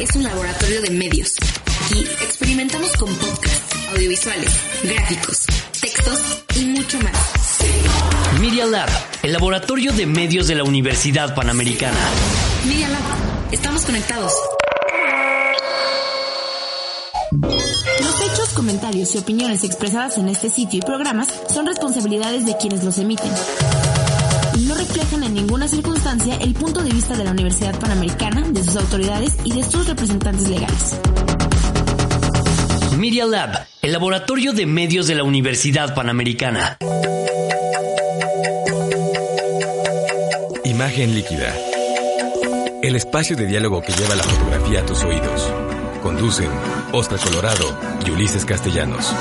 es 0.00 0.16
un 0.16 0.22
laboratorio 0.22 0.80
de 0.80 0.90
medios. 0.90 1.34
Aquí 1.84 2.00
experimentamos 2.22 2.90
con 2.96 3.14
podcasts, 3.16 3.76
audiovisuales, 3.92 4.50
gráficos, 4.82 5.46
textos 5.78 6.20
y 6.56 6.64
mucho 6.66 6.98
más. 7.00 8.40
Media 8.40 8.64
Lab, 8.64 8.88
el 9.22 9.32
laboratorio 9.32 9.92
de 9.92 10.06
medios 10.06 10.46
de 10.46 10.54
la 10.54 10.64
Universidad 10.64 11.34
Panamericana. 11.34 11.98
Media 12.66 12.88
Lab, 12.88 13.52
estamos 13.52 13.84
conectados. 13.84 14.32
Los 17.32 18.20
hechos, 18.22 18.48
comentarios 18.54 19.14
y 19.14 19.18
opiniones 19.18 19.64
expresadas 19.64 20.16
en 20.16 20.28
este 20.28 20.48
sitio 20.48 20.78
y 20.78 20.82
programas 20.82 21.28
son 21.52 21.66
responsabilidades 21.66 22.46
de 22.46 22.56
quienes 22.56 22.84
los 22.84 22.96
emiten. 22.98 23.30
No 24.90 24.96
reflejan 24.96 25.22
en 25.22 25.34
ninguna 25.34 25.68
circunstancia 25.68 26.34
el 26.34 26.52
punto 26.52 26.82
de 26.82 26.90
vista 26.90 27.16
de 27.16 27.22
la 27.22 27.30
Universidad 27.30 27.78
Panamericana, 27.78 28.42
de 28.50 28.64
sus 28.64 28.74
autoridades 28.74 29.36
y 29.44 29.52
de 29.52 29.62
sus 29.62 29.86
representantes 29.86 30.48
legales. 30.48 30.98
Media 32.98 33.24
Lab, 33.24 33.66
el 33.82 33.92
laboratorio 33.92 34.52
de 34.52 34.66
medios 34.66 35.06
de 35.06 35.14
la 35.14 35.22
Universidad 35.22 35.94
Panamericana. 35.94 36.76
Imagen 40.64 41.14
líquida. 41.14 41.54
El 42.82 42.96
espacio 42.96 43.36
de 43.36 43.46
diálogo 43.46 43.82
que 43.82 43.92
lleva 43.92 44.16
la 44.16 44.24
fotografía 44.24 44.80
a 44.80 44.86
tus 44.86 45.04
oídos. 45.04 45.52
Conducen 46.02 46.50
Oscar 46.90 47.20
Colorado 47.20 47.78
y 48.04 48.10
Ulises 48.10 48.44
Castellanos. 48.44 49.14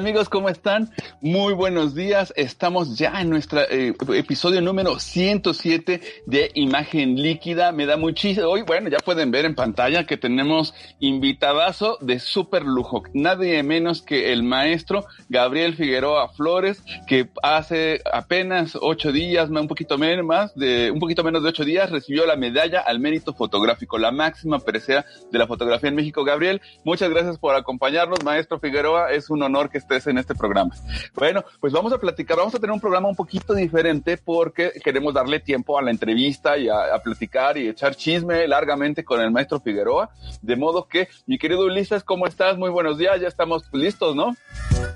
Amigos? 0.00 0.30
¿Cómo 0.30 0.48
están? 0.48 0.90
Muy 1.20 1.52
buenos 1.52 1.94
días. 1.94 2.32
Estamos 2.34 2.96
ya 2.96 3.20
en 3.20 3.28
nuestro 3.28 3.60
eh, 3.60 3.92
episodio 4.14 4.62
número 4.62 4.98
107 4.98 6.00
de 6.24 6.50
Imagen 6.54 7.16
Líquida. 7.16 7.70
Me 7.70 7.84
da 7.84 7.98
muchísimo. 7.98 8.46
Hoy, 8.48 8.62
bueno, 8.62 8.88
ya 8.88 8.96
pueden 8.96 9.30
ver 9.30 9.44
en 9.44 9.54
pantalla 9.54 10.06
que 10.06 10.16
tenemos 10.16 10.72
invitadazo 11.00 11.98
de 12.00 12.18
súper 12.18 12.64
lujo. 12.64 13.02
Nadie 13.12 13.62
menos 13.62 14.00
que 14.00 14.32
el 14.32 14.42
maestro 14.42 15.04
Gabriel 15.28 15.74
Figueroa 15.74 16.30
Flores, 16.30 16.82
que 17.06 17.28
hace 17.42 18.00
apenas 18.10 18.78
ocho 18.80 19.12
días, 19.12 19.50
un 19.50 19.68
poquito 19.68 19.98
menos, 19.98 20.54
de, 20.54 20.90
un 20.90 20.98
poquito 20.98 21.22
menos 21.22 21.42
de 21.42 21.50
ocho 21.50 21.66
días, 21.66 21.90
recibió 21.90 22.24
la 22.24 22.36
medalla 22.36 22.80
al 22.80 23.00
mérito 23.00 23.34
fotográfico, 23.34 23.98
la 23.98 24.12
máxima 24.12 24.60
presea 24.60 25.04
de 25.30 25.38
la 25.38 25.46
fotografía 25.46 25.90
en 25.90 25.96
México. 25.96 26.24
Gabriel, 26.24 26.62
muchas 26.84 27.10
gracias 27.10 27.36
por 27.36 27.54
acompañarnos, 27.54 28.24
maestro 28.24 28.58
Figueroa. 28.58 29.12
Es 29.12 29.28
un 29.28 29.42
honor 29.42 29.68
que 29.68 29.89
en 29.90 30.18
este 30.18 30.34
programa. 30.34 30.74
Bueno, 31.14 31.44
pues 31.60 31.72
vamos 31.72 31.92
a 31.92 31.98
platicar, 31.98 32.36
vamos 32.36 32.54
a 32.54 32.58
tener 32.58 32.72
un 32.72 32.80
programa 32.80 33.08
un 33.08 33.16
poquito 33.16 33.54
diferente 33.54 34.16
porque 34.16 34.72
queremos 34.84 35.12
darle 35.14 35.40
tiempo 35.40 35.78
a 35.78 35.82
la 35.82 35.90
entrevista 35.90 36.56
y 36.56 36.68
a, 36.68 36.94
a 36.94 37.02
platicar 37.02 37.58
y 37.58 37.68
echar 37.68 37.94
chisme 37.94 38.46
largamente 38.46 39.04
con 39.04 39.20
el 39.20 39.30
maestro 39.30 39.60
Figueroa. 39.60 40.10
De 40.42 40.56
modo 40.56 40.86
que, 40.86 41.08
mi 41.26 41.38
querido 41.38 41.64
Ulises, 41.66 42.04
¿cómo 42.04 42.26
estás? 42.26 42.56
Muy 42.56 42.70
buenos 42.70 42.98
días, 42.98 43.20
ya 43.20 43.28
estamos 43.28 43.64
listos, 43.72 44.14
¿no? 44.14 44.36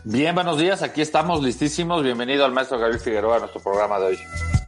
Bien, 0.05 0.34
buenos 0.34 0.59
días, 0.59 0.83
aquí 0.83 1.00
estamos 1.00 1.42
listísimos. 1.42 2.03
Bienvenido 2.03 2.45
al 2.45 2.53
maestro 2.53 2.78
Gabriel 2.78 3.00
Figueroa 3.00 3.37
a 3.37 3.39
nuestro 3.41 3.61
programa 3.62 3.98
de 3.98 4.06
hoy. 4.06 4.19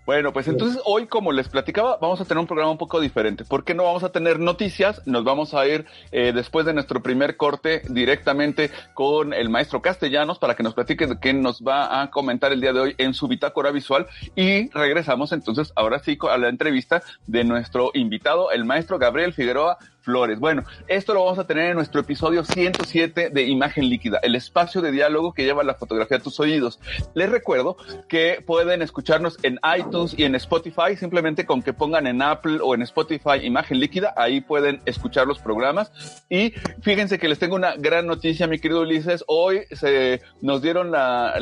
Bueno, 0.06 0.32
pues 0.32 0.46
entonces 0.46 0.80
hoy, 0.84 1.08
como 1.08 1.32
les 1.32 1.48
platicaba, 1.48 1.98
vamos 2.00 2.20
a 2.20 2.24
tener 2.24 2.38
un 2.38 2.46
programa 2.46 2.70
un 2.70 2.78
poco 2.78 3.00
diferente. 3.00 3.44
porque 3.44 3.74
no 3.74 3.82
vamos 3.82 4.04
a 4.04 4.12
tener 4.12 4.38
noticias? 4.38 5.02
Nos 5.04 5.24
vamos 5.24 5.52
a 5.52 5.66
ir 5.66 5.84
eh, 6.12 6.32
después 6.32 6.64
de 6.64 6.72
nuestro 6.72 7.02
primer 7.02 7.36
corte 7.36 7.82
directamente 7.88 8.70
con 8.94 9.34
el 9.34 9.48
maestro 9.48 9.82
Castellanos 9.82 10.38
para 10.38 10.54
que 10.54 10.62
nos 10.62 10.74
platique 10.74 11.08
de 11.08 11.18
qué 11.18 11.32
nos 11.32 11.60
va 11.60 12.02
a 12.02 12.10
comentar 12.12 12.52
el 12.52 12.60
día 12.60 12.72
de 12.72 12.78
hoy 12.78 12.94
en 12.98 13.14
su 13.14 13.26
bitácora 13.26 13.72
visual. 13.72 14.06
Y 14.36 14.70
regresamos 14.70 15.32
entonces 15.32 15.72
ahora 15.74 15.98
sí 15.98 16.16
a 16.30 16.38
la 16.38 16.50
entrevista 16.50 17.02
de 17.26 17.42
nuestro 17.42 17.90
invitado, 17.94 18.52
el 18.52 18.64
maestro 18.64 19.00
Gabriel 19.00 19.32
Figueroa 19.32 19.76
Flores. 20.06 20.38
Bueno, 20.38 20.62
esto 20.86 21.14
lo 21.14 21.24
vamos 21.24 21.40
a 21.40 21.48
tener 21.48 21.70
en 21.70 21.74
nuestro 21.74 22.00
episodio 22.00 22.44
107 22.44 23.30
de 23.30 23.42
Imagen 23.42 23.88
Líquida, 23.88 24.20
el 24.22 24.36
espacio 24.36 24.80
de 24.80 24.92
diálogo 24.92 25.34
que 25.34 25.42
lleva 25.42 25.64
la 25.64 25.74
fotografía 25.74 26.18
a 26.18 26.20
tus 26.20 26.38
oídos. 26.38 26.78
Les 27.14 27.28
recuerdo 27.28 27.76
que 28.08 28.40
pueden 28.46 28.82
escucharnos 28.82 29.36
en 29.42 29.58
iTunes 29.76 30.14
y 30.16 30.22
en 30.22 30.36
Spotify, 30.36 30.96
simplemente 30.96 31.44
con 31.44 31.60
que 31.60 31.72
pongan 31.72 32.06
en 32.06 32.22
Apple 32.22 32.58
o 32.62 32.76
en 32.76 32.82
Spotify 32.82 33.40
Imagen 33.42 33.80
Líquida, 33.80 34.14
ahí 34.16 34.40
pueden 34.40 34.80
escuchar 34.86 35.26
los 35.26 35.40
programas. 35.40 35.90
Y 36.30 36.52
fíjense 36.82 37.18
que 37.18 37.26
les 37.26 37.40
tengo 37.40 37.56
una 37.56 37.74
gran 37.74 38.06
noticia, 38.06 38.46
mi 38.46 38.60
querido 38.60 38.82
Ulises. 38.82 39.24
Hoy 39.26 39.62
se 39.72 40.22
nos 40.40 40.62
dieron 40.62 40.92
la, 40.92 41.34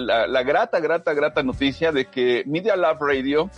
grata, 0.47 0.81
grata, 0.81 1.13
grata 1.13 1.43
noticia 1.43 1.93
de 1.93 2.07
que 2.07 2.45
Media 2.47 2.77
Lab 2.77 2.97
Radio 3.03 3.51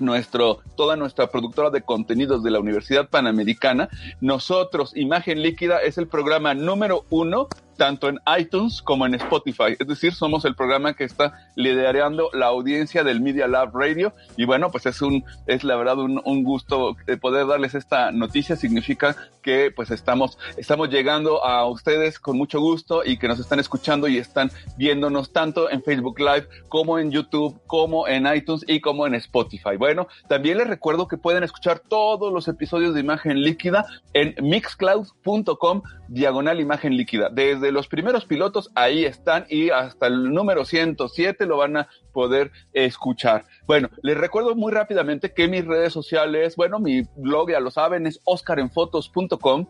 nuestro, 0.00 0.60
toda 0.76 0.96
nuestra 0.96 1.28
productora 1.28 1.70
de 1.70 1.82
contenidos 1.82 2.42
de 2.42 2.50
la 2.50 2.60
Universidad 2.60 3.08
Panamericana, 3.08 3.88
nosotros, 4.48 4.96
Imagen 4.96 5.42
Líquida, 5.42 5.82
es 5.82 5.98
el 5.98 6.08
programa 6.08 6.54
número 6.54 7.04
uno 7.10 7.48
tanto 7.78 8.08
en 8.08 8.20
iTunes 8.38 8.82
como 8.82 9.06
en 9.06 9.14
Spotify. 9.14 9.76
Es 9.78 9.86
decir, 9.86 10.12
somos 10.12 10.44
el 10.44 10.54
programa 10.54 10.92
que 10.92 11.04
está 11.04 11.32
liderando 11.54 12.28
la 12.34 12.46
audiencia 12.46 13.04
del 13.04 13.22
Media 13.22 13.48
Lab 13.48 13.74
Radio. 13.74 14.12
Y 14.36 14.44
bueno, 14.44 14.70
pues 14.70 14.84
es 14.84 15.00
un, 15.00 15.24
es 15.46 15.64
la 15.64 15.76
verdad 15.76 15.96
un, 15.98 16.44
gusto 16.44 16.96
poder 17.22 17.46
darles 17.46 17.74
esta 17.74 18.12
noticia. 18.12 18.56
Significa 18.56 19.16
que 19.42 19.70
pues 19.70 19.90
estamos, 19.90 20.38
estamos 20.56 20.90
llegando 20.90 21.44
a 21.44 21.66
ustedes 21.66 22.18
con 22.18 22.36
mucho 22.36 22.60
gusto 22.60 23.02
y 23.04 23.16
que 23.16 23.28
nos 23.28 23.38
están 23.38 23.60
escuchando 23.60 24.08
y 24.08 24.18
están 24.18 24.50
viéndonos 24.76 25.32
tanto 25.32 25.70
en 25.70 25.82
Facebook 25.82 26.18
Live 26.18 26.48
como 26.68 26.98
en 26.98 27.10
YouTube, 27.10 27.60
como 27.66 28.08
en 28.08 28.26
iTunes 28.26 28.64
y 28.66 28.80
como 28.80 29.06
en 29.06 29.14
Spotify. 29.14 29.76
Bueno, 29.78 30.08
también 30.28 30.58
les 30.58 30.66
recuerdo 30.66 31.06
que 31.06 31.16
pueden 31.16 31.44
escuchar 31.44 31.78
todos 31.78 32.32
los 32.32 32.48
episodios 32.48 32.92
de 32.94 33.00
Imagen 33.00 33.40
Líquida 33.40 33.86
en 34.12 34.34
mixcloud.com 34.42 35.82
diagonal 36.08 36.60
imagen 36.60 36.96
líquida. 36.96 37.28
Desde 37.30 37.67
los 37.72 37.88
primeros 37.88 38.24
pilotos 38.24 38.70
ahí 38.74 39.04
están 39.04 39.46
y 39.48 39.70
hasta 39.70 40.06
el 40.06 40.32
número 40.32 40.64
107 40.64 41.46
lo 41.46 41.56
van 41.56 41.76
a 41.76 41.88
poder 42.12 42.50
escuchar. 42.72 43.44
Bueno, 43.66 43.90
les 44.02 44.16
recuerdo 44.16 44.54
muy 44.54 44.72
rápidamente 44.72 45.32
que 45.32 45.48
mis 45.48 45.64
redes 45.64 45.92
sociales, 45.92 46.56
bueno, 46.56 46.78
mi 46.80 47.02
blog 47.16 47.50
ya 47.50 47.60
lo 47.60 47.70
saben, 47.70 48.06
es 48.06 48.20
oscarenfotos.com 48.24 49.66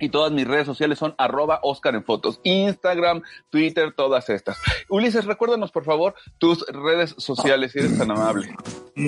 y 0.00 0.08
todas 0.08 0.32
mis 0.32 0.46
redes 0.46 0.66
sociales 0.66 0.98
son 0.98 1.14
arroba 1.16 1.60
oscarenfotos, 1.62 2.40
Instagram, 2.42 3.22
Twitter, 3.50 3.92
todas 3.96 4.28
estas. 4.30 4.58
Ulises, 4.88 5.24
recuérdanos 5.24 5.70
por 5.70 5.84
favor 5.84 6.14
tus 6.38 6.66
redes 6.66 7.14
sociales, 7.18 7.72
si 7.72 7.78
eres 7.78 7.96
tan 7.98 8.10
amable. 8.10 8.54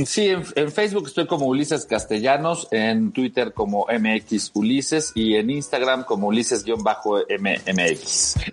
Sí, 0.06 0.28
en, 0.28 0.44
en 0.54 0.70
Facebook 0.70 1.06
estoy 1.06 1.26
como 1.26 1.46
Ulises 1.46 1.86
Castellanos, 1.86 2.68
en 2.70 3.12
Twitter 3.12 3.52
como 3.52 3.86
MX 3.86 4.52
Ulises 4.54 5.12
y 5.14 5.34
en 5.36 5.50
Instagram 5.50 6.04
como 6.04 6.28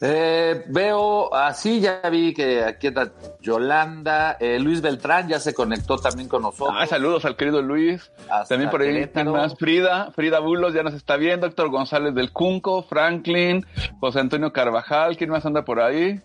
Eh, 0.00 0.64
veo, 0.68 1.34
así 1.34 1.80
ya 1.80 2.00
vi 2.10 2.32
que 2.32 2.64
aquí 2.64 2.86
está 2.86 3.12
Yolanda, 3.42 4.38
eh, 4.40 4.58
Luis 4.58 4.80
Beltrán 4.80 5.28
ya 5.28 5.38
se 5.38 5.52
conectó 5.52 5.98
también 5.98 6.26
con 6.26 6.40
nosotros. 6.40 6.74
Ah, 6.80 6.86
saludos 6.86 7.26
al 7.26 7.36
querido 7.36 7.60
Luis. 7.60 8.10
Hasta 8.30 8.54
también 8.54 8.70
por 8.70 8.80
ahí, 8.80 9.08
¿quién 9.08 9.30
más? 9.30 9.54
Frida, 9.58 10.10
Frida 10.12 10.38
Bulos 10.38 10.72
ya 10.72 10.82
nos 10.82 10.94
está 10.94 11.16
viendo, 11.18 11.46
Héctor 11.46 11.68
González 11.68 12.14
del 12.14 12.32
Cunco, 12.32 12.82
Franklin, 12.82 13.66
José 14.00 14.20
Antonio 14.20 14.54
Carvajal, 14.54 15.18
¿quién 15.18 15.28
más 15.28 15.44
anda 15.44 15.66
por 15.66 15.80
ahí? 15.80 16.18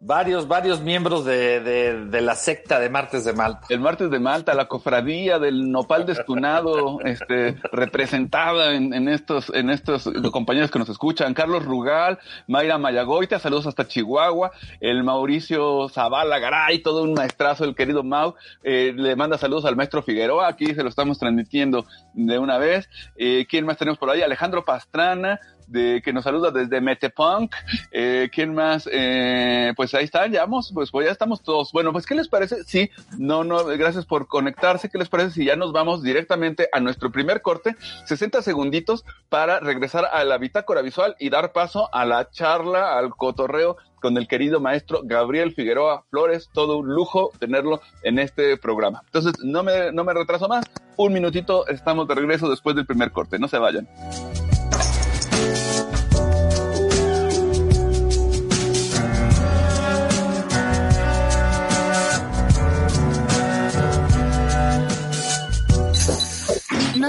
Varios, 0.00 0.48
varios 0.48 0.80
miembros 0.80 1.24
de, 1.24 1.60
de, 1.60 2.06
de 2.06 2.20
la 2.20 2.34
secta 2.34 2.80
de 2.80 2.90
Martes 2.90 3.24
de 3.24 3.32
Malta. 3.32 3.60
El 3.68 3.78
martes 3.78 4.10
de 4.10 4.18
Malta, 4.18 4.54
la 4.54 4.66
cofradía 4.66 5.38
del 5.38 5.70
nopal 5.70 6.04
destunado, 6.04 6.98
este, 7.04 7.56
representada 7.70 8.74
en, 8.74 8.92
en 8.92 9.08
estos, 9.08 9.52
en 9.54 9.70
estos 9.70 9.99
compañeros 10.32 10.70
que 10.70 10.78
nos 10.78 10.88
escuchan, 10.88 11.34
Carlos 11.34 11.64
Rugal, 11.64 12.18
Mayra 12.46 12.78
Mayagoita, 12.78 13.38
saludos 13.38 13.66
hasta 13.66 13.86
Chihuahua, 13.86 14.50
el 14.80 15.02
Mauricio 15.04 15.88
Zavala 15.88 16.38
Garay, 16.38 16.80
todo 16.80 17.02
un 17.02 17.14
maestrazo, 17.14 17.64
el 17.64 17.74
querido 17.74 18.02
Mau, 18.02 18.34
eh, 18.62 18.92
le 18.94 19.16
manda 19.16 19.38
saludos 19.38 19.64
al 19.64 19.76
maestro 19.76 20.02
Figueroa, 20.02 20.48
aquí 20.48 20.74
se 20.74 20.82
lo 20.82 20.88
estamos 20.88 21.18
transmitiendo 21.18 21.86
de 22.14 22.38
una 22.38 22.58
vez. 22.58 22.88
Eh, 23.16 23.46
¿Quién 23.48 23.66
más 23.66 23.78
tenemos 23.78 23.98
por 23.98 24.10
ahí? 24.10 24.22
Alejandro 24.22 24.64
Pastrana, 24.64 25.40
de 25.70 26.02
que 26.04 26.12
nos 26.12 26.24
saluda 26.24 26.50
desde 26.50 26.80
Metepunk. 26.80 27.54
Eh, 27.90 28.28
¿Quién 28.32 28.54
más? 28.54 28.88
Eh, 28.92 29.72
pues 29.76 29.94
ahí 29.94 30.04
están, 30.04 30.32
ya 30.32 30.42
vamos, 30.42 30.70
pues, 30.74 30.90
pues 30.90 31.06
ya 31.06 31.12
estamos 31.12 31.42
todos. 31.42 31.72
Bueno, 31.72 31.92
pues 31.92 32.06
¿qué 32.06 32.14
les 32.14 32.28
parece? 32.28 32.64
Sí, 32.64 32.90
no, 33.18 33.44
no, 33.44 33.64
gracias 33.64 34.04
por 34.04 34.26
conectarse. 34.26 34.90
¿Qué 34.90 34.98
les 34.98 35.08
parece 35.08 35.30
si 35.30 35.44
ya 35.44 35.56
nos 35.56 35.72
vamos 35.72 36.02
directamente 36.02 36.68
a 36.72 36.80
nuestro 36.80 37.10
primer 37.10 37.42
corte? 37.42 37.76
60 38.04 38.42
segunditos 38.42 39.04
para 39.28 39.60
regresar 39.60 40.06
a 40.12 40.24
la 40.24 40.38
bitácora 40.38 40.82
visual 40.82 41.16
y 41.18 41.30
dar 41.30 41.52
paso 41.52 41.88
a 41.94 42.04
la 42.04 42.30
charla, 42.30 42.98
al 42.98 43.10
cotorreo 43.10 43.76
con 44.00 44.16
el 44.16 44.26
querido 44.26 44.60
maestro 44.60 45.00
Gabriel 45.04 45.54
Figueroa 45.54 46.04
Flores. 46.10 46.50
Todo 46.52 46.78
un 46.78 46.88
lujo 46.88 47.30
tenerlo 47.38 47.80
en 48.02 48.18
este 48.18 48.56
programa. 48.56 49.02
Entonces, 49.06 49.34
no 49.44 49.62
me, 49.62 49.92
no 49.92 50.04
me 50.04 50.14
retraso 50.14 50.48
más. 50.48 50.64
Un 50.96 51.12
minutito, 51.12 51.66
estamos 51.68 52.08
de 52.08 52.14
regreso 52.14 52.50
después 52.50 52.74
del 52.74 52.86
primer 52.86 53.12
corte. 53.12 53.38
No 53.38 53.48
se 53.48 53.58
vayan. 53.58 53.88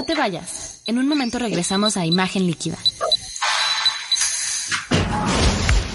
No 0.02 0.06
te 0.06 0.16
vayas. 0.16 0.80
En 0.84 0.98
un 0.98 1.06
momento 1.06 1.38
regresamos 1.38 1.96
a 1.96 2.04
Imagen 2.04 2.44
Líquida. 2.44 2.76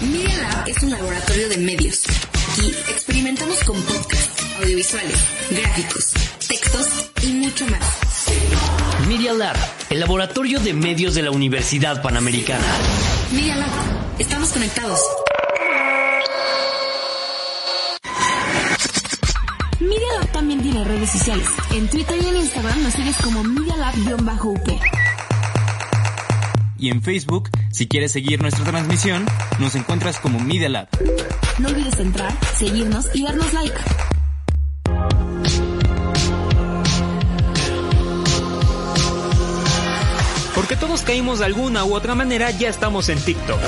Media 0.00 0.38
Lab 0.38 0.66
es 0.66 0.82
un 0.82 0.90
laboratorio 0.92 1.48
de 1.50 1.58
medios. 1.58 2.04
Aquí 2.52 2.68
experimentamos 2.88 3.62
con 3.64 3.76
podcasts, 3.82 4.42
audiovisuales, 4.62 5.18
gráficos, 5.50 6.12
textos 6.48 7.10
y 7.22 7.32
mucho 7.34 7.66
más. 7.66 7.86
Media 9.06 9.34
Lab, 9.34 9.56
el 9.90 10.00
laboratorio 10.00 10.58
de 10.58 10.72
medios 10.72 11.14
de 11.14 11.24
la 11.24 11.30
Universidad 11.30 12.00
Panamericana. 12.00 12.64
Media 13.30 13.56
Lab, 13.56 13.68
estamos 14.18 14.48
conectados. 14.54 15.00
También 20.32 20.62
tiene 20.62 20.84
redes 20.84 21.10
sociales. 21.10 21.46
En 21.72 21.88
Twitter 21.88 22.16
y 22.22 22.26
en 22.26 22.36
Instagram 22.36 22.82
nos 22.82 22.92
sigues 22.94 23.16
como 23.18 23.42
Media 23.44 23.76
Lab-UP. 23.76 24.68
Y 26.78 26.90
en 26.90 27.02
Facebook, 27.02 27.50
si 27.72 27.88
quieres 27.88 28.12
seguir 28.12 28.40
nuestra 28.40 28.64
transmisión, 28.64 29.26
nos 29.58 29.74
encuentras 29.74 30.18
como 30.18 30.38
Media 30.38 30.68
Lab. 30.68 30.88
No 31.58 31.68
olvides 31.68 31.98
entrar, 31.98 32.32
seguirnos 32.56 33.08
y 33.14 33.24
darnos 33.24 33.52
like. 33.52 33.76
Porque 40.54 40.76
todos 40.76 41.02
caímos 41.02 41.38
de 41.38 41.46
alguna 41.46 41.84
u 41.84 41.94
otra 41.94 42.14
manera, 42.14 42.50
ya 42.50 42.68
estamos 42.68 43.08
en 43.08 43.20
TikTok. 43.20 43.60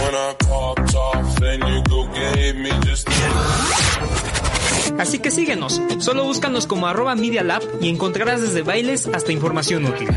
Así 4.99 5.19
que 5.19 5.31
síguenos, 5.31 5.81
solo 5.99 6.25
búscanos 6.25 6.67
como 6.67 6.87
arroba 6.87 7.15
Media 7.15 7.43
Lab 7.43 7.63
y 7.81 7.89
encontrarás 7.89 8.41
desde 8.41 8.63
bailes 8.63 9.07
hasta 9.07 9.33
información 9.33 9.87
útil. 9.87 10.09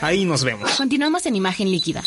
Ahí 0.00 0.24
nos 0.24 0.44
vemos. 0.44 0.70
Continuamos 0.76 1.26
en 1.26 1.36
Imagen 1.36 1.70
Líquida. 1.70 2.02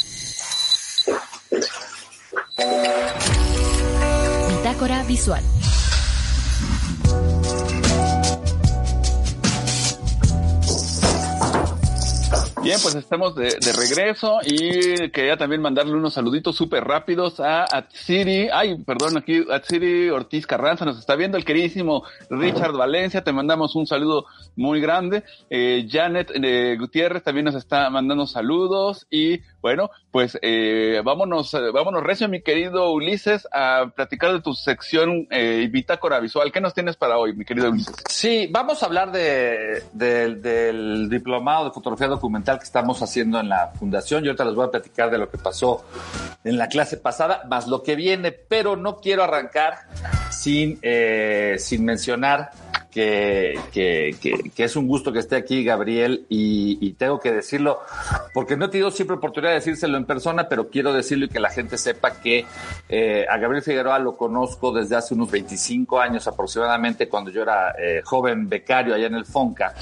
Bitácora 4.50 5.04
Visual. 5.04 5.44
Bien, 12.64 12.80
pues 12.82 12.96
estamos 12.96 13.36
de, 13.36 13.50
regreso 13.76 14.40
y 14.46 15.10
quería 15.10 15.36
también 15.36 15.62
mandarle 15.62 15.96
unos 15.96 16.14
saluditos 16.14 16.56
súper 16.56 16.86
rápidos 16.86 17.42
a 17.42 17.66
Atsiri, 17.66 18.48
ay, 18.54 18.78
perdón, 18.86 19.18
aquí 19.18 19.44
Atsiri 19.52 20.10
Ortiz 20.10 20.48
Carranza 20.48 20.86
nos 20.86 20.98
está 20.98 21.18
viendo, 21.18 21.38
el 21.38 21.44
queridísimo 21.44 22.04
Richard 22.30 22.72
Valencia, 22.72 23.22
te 23.22 23.34
mandamos 23.34 23.76
un 23.76 23.86
saludo 23.86 24.28
muy 24.56 24.80
grande, 24.80 25.24
eh, 25.50 25.86
Janet 25.92 26.32
eh, 26.36 26.78
Gutiérrez 26.80 27.22
también 27.24 27.46
nos 27.46 27.56
está 27.56 27.90
mandando 27.90 28.26
saludos 28.28 29.08
y 29.12 29.42
bueno, 29.64 29.90
pues 30.12 30.38
eh, 30.42 31.02
vámonos, 31.06 31.54
eh, 31.54 31.72
vámonos 31.74 32.04
recio, 32.04 32.28
mi 32.28 32.42
querido 32.42 32.92
Ulises, 32.92 33.48
a 33.54 33.86
platicar 33.96 34.34
de 34.34 34.42
tu 34.42 34.54
sección 34.54 35.26
eh, 35.32 35.70
Bitácora 35.72 36.20
Visual. 36.20 36.52
¿Qué 36.52 36.60
nos 36.60 36.74
tienes 36.74 36.98
para 36.98 37.18
hoy, 37.18 37.34
mi 37.34 37.46
querido 37.46 37.70
Ulises? 37.70 37.96
Sí, 38.10 38.50
vamos 38.52 38.84
a 38.84 38.88
hablar 38.88 39.14
de, 39.14 39.82
de- 39.94 40.36
del 40.36 41.08
diplomado 41.10 41.64
de 41.66 41.72
fotografía 41.72 42.08
documental 42.08 42.58
que 42.60 42.66
estamos 42.66 43.02
haciendo 43.02 43.40
en 43.40 43.48
la 43.48 43.70
fundación. 43.80 44.22
Yo 44.24 44.32
ahorita 44.32 44.44
les 44.44 44.54
voy 44.56 44.68
a 44.68 44.72
platicar 44.72 45.10
de 45.10 45.18
lo 45.18 45.30
que 45.30 45.38
pasó 45.38 45.86
en 46.44 46.58
la 46.58 46.68
clase 46.68 46.98
pasada, 46.98 47.44
más 47.50 47.68
lo 47.70 47.84
que 47.84 47.96
viene, 47.96 48.34
pero 48.34 48.76
no 48.76 48.98
quiero 48.98 49.24
arrancar 49.24 49.76
sin, 50.30 50.78
eh, 50.82 51.56
sin 51.58 51.86
mencionar 51.86 52.52
que, 52.94 53.60
que, 53.72 54.16
que- 54.54 54.64
es 54.64 54.76
un 54.76 54.88
gusto 54.88 55.12
que 55.12 55.20
esté 55.20 55.36
aquí 55.36 55.64
Gabriel 55.64 56.26
y, 56.30 56.78
y 56.86 56.94
tengo 56.94 57.20
que 57.20 57.32
decirlo 57.32 57.80
porque 58.34 58.56
no 58.56 58.66
he 58.66 58.70
tenido 58.70 58.92
siempre 58.92 59.18
oportunidad 59.18 59.52
de 59.52 59.56
decírselo 59.60 59.98
en 59.98 60.06
persona, 60.06 60.48
pero 60.48 60.70
quiero 60.70 60.94
decirlo 60.94 61.26
y 61.26 61.30
que 61.30 61.40
la 61.40 61.50
gente 61.50 61.78
sepa 61.78 62.12
que 62.22 62.46
eh, 62.90 63.26
a 63.30 63.38
Gabriel 63.38 63.64
Figueroa 63.64 64.00
lo 64.00 64.16
conozco 64.16 64.72
desde 64.72 64.96
hace 64.96 65.14
unos 65.16 65.30
25 65.32 66.00
años 66.00 66.28
aproximadamente 66.28 67.10
cuando 67.10 67.32
yo 67.32 67.42
era 67.42 67.72
eh, 67.78 68.02
joven 68.04 68.48
becario 68.48 68.94
allá 68.96 69.08
en 69.08 69.16
el 69.16 69.26
Fonca. 69.26 69.74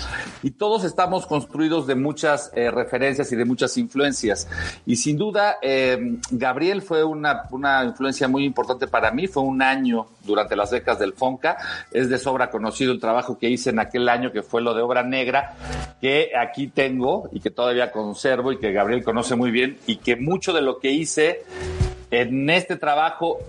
Y 0.42 0.52
todos 0.52 0.84
estamos 0.84 1.28
construidos 1.28 1.88
de 1.88 1.96
muchas 1.96 2.52
eh, 2.56 2.72
referencias 2.72 3.32
y 3.32 3.36
de 3.36 3.46
muchas 3.46 3.78
influencias. 3.78 4.48
Y 4.86 4.96
sin 4.96 5.18
duda 5.18 5.58
eh, 5.62 6.18
Gabriel 6.32 6.82
fue 6.82 7.04
una, 7.04 7.44
una 7.52 7.84
influencia 7.84 8.28
muy 8.28 8.46
importante 8.46 8.88
para 8.88 9.12
mí, 9.12 9.28
fue 9.28 9.44
un 9.44 9.62
año 9.62 10.08
durante 10.24 10.56
las 10.56 10.72
décadas 10.72 11.00
del 11.00 11.14
Fonca, 11.14 11.58
es 11.92 12.10
de 12.10 12.18
sobra 12.18 12.50
conocido 12.50 12.92
trabajo 13.02 13.38
que 13.38 13.50
hice 13.50 13.72
en 13.72 13.80
aquel 13.80 14.08
año 14.08 14.32
que 14.32 14.42
fue 14.42 14.62
lo 14.62 14.74
de 14.74 14.82
Obra 14.82 15.04
Negra, 15.04 15.56
que 16.00 16.32
aquí 16.40 16.68
tengo 16.68 17.30
y 17.34 17.42
que 17.42 17.52
todavía 17.52 17.92
conservo 17.92 18.54
y 18.54 18.60
que 18.60 18.72
Gabriel 18.72 19.04
conoce 19.04 19.36
muy 19.36 19.52
bien 19.52 19.78
y 19.88 19.98
que 19.98 20.16
mucho 20.16 20.54
de 20.54 20.62
lo 20.62 20.80
que 20.80 20.92
hice 20.92 21.44
en 22.12 22.50
este 22.50 22.78
trabajo 22.78 23.40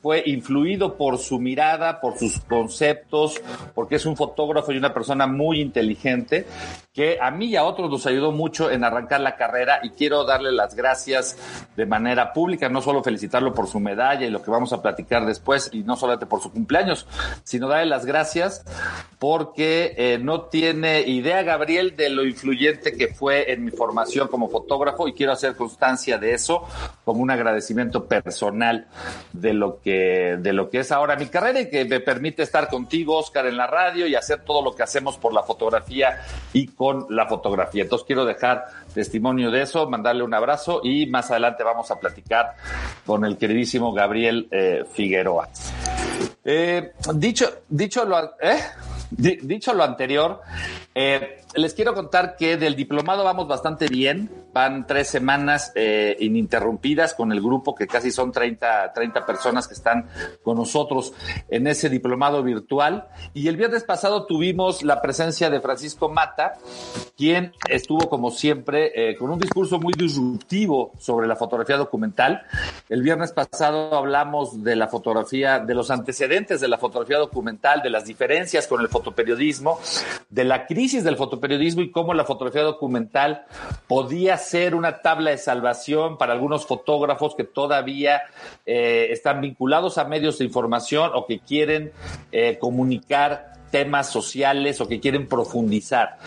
fue 0.00 0.22
influido 0.26 0.96
por 0.96 1.18
su 1.18 1.40
mirada, 1.40 2.00
por 2.00 2.18
sus 2.18 2.38
conceptos, 2.40 3.40
porque 3.74 3.96
es 3.96 4.06
un 4.06 4.16
fotógrafo 4.16 4.72
y 4.72 4.78
una 4.78 4.94
persona 4.94 5.26
muy 5.26 5.60
inteligente 5.60 6.46
que 6.92 7.18
a 7.20 7.30
mí 7.30 7.46
y 7.46 7.56
a 7.56 7.64
otros 7.64 7.90
nos 7.90 8.06
ayudó 8.06 8.32
mucho 8.32 8.70
en 8.70 8.82
arrancar 8.82 9.20
la 9.20 9.36
carrera 9.36 9.80
y 9.84 9.90
quiero 9.90 10.24
darle 10.24 10.50
las 10.50 10.74
gracias 10.74 11.36
de 11.76 11.86
manera 11.86 12.32
pública, 12.32 12.68
no 12.68 12.82
solo 12.82 13.04
felicitarlo 13.04 13.54
por 13.54 13.68
su 13.68 13.78
medalla 13.78 14.26
y 14.26 14.30
lo 14.30 14.42
que 14.42 14.50
vamos 14.50 14.72
a 14.72 14.82
platicar 14.82 15.24
después 15.24 15.70
y 15.72 15.84
no 15.84 15.96
solamente 15.96 16.26
por 16.26 16.42
su 16.42 16.50
cumpleaños, 16.50 17.06
sino 17.44 17.68
darle 17.68 17.86
las 17.86 18.04
gracias 18.04 18.64
porque 19.20 19.94
eh, 19.96 20.18
no 20.20 20.42
tiene 20.42 21.02
idea 21.02 21.42
Gabriel 21.42 21.96
de 21.96 22.10
lo 22.10 22.24
influyente 22.24 22.92
que 22.96 23.14
fue 23.14 23.52
en 23.52 23.64
mi 23.64 23.70
formación 23.70 24.28
como 24.28 24.48
fotógrafo 24.48 25.06
y 25.06 25.12
quiero 25.12 25.32
hacer 25.32 25.54
constancia 25.54 26.18
de 26.18 26.34
eso 26.34 26.64
como 27.04 27.22
un 27.22 27.30
agradecimiento 27.30 28.06
personal 28.06 28.86
de 29.32 29.54
lo 29.54 29.80
que 29.80 29.87
de 29.92 30.52
lo 30.52 30.70
que 30.70 30.80
es 30.80 30.92
ahora 30.92 31.16
mi 31.16 31.26
carrera 31.26 31.60
y 31.60 31.70
que 31.70 31.84
me 31.84 32.00
permite 32.00 32.42
estar 32.42 32.68
contigo 32.68 33.16
Oscar 33.16 33.46
en 33.46 33.56
la 33.56 33.66
radio 33.66 34.06
y 34.06 34.14
hacer 34.14 34.40
todo 34.44 34.62
lo 34.62 34.74
que 34.74 34.82
hacemos 34.82 35.16
por 35.18 35.32
la 35.32 35.42
fotografía 35.42 36.20
y 36.52 36.68
con 36.68 37.06
la 37.10 37.26
fotografía. 37.26 37.82
Entonces 37.82 38.06
quiero 38.06 38.24
dejar 38.24 38.64
testimonio 38.94 39.50
de 39.50 39.62
eso, 39.62 39.88
mandarle 39.88 40.22
un 40.22 40.34
abrazo 40.34 40.80
y 40.82 41.06
más 41.06 41.30
adelante 41.30 41.62
vamos 41.64 41.90
a 41.90 41.98
platicar 41.98 42.54
con 43.06 43.24
el 43.24 43.36
queridísimo 43.36 43.92
Gabriel 43.92 44.48
eh, 44.50 44.84
Figueroa. 44.92 45.48
Eh, 46.44 46.92
dicho, 47.14 47.46
dicho 47.68 48.04
lo, 48.04 48.18
¿eh? 48.40 48.58
Di- 49.10 49.38
dicho 49.42 49.72
lo 49.72 49.84
anterior, 49.84 50.42
les 51.54 51.72
quiero 51.72 51.94
contar 51.94 52.36
que 52.36 52.58
del 52.58 52.76
diplomado 52.76 53.24
vamos 53.24 53.48
bastante 53.48 53.88
bien, 53.88 54.30
van 54.58 54.88
tres 54.88 55.06
semanas 55.06 55.70
eh, 55.76 56.16
ininterrumpidas 56.18 57.14
con 57.14 57.30
el 57.30 57.40
grupo 57.40 57.76
que 57.76 57.86
casi 57.86 58.10
son 58.10 58.32
30, 58.32 58.92
30 58.92 59.24
personas 59.24 59.68
que 59.68 59.74
están 59.74 60.08
con 60.42 60.56
nosotros 60.56 61.12
en 61.48 61.68
ese 61.68 61.88
diplomado 61.88 62.42
virtual. 62.42 63.06
Y 63.34 63.46
el 63.46 63.56
viernes 63.56 63.84
pasado 63.84 64.26
tuvimos 64.26 64.82
la 64.82 65.00
presencia 65.00 65.48
de 65.48 65.60
Francisco 65.60 66.08
Mata, 66.08 66.54
quien 67.16 67.52
estuvo 67.68 68.08
como 68.10 68.32
siempre 68.32 68.90
eh, 68.96 69.14
con 69.16 69.30
un 69.30 69.38
discurso 69.38 69.78
muy 69.78 69.92
disruptivo 69.96 70.90
sobre 70.98 71.28
la 71.28 71.36
fotografía 71.36 71.76
documental. 71.76 72.42
El 72.88 73.02
viernes 73.02 73.30
pasado 73.30 73.94
hablamos 73.94 74.64
de 74.64 74.74
la 74.74 74.88
fotografía, 74.88 75.60
de 75.60 75.74
los 75.76 75.92
antecedentes 75.92 76.60
de 76.60 76.66
la 76.66 76.78
fotografía 76.78 77.18
documental, 77.18 77.80
de 77.80 77.90
las 77.90 78.06
diferencias 78.06 78.66
con 78.66 78.80
el 78.80 78.88
fotoperiodismo, 78.88 79.78
de 80.30 80.42
la 80.42 80.66
crisis 80.66 81.04
del 81.04 81.16
fotoperiodismo 81.16 81.82
y 81.82 81.92
cómo 81.92 82.12
la 82.12 82.24
fotografía 82.24 82.62
documental 82.62 83.44
podía 83.86 84.36
una 84.74 85.02
tabla 85.02 85.30
de 85.30 85.38
salvación 85.38 86.18
para 86.18 86.32
algunos 86.32 86.66
fotógrafos 86.66 87.34
que 87.34 87.44
todavía 87.44 88.22
eh, 88.66 89.08
están 89.10 89.40
vinculados 89.40 89.98
a 89.98 90.04
medios 90.04 90.38
de 90.38 90.44
información 90.44 91.10
o 91.14 91.26
que 91.26 91.40
quieren 91.40 91.92
eh, 92.32 92.58
comunicar 92.58 93.52
temas 93.70 94.10
sociales 94.10 94.80
o 94.80 94.88
que 94.88 95.00
quieren 95.00 95.28
profundizar 95.28 96.18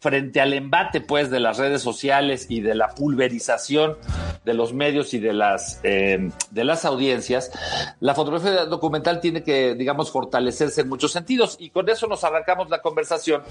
frente 0.00 0.40
al 0.40 0.54
embate 0.54 1.02
pues 1.02 1.30
de 1.30 1.40
las 1.40 1.58
redes 1.58 1.82
sociales 1.82 2.46
y 2.48 2.62
de 2.62 2.74
la 2.74 2.88
pulverización 2.88 3.96
de 4.44 4.54
los 4.54 4.72
medios 4.72 5.12
y 5.12 5.18
de 5.18 5.34
las 5.34 5.80
eh, 5.82 6.30
de 6.50 6.64
las 6.64 6.86
audiencias, 6.86 7.52
la 8.00 8.14
fotografía 8.14 8.64
documental 8.64 9.20
tiene 9.20 9.42
que, 9.42 9.74
digamos, 9.74 10.10
fortalecerse 10.10 10.80
en 10.80 10.88
muchos 10.88 11.12
sentidos 11.12 11.56
y 11.60 11.68
con 11.70 11.88
eso 11.90 12.06
nos 12.06 12.24
arrancamos 12.24 12.70
la 12.70 12.80
conversación 12.80 13.42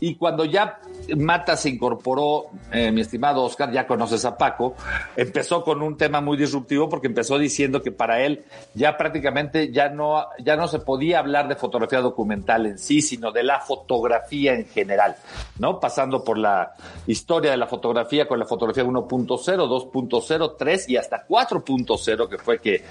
y 0.00 0.16
cuando 0.16 0.44
ya 0.44 0.80
Mata 1.16 1.56
se 1.56 1.68
incorporó, 1.68 2.46
eh, 2.72 2.90
mi 2.90 3.02
estimado 3.02 3.44
Oscar, 3.44 3.70
ya 3.70 3.86
conoces 3.86 4.24
a 4.24 4.36
Paco, 4.36 4.74
empezó 5.16 5.62
con 5.62 5.82
un 5.82 5.96
tema 5.96 6.20
muy 6.20 6.36
disruptivo 6.36 6.88
porque 6.88 7.06
empezó 7.06 7.38
diciendo 7.38 7.82
que 7.82 7.92
para 7.92 8.20
él 8.20 8.44
ya 8.74 8.96
prácticamente 8.96 9.70
ya 9.70 9.88
no 9.88 10.26
ya 10.40 10.56
no 10.56 10.66
se 10.66 10.80
podía 10.80 11.20
hablar 11.20 11.46
de 11.46 11.54
fotografía 11.54 12.00
documental 12.00 12.66
en 12.66 12.78
sí, 12.78 13.02
sino 13.02 13.30
de 13.30 13.44
la 13.44 13.60
fotografía 13.60 14.54
en 14.54 14.66
general, 14.66 15.16
¿no? 15.58 15.78
Pasando 15.84 16.24
por 16.24 16.38
la 16.38 16.72
historia 17.06 17.50
de 17.50 17.58
la 17.58 17.66
fotografía 17.66 18.26
con 18.26 18.38
la 18.38 18.46
fotografía 18.46 18.82
1.0, 18.82 19.26
2.0, 19.36 20.54
3 20.56 20.88
y 20.88 20.96
hasta 20.96 21.26
4.0, 21.28 22.26
que 22.26 22.38
fue 22.38 22.58
que, 22.58 22.82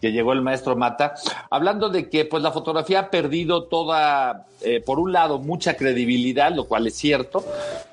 que 0.00 0.10
llegó 0.10 0.32
el 0.32 0.42
maestro 0.42 0.74
Mata, 0.74 1.14
hablando 1.48 1.90
de 1.90 2.10
que 2.10 2.24
pues 2.24 2.42
la 2.42 2.50
fotografía 2.50 2.98
ha 2.98 3.08
perdido 3.08 3.68
toda, 3.68 4.46
eh, 4.62 4.82
por 4.84 4.98
un 4.98 5.12
lado, 5.12 5.38
mucha 5.38 5.76
credibilidad, 5.76 6.52
lo 6.52 6.64
cual 6.64 6.88
es 6.88 6.96
cierto, 6.96 7.44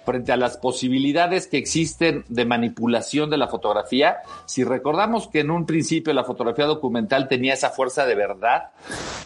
frente 0.07 0.31
a 0.31 0.37
las 0.37 0.55
posibilidades 0.55 1.47
que 1.47 1.57
existen 1.57 2.23
de 2.29 2.45
manipulación 2.45 3.29
de 3.29 3.35
la 3.35 3.49
fotografía. 3.49 4.19
Si 4.45 4.63
recordamos 4.63 5.27
que 5.27 5.41
en 5.41 5.51
un 5.51 5.65
principio 5.65 6.13
la 6.13 6.23
fotografía 6.23 6.65
documental 6.65 7.27
tenía 7.27 7.55
esa 7.55 7.71
fuerza 7.71 8.05
de 8.05 8.15
verdad, 8.15 8.71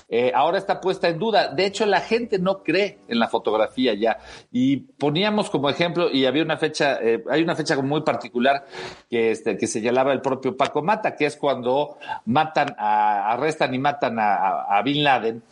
eh, 0.10 0.32
ahora 0.34 0.58
está 0.58 0.82
puesta 0.82 1.08
en 1.08 1.20
duda. 1.20 1.50
De 1.50 1.68
hecho, 1.68 1.86
la 1.86 2.02
gente 2.02 2.40
no 2.40 2.64
cree 2.64 2.98
en 3.08 3.20
la 3.20 3.28
fotografía 3.28 3.94
ya. 3.94 4.18
Y 4.52 4.78
poníamos 4.78 5.52
como 5.52 5.70
ejemplo, 5.70 6.10
y 6.12 6.26
había 6.26 6.44
una 6.44 6.58
fecha, 6.58 6.98
eh, 7.02 7.24
hay 7.30 7.44
una 7.44 7.56
fecha 7.56 7.80
muy 7.82 8.02
particular 8.02 8.66
que, 9.10 9.32
este, 9.32 9.56
que 9.58 9.68
señalaba 9.68 10.12
el 10.14 10.22
propio 10.22 10.58
Paco 10.58 10.82
Mata, 10.82 11.16
que 11.16 11.28
es 11.28 11.38
cuando 11.38 11.98
matan, 12.26 12.76
a, 12.78 13.32
arrestan 13.32 13.74
y 13.74 13.80
matan 13.80 14.18
a, 14.20 14.82
Bin 14.84 15.04
Laden. 15.04 15.44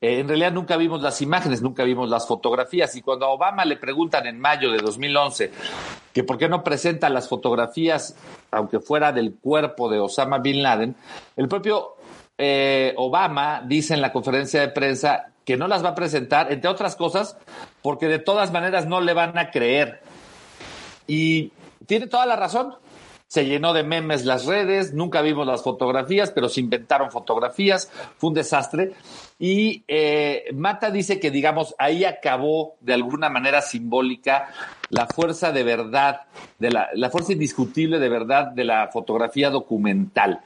Eh, 0.00 0.20
en 0.20 0.28
realidad 0.28 0.52
nunca 0.52 0.76
vimos 0.76 1.02
las 1.02 1.20
imágenes, 1.20 1.60
nunca 1.60 1.82
vimos 1.82 2.08
las 2.08 2.26
fotografías. 2.26 2.94
Y 2.96 3.02
cuando 3.02 3.26
a 3.26 3.30
Obama 3.30 3.64
le 3.64 3.76
preguntan 3.76 4.26
en 4.26 4.40
mayo 4.40 4.70
de 4.70 4.75
2011 4.82 5.50
que 6.16 6.24
por 6.24 6.38
qué 6.38 6.48
no 6.48 6.64
presenta 6.64 7.10
las 7.10 7.28
fotografías, 7.28 8.16
aunque 8.50 8.80
fuera 8.80 9.12
del 9.12 9.34
cuerpo 9.34 9.90
de 9.90 9.98
Osama 9.98 10.38
Bin 10.38 10.62
Laden, 10.62 10.96
el 11.36 11.46
propio 11.46 11.96
eh, 12.38 12.94
Obama 12.96 13.62
dice 13.66 13.92
en 13.92 14.00
la 14.00 14.12
conferencia 14.12 14.62
de 14.62 14.68
prensa 14.68 15.26
que 15.44 15.58
no 15.58 15.68
las 15.68 15.84
va 15.84 15.90
a 15.90 15.94
presentar, 15.94 16.50
entre 16.50 16.70
otras 16.70 16.96
cosas, 16.96 17.36
porque 17.82 18.08
de 18.08 18.18
todas 18.18 18.50
maneras 18.50 18.86
no 18.86 19.02
le 19.02 19.12
van 19.12 19.36
a 19.36 19.50
creer. 19.50 20.00
Y 21.06 21.52
tiene 21.86 22.06
toda 22.06 22.24
la 22.24 22.36
razón. 22.36 22.74
Se 23.28 23.44
llenó 23.44 23.72
de 23.72 23.82
memes 23.82 24.24
las 24.24 24.46
redes, 24.46 24.94
nunca 24.94 25.20
vimos 25.20 25.46
las 25.46 25.62
fotografías, 25.62 26.30
pero 26.30 26.48
se 26.48 26.60
inventaron 26.60 27.10
fotografías, 27.10 27.90
fue 28.16 28.28
un 28.28 28.34
desastre. 28.34 28.92
Y 29.38 29.84
eh, 29.86 30.44
Mata 30.54 30.90
dice 30.90 31.20
que, 31.20 31.30
digamos, 31.30 31.74
ahí 31.78 32.04
acabó 32.04 32.76
de 32.80 32.94
alguna 32.94 33.28
manera 33.28 33.60
simbólica 33.60 34.48
la 34.88 35.06
fuerza 35.06 35.52
de 35.52 35.62
verdad, 35.62 36.22
de 36.58 36.70
la, 36.70 36.88
la, 36.94 37.10
fuerza 37.10 37.32
indiscutible 37.32 37.98
de 37.98 38.08
verdad 38.08 38.46
de 38.52 38.64
la 38.64 38.88
fotografía 38.88 39.50
documental. 39.50 40.40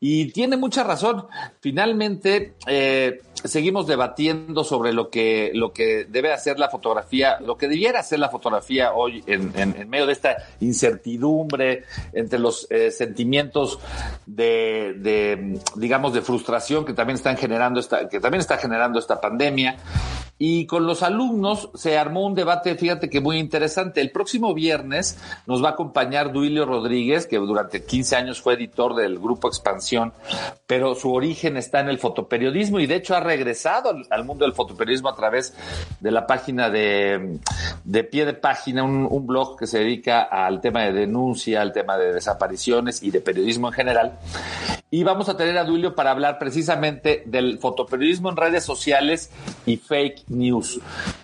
Y 0.00 0.32
tiene 0.32 0.56
mucha 0.56 0.82
razón. 0.82 1.26
Finalmente, 1.60 2.54
eh, 2.66 3.20
seguimos 3.44 3.86
debatiendo 3.86 4.64
sobre 4.64 4.92
lo 4.92 5.10
que, 5.10 5.50
lo 5.54 5.72
que 5.72 6.06
debe 6.06 6.32
hacer 6.32 6.58
la 6.58 6.70
fotografía, 6.70 7.38
lo 7.40 7.56
que 7.56 7.68
debiera 7.68 8.00
hacer 8.00 8.18
la 8.18 8.30
fotografía 8.30 8.92
hoy 8.92 9.22
en, 9.26 9.52
en, 9.56 9.88
medio 9.88 10.06
de 10.06 10.12
esta 10.12 10.36
incertidumbre, 10.60 11.84
entre 12.12 12.38
los 12.38 12.66
eh, 12.70 12.90
sentimientos 12.90 13.78
de, 14.26 14.94
de, 14.96 15.60
digamos, 15.76 16.14
de 16.14 16.22
frustración 16.22 16.84
que 16.84 16.94
también 16.94 17.16
están 17.16 17.36
generando 17.36 17.80
esta, 17.80 18.08
que 18.08 18.18
también 18.18 18.40
está 18.40 18.56
generando 18.56 18.98
esta 18.98 19.20
pandemia. 19.20 19.76
Y 20.46 20.66
con 20.66 20.86
los 20.86 21.02
alumnos 21.02 21.70
se 21.72 21.96
armó 21.96 22.26
un 22.26 22.34
debate, 22.34 22.74
fíjate 22.74 23.08
que 23.08 23.22
muy 23.22 23.38
interesante. 23.38 24.02
El 24.02 24.10
próximo 24.10 24.52
viernes 24.52 25.18
nos 25.46 25.64
va 25.64 25.70
a 25.70 25.72
acompañar 25.72 26.34
Duilio 26.34 26.66
Rodríguez, 26.66 27.24
que 27.26 27.38
durante 27.38 27.82
15 27.82 28.14
años 28.14 28.42
fue 28.42 28.52
editor 28.52 28.94
del 28.94 29.18
Grupo 29.18 29.48
Expansión, 29.48 30.12
pero 30.66 30.94
su 30.96 31.14
origen 31.14 31.56
está 31.56 31.80
en 31.80 31.88
el 31.88 31.98
fotoperiodismo 31.98 32.78
y 32.78 32.86
de 32.86 32.96
hecho 32.96 33.16
ha 33.16 33.20
regresado 33.20 33.96
al, 34.10 34.24
mundo 34.26 34.44
del 34.44 34.52
fotoperiodismo 34.52 35.08
a 35.08 35.16
través 35.16 35.54
de 36.00 36.10
la 36.10 36.26
página 36.26 36.68
de, 36.68 37.40
pie 38.12 38.26
de 38.26 38.34
página, 38.34 38.82
un, 38.82 39.08
un 39.10 39.26
blog 39.26 39.58
que 39.58 39.66
se 39.66 39.78
dedica 39.78 40.24
al 40.24 40.60
tema 40.60 40.82
de 40.82 40.92
denuncia, 40.92 41.62
al 41.62 41.72
tema 41.72 41.96
de 41.96 42.12
desapariciones 42.12 43.02
y 43.02 43.10
de 43.10 43.22
periodismo 43.22 43.68
en 43.68 43.72
general. 43.72 44.18
Y 44.90 45.04
vamos 45.04 45.28
a 45.28 45.36
tener 45.36 45.56
a 45.58 45.64
Duilio 45.64 45.94
para 45.94 46.10
hablar 46.10 46.38
precisamente 46.38 47.22
del 47.24 47.58
fotoperiodismo 47.58 48.28
en 48.28 48.36
redes 48.36 48.62
sociales 48.62 49.30
y 49.66 49.78
fake 49.78 50.22
news, 50.34 50.80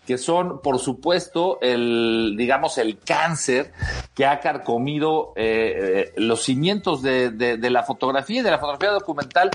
que 0.06 0.18
son, 0.18 0.60
por 0.60 0.78
supuesto, 0.78 1.58
el, 1.60 2.34
digamos, 2.36 2.78
el 2.78 2.98
cáncer 2.98 3.72
que 4.14 4.26
ha 4.26 4.40
carcomido 4.40 5.32
eh, 5.36 6.10
eh, 6.10 6.12
los 6.16 6.42
cimientos 6.42 7.02
de, 7.02 7.30
de, 7.30 7.70
la 7.70 7.82
fotografía 7.82 8.40
y 8.40 8.42
de 8.42 8.50
la 8.50 8.58
fotografía 8.58 8.90
documental, 8.90 9.50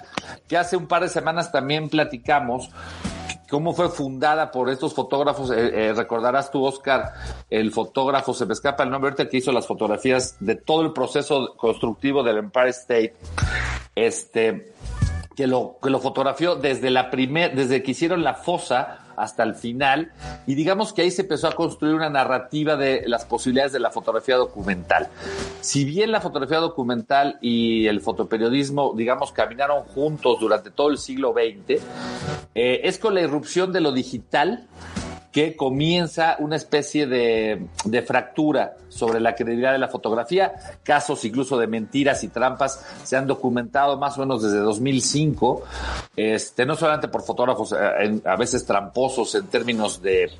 que 0.47 0.57
hace 0.57 0.77
un 0.77 0.87
par 0.87 1.03
de 1.03 1.09
semanas 1.09 1.51
también 1.51 1.89
platicamos 1.89 2.69
cómo 3.49 3.73
fue 3.73 3.89
fundada 3.89 4.51
por 4.51 4.69
estos 4.69 4.93
fotógrafos. 4.93 5.51
Eh, 5.51 5.93
recordarás 5.95 6.51
tú, 6.51 6.63
Oscar, 6.63 7.13
el 7.49 7.71
fotógrafo, 7.71 8.33
se 8.33 8.45
me 8.45 8.53
escapa 8.53 8.83
el 8.83 8.89
nombre 8.89 9.11
ahorita, 9.11 9.29
que 9.29 9.37
hizo 9.37 9.51
las 9.51 9.67
fotografías 9.67 10.37
de 10.39 10.55
todo 10.55 10.81
el 10.81 10.93
proceso 10.93 11.55
constructivo 11.57 12.23
del 12.23 12.37
Empire 12.37 12.69
State. 12.69 13.15
Este, 13.95 14.73
que 15.35 15.47
lo, 15.47 15.77
que 15.81 15.89
lo 15.89 15.99
fotografió 15.99 16.55
desde 16.55 16.89
la 16.89 17.11
primer, 17.11 17.55
desde 17.55 17.83
que 17.83 17.91
hicieron 17.91 18.23
la 18.23 18.33
fosa 18.33 19.04
hasta 19.17 19.43
el 19.43 19.55
final, 19.55 20.11
y 20.47 20.55
digamos 20.55 20.93
que 20.93 21.03
ahí 21.03 21.11
se 21.11 21.23
empezó 21.23 21.47
a 21.47 21.51
construir 21.53 21.95
una 21.95 22.09
narrativa 22.09 22.75
de 22.75 23.03
las 23.07 23.25
posibilidades 23.25 23.73
de 23.73 23.79
la 23.79 23.91
fotografía 23.91 24.35
documental. 24.35 25.07
Si 25.61 25.85
bien 25.85 26.11
la 26.11 26.21
fotografía 26.21 26.59
documental 26.59 27.37
y 27.41 27.87
el 27.87 28.01
fotoperiodismo, 28.01 28.93
digamos, 28.95 29.31
caminaron 29.31 29.83
juntos 29.83 30.39
durante 30.39 30.71
todo 30.71 30.89
el 30.89 30.97
siglo 30.97 31.33
XX, 31.33 31.81
eh, 32.55 32.81
es 32.83 32.99
con 32.99 33.13
la 33.13 33.21
irrupción 33.21 33.73
de 33.73 33.81
lo 33.81 33.91
digital 33.91 34.67
que 35.31 35.57
comienza 35.57 36.37
una 36.39 36.55
especie 36.55 37.07
de, 37.07 37.67
de, 37.83 38.01
fractura 38.03 38.77
sobre 38.95 39.19
la 39.19 39.35
credibilidad 39.35 39.73
de 39.73 39.77
la 39.77 39.89
fotografía. 39.89 40.53
Casos 40.83 41.25
incluso 41.25 41.57
de 41.57 41.67
mentiras 41.67 42.23
y 42.23 42.29
trampas 42.29 42.83
se 43.03 43.17
han 43.17 43.27
documentado 43.27 43.97
más 43.97 44.17
o 44.17 44.21
menos 44.21 44.41
desde 44.41 44.59
2005, 44.59 45.63
este, 46.15 46.65
no 46.65 46.75
solamente 46.75 47.09
por 47.09 47.23
fotógrafos 47.23 47.73
eh, 47.73 48.21
a 48.25 48.35
veces 48.37 48.65
tramposos 48.65 49.35
en 49.35 49.47
términos 49.47 50.01
de, 50.01 50.31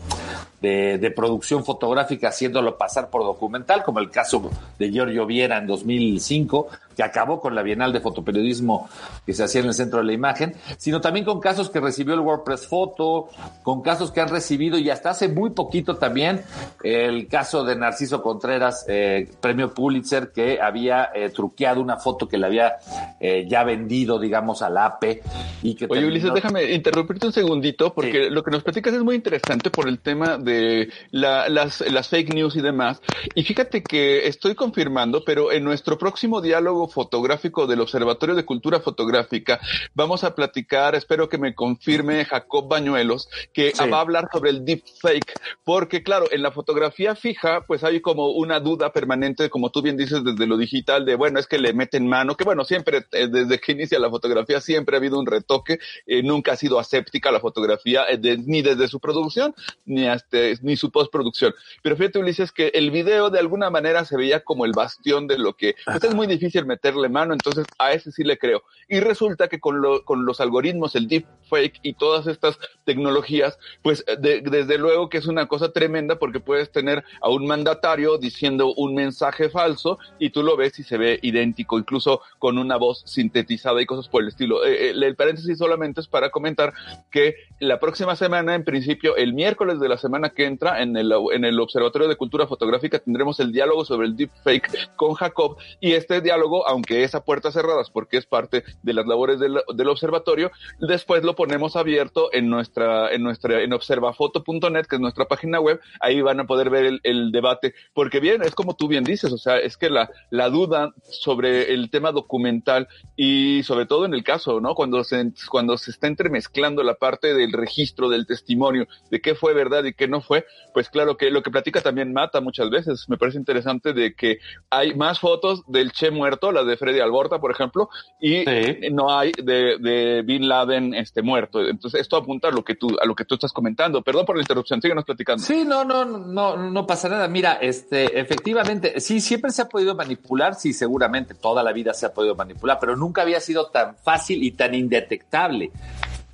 de, 0.61 0.97
de, 0.97 1.11
producción 1.11 1.65
fotográfica, 1.65 2.29
haciéndolo 2.29 2.77
pasar 2.77 3.09
por 3.09 3.23
documental, 3.23 3.83
como 3.83 3.99
el 3.99 4.09
caso 4.09 4.49
de 4.79 4.89
Giorgio 4.89 5.25
Viera 5.25 5.57
en 5.57 5.67
2005, 5.67 6.67
que 6.95 7.03
acabó 7.03 7.41
con 7.41 7.53
la 7.53 7.61
Bienal 7.61 7.91
de 7.93 7.99
Fotoperiodismo 7.99 8.89
que 9.25 9.33
se 9.33 9.43
hacía 9.43 9.61
en 9.61 9.67
el 9.67 9.73
centro 9.73 9.99
de 9.99 10.05
la 10.05 10.13
imagen, 10.13 10.55
sino 10.77 11.01
también 11.01 11.25
con 11.25 11.39
casos 11.39 11.69
que 11.69 11.79
recibió 11.79 12.13
el 12.13 12.21
WordPress 12.21 12.67
Photo, 12.67 13.27
con 13.63 13.81
casos 13.81 14.11
que 14.11 14.21
han 14.21 14.29
recibido 14.29 14.77
y 14.77 14.89
hasta 14.89 15.11
hace 15.11 15.27
muy 15.27 15.49
poquito 15.51 15.97
también 15.97 16.43
el 16.83 17.27
caso 17.27 17.63
de 17.63 17.75
Narciso 17.75 18.21
Contreras, 18.21 18.44
eh, 18.87 19.27
premio 19.41 19.73
Pulitzer, 19.73 20.31
que 20.31 20.59
había 20.61 21.09
eh, 21.13 21.29
truqueado 21.29 21.81
una 21.81 21.97
foto 21.97 22.27
que 22.27 22.37
le 22.37 22.45
había 22.47 22.75
eh, 23.19 23.45
ya 23.47 23.63
vendido, 23.63 24.19
digamos, 24.19 24.61
al 24.61 24.77
APE. 24.77 25.21
Y 25.63 25.75
que 25.75 25.85
Oye, 25.85 26.01
terminó- 26.01 26.07
Ulises, 26.07 26.33
déjame 26.33 26.71
interrumpirte 26.71 27.27
un 27.27 27.33
segundito, 27.33 27.93
porque 27.93 28.29
lo 28.29 28.43
que 28.43 28.51
nos 28.51 28.63
platicas 28.63 28.93
es 28.93 29.03
muy 29.03 29.15
interesante 29.15 29.69
por 29.69 29.87
el 29.87 29.99
tema 29.99 30.37
de 30.37 30.89
la- 31.11 31.49
las, 31.49 31.81
las 31.81 32.07
fake 32.09 32.33
news 32.33 32.55
y 32.55 32.61
demás. 32.61 33.01
Y 33.33 33.43
fíjate 33.43 33.81
que 33.83 34.27
estoy 34.27 34.55
confirmando, 34.55 35.23
pero 35.25 35.51
en 35.51 35.63
nuestro 35.63 35.97
próximo 35.97 36.41
diálogo 36.41 36.87
fotográfico 36.87 37.67
del 37.67 37.81
Observatorio 37.81 38.35
de 38.35 38.45
Cultura 38.45 38.79
Fotográfica 38.79 39.59
vamos 39.93 40.23
a 40.23 40.35
platicar, 40.35 40.95
espero 40.95 41.29
que 41.29 41.37
me 41.37 41.53
confirme 41.55 42.25
Jacob 42.25 42.67
Bañuelos, 42.67 43.29
que 43.53 43.71
Sí. 43.73 43.89
va 43.89 43.97
a 43.97 44.01
hablar 44.01 44.27
sobre 44.31 44.49
el 44.51 44.65
deepfake, 44.65 45.33
porque 45.63 46.03
claro, 46.03 46.25
en 46.31 46.41
la 46.41 46.51
fotografía 46.51 47.15
fija, 47.15 47.61
pues 47.67 47.83
hay 47.83 48.01
como 48.01 48.29
una 48.35 48.59
duda 48.59 48.91
permanente, 48.93 49.49
como 49.49 49.69
tú 49.71 49.81
bien 49.81 49.97
dices, 49.97 50.23
desde 50.23 50.45
lo 50.47 50.57
digital, 50.57 51.05
de 51.05 51.15
bueno, 51.15 51.39
es 51.39 51.47
que 51.47 51.57
le 51.57 51.73
meten 51.73 52.07
mano, 52.07 52.35
que 52.35 52.43
bueno, 52.43 52.65
siempre, 52.65 53.05
eh, 53.11 53.27
desde 53.27 53.59
que 53.59 53.71
inicia 53.71 53.97
la 53.99 54.09
fotografía, 54.09 54.61
siempre 54.61 54.95
ha 54.95 54.99
habido 54.99 55.17
un 55.19 55.25
retoque, 55.25 55.79
eh, 56.05 56.21
nunca 56.23 56.53
ha 56.53 56.55
sido 56.55 56.79
aséptica 56.79 57.31
la 57.31 57.39
fotografía, 57.39 58.03
eh, 58.09 58.17
de- 58.17 58.37
ni 58.37 58.61
desde 58.61 58.87
su 58.87 58.99
producción, 58.99 59.53
ni 59.85 60.07
hasta, 60.07 60.37
ni 60.61 60.75
su 60.77 60.91
postproducción. 60.91 61.53
Pero 61.81 61.95
fíjate, 61.95 62.19
Ulises, 62.19 62.51
que 62.51 62.67
el 62.73 62.91
video 62.91 63.29
de 63.29 63.39
alguna 63.39 63.69
manera 63.69 64.05
se 64.05 64.17
veía 64.17 64.41
como 64.43 64.65
el 64.65 64.71
bastión 64.73 65.27
de 65.27 65.37
lo 65.37 65.53
que, 65.55 65.75
pues 65.85 66.03
es 66.03 66.13
muy 66.13 66.27
difícil 66.27 66.65
meterle 66.65 67.09
mano, 67.09 67.33
entonces 67.33 67.65
a 67.79 67.93
ese 67.93 68.11
sí 68.11 68.23
le 68.23 68.37
creo. 68.37 68.63
Y 68.89 68.99
resulta 68.99 69.47
que 69.47 69.59
con, 69.59 69.81
lo- 69.81 70.03
con 70.03 70.25
los 70.25 70.41
algoritmos, 70.41 70.95
el 70.95 71.07
deepfake 71.07 71.79
y 71.83 71.93
todas 71.93 72.27
estas 72.27 72.57
tecnologías, 72.85 73.57
pues 73.81 74.03
de- 74.19 74.41
desde 74.41 74.77
luego 74.77 75.09
que 75.09 75.17
es 75.17 75.27
una 75.27 75.47
cosa 75.47 75.71
tremenda 75.71 76.17
porque 76.17 76.39
puedes 76.39 76.71
tener 76.71 77.03
a 77.21 77.29
un 77.29 77.45
mandatario 77.47 78.17
diciendo 78.25 78.73
un 78.75 78.95
mensaje 78.95 79.49
falso 79.49 79.99
y 80.19 80.31
tú 80.31 80.43
lo 80.43 80.57
ves 80.57 80.77
y 80.79 80.83
se 80.83 80.97
ve 80.97 81.19
idéntico, 81.21 81.77
incluso 81.77 82.21
con 82.39 82.57
una 82.57 82.77
voz 82.77 83.03
sintetizada 83.05 83.81
y 83.81 83.85
cosas 83.85 84.07
por 84.07 84.23
el 84.23 84.29
estilo. 84.29 84.65
Eh, 84.65 84.89
eh, 84.89 84.93
el 84.95 85.15
paréntesis 85.15 85.57
solamente 85.57 86.01
es 86.01 86.07
para 86.07 86.29
comentar 86.31 86.73
que 87.11 87.35
la 87.59 87.79
próxima 87.79 88.15
semana, 88.15 88.55
en 88.55 88.63
principio, 88.63 89.15
el 89.15 89.33
miércoles 89.33 89.79
de 89.79 89.89
la 89.89 89.97
semana 89.97 90.29
que 90.29 90.45
entra, 90.45 90.81
en 90.81 90.97
el, 90.97 91.13
en 91.33 91.45
el 91.45 91.59
Observatorio 91.59 92.07
de 92.07 92.15
Cultura 92.15 92.47
Fotográfica, 92.47 92.99
tendremos 92.99 93.39
el 93.39 93.51
diálogo 93.51 93.85
sobre 93.85 94.07
el 94.07 94.15
deepfake 94.15 94.95
con 94.95 95.13
Jacob 95.13 95.57
y 95.79 95.93
este 95.93 96.21
diálogo, 96.21 96.67
aunque 96.67 97.03
es 97.03 97.13
a 97.15 97.23
puertas 97.23 97.53
cerradas 97.53 97.89
porque 97.89 98.17
es 98.17 98.25
parte 98.25 98.63
de 98.81 98.93
las 98.93 99.05
labores 99.05 99.39
del, 99.39 99.61
del 99.73 99.89
observatorio, 99.89 100.51
después 100.79 101.23
lo 101.23 101.35
ponemos 101.35 101.75
abierto 101.75 102.29
en 102.33 102.49
nuestra, 102.49 103.11
en 103.11 103.23
nuestra, 103.23 103.61
en 103.61 103.73
observafoto.net, 103.73 104.85
que 104.85 104.95
es 104.95 105.01
nuestra 105.01 105.25
página 105.25 105.59
web, 105.59 105.79
ahí 105.99 106.21
van 106.21 106.39
a 106.39 106.45
poder 106.45 106.69
ver 106.69 106.85
el, 106.85 106.99
el 107.03 107.31
debate, 107.31 107.73
porque 108.05 108.19
bien, 108.19 108.43
es 108.43 108.53
como 108.53 108.75
tú 108.75 108.87
bien 108.87 109.03
dices, 109.03 109.33
o 109.33 109.37
sea, 109.39 109.57
es 109.57 109.77
que 109.77 109.89
la, 109.89 110.11
la 110.29 110.47
duda 110.51 110.93
sobre 111.09 111.73
el 111.73 111.89
tema 111.89 112.11
documental 112.11 112.87
y 113.15 113.63
sobre 113.63 113.87
todo 113.87 114.05
en 114.05 114.13
el 114.13 114.23
caso, 114.23 114.61
¿no? 114.61 114.75
Cuando 114.75 115.03
se, 115.03 115.31
cuando 115.49 115.75
se 115.75 115.89
está 115.89 116.05
entremezclando 116.05 116.83
la 116.83 116.93
parte 116.93 117.33
del 117.33 117.51
registro, 117.51 118.07
del 118.07 118.27
testimonio, 118.27 118.85
de 119.09 119.21
qué 119.21 119.33
fue 119.33 119.55
verdad 119.55 119.83
y 119.85 119.93
qué 119.95 120.07
no 120.07 120.21
fue, 120.21 120.45
pues 120.71 120.87
claro 120.89 121.17
que 121.17 121.31
lo 121.31 121.41
que 121.41 121.49
platica 121.49 121.81
también 121.81 122.13
mata 122.13 122.41
muchas 122.41 122.69
veces. 122.69 123.09
Me 123.09 123.17
parece 123.17 123.39
interesante 123.39 123.91
de 123.93 124.13
que 124.13 124.37
hay 124.69 124.93
más 124.93 125.19
fotos 125.19 125.63
del 125.65 125.91
Che 125.91 126.11
muerto, 126.11 126.51
la 126.51 126.63
de 126.63 126.77
Freddy 126.77 126.99
Alborta, 126.99 127.39
por 127.39 127.49
ejemplo, 127.49 127.89
y 128.21 128.43
Sí. 128.45 128.91
no 128.91 129.17
hay 129.17 129.31
de, 129.41 129.79
de 129.79 130.21
Bin 130.21 130.47
Laden 130.47 130.93
este 130.93 131.23
muerto. 131.23 131.59
Entonces, 131.67 132.01
esto 132.01 132.17
apunta 132.17 132.49
a 132.49 132.51
lo 132.51 132.63
que 132.63 132.75
tú, 132.75 132.95
a 133.01 133.05
lo 133.07 133.15
que 133.15 133.25
tú 133.25 133.33
estás 133.33 133.51
comentando. 133.51 134.03
Perdón 134.03 134.27
por 134.27 134.35
la 134.35 134.43
interrupción, 134.43 134.79
síguenos 134.79 135.05
platicando. 135.05 135.41
Sí, 135.43 135.63
no, 135.65 135.83
no, 135.83 136.05
no, 136.05 136.69
no 136.69 136.85
pasa 136.85 137.09
nada. 137.09 137.27
Mira, 137.27 137.53
este, 137.53 137.94
efectivamente, 137.95 138.99
sí, 138.99 139.19
siempre 139.21 139.51
se 139.51 139.61
ha 139.61 139.69
podido 139.69 139.95
manipular, 139.95 140.55
sí, 140.55 140.73
seguramente, 140.73 141.33
toda 141.33 141.63
la 141.63 141.71
vida 141.71 141.93
se 141.93 142.05
ha 142.05 142.13
podido 142.13 142.35
manipular, 142.35 142.77
pero 142.79 142.95
nunca 142.95 143.21
había 143.21 143.39
sido 143.39 143.67
tan 143.67 143.95
fácil 143.95 144.43
y 144.43 144.51
tan 144.51 144.73
indetectable. 144.75 145.71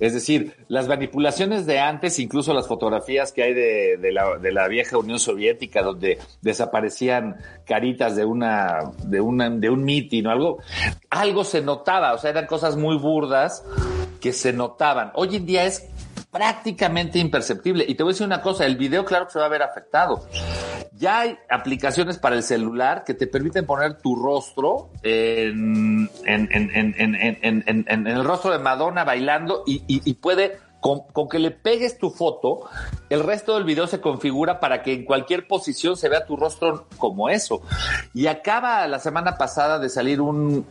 Es 0.02 0.14
decir, 0.14 0.56
las 0.66 0.88
manipulaciones 0.88 1.64
de 1.64 1.78
antes, 1.78 2.18
incluso 2.18 2.52
las 2.52 2.66
fotografías 2.66 3.30
que 3.30 3.44
hay 3.44 3.54
de, 3.54 3.98
de 3.98 4.10
la, 4.10 4.36
de 4.36 4.50
la 4.50 4.66
vieja 4.66 4.98
Unión 4.98 5.20
Soviética, 5.20 5.80
donde 5.82 6.18
desaparecían 6.40 7.36
caritas 7.64 8.16
de 8.16 8.24
una, 8.24 8.80
de 9.04 9.20
una, 9.20 9.48
de 9.48 9.70
un 9.70 9.84
mitin 9.84 10.26
o 10.26 10.30
algo, 10.32 10.58
algo 11.08 11.44
se 11.44 11.60
notaba, 11.60 12.14
o 12.14 12.18
sea, 12.18 12.30
eran 12.30 12.46
cosas 12.46 12.76
muy 12.76 12.96
burdas 12.96 13.64
que 14.20 14.32
se 14.32 14.52
notaban. 14.52 15.12
Hoy 15.14 15.36
en 15.36 15.46
día 15.46 15.64
es 15.64 15.88
prácticamente 16.32 17.18
imperceptible. 17.20 17.84
Y 17.86 17.94
te 17.94 18.02
voy 18.02 18.10
a 18.10 18.14
decir 18.14 18.26
una 18.26 18.40
cosa, 18.42 18.66
el 18.66 18.76
video 18.76 19.04
claro 19.04 19.26
que 19.26 19.32
se 19.34 19.38
va 19.38 19.44
a 19.44 19.48
ver 19.48 19.62
afectado. 19.62 20.26
Ya 20.94 21.20
hay 21.20 21.36
aplicaciones 21.50 22.18
para 22.18 22.36
el 22.36 22.42
celular 22.42 23.04
que 23.04 23.14
te 23.14 23.26
permiten 23.26 23.66
poner 23.66 23.98
tu 23.98 24.16
rostro 24.16 24.90
en, 25.02 26.08
en, 26.24 26.48
en, 26.52 27.84
en, 27.88 28.06
el 28.06 28.24
rostro 28.24 28.50
de 28.50 28.58
Madonna 28.58 29.04
bailando 29.04 29.62
y, 29.66 29.82
y- 29.86 30.02
y 30.04 30.14
puede, 30.14 30.58
con, 30.82 31.28
que 31.28 31.38
le 31.38 31.52
pegues 31.52 31.96
tu 31.96 32.10
foto, 32.10 32.68
el 33.08 33.22
resto 33.22 33.54
del 33.54 33.62
video 33.62 33.86
se 33.86 34.00
configura 34.00 34.58
para 34.58 34.82
que 34.82 34.92
en 34.92 35.04
cualquier 35.04 35.46
posición 35.46 35.96
se 35.96 36.08
vea 36.08 36.26
tu 36.26 36.36
rostro 36.36 36.88
como 36.98 37.28
eso. 37.30 37.62
Y 38.12 38.26
acaba 38.26 38.86
la 38.88 38.98
semana 38.98 39.38
pasada 39.38 39.78
de 39.78 39.88
salir 39.88 40.20
un, 40.20 40.66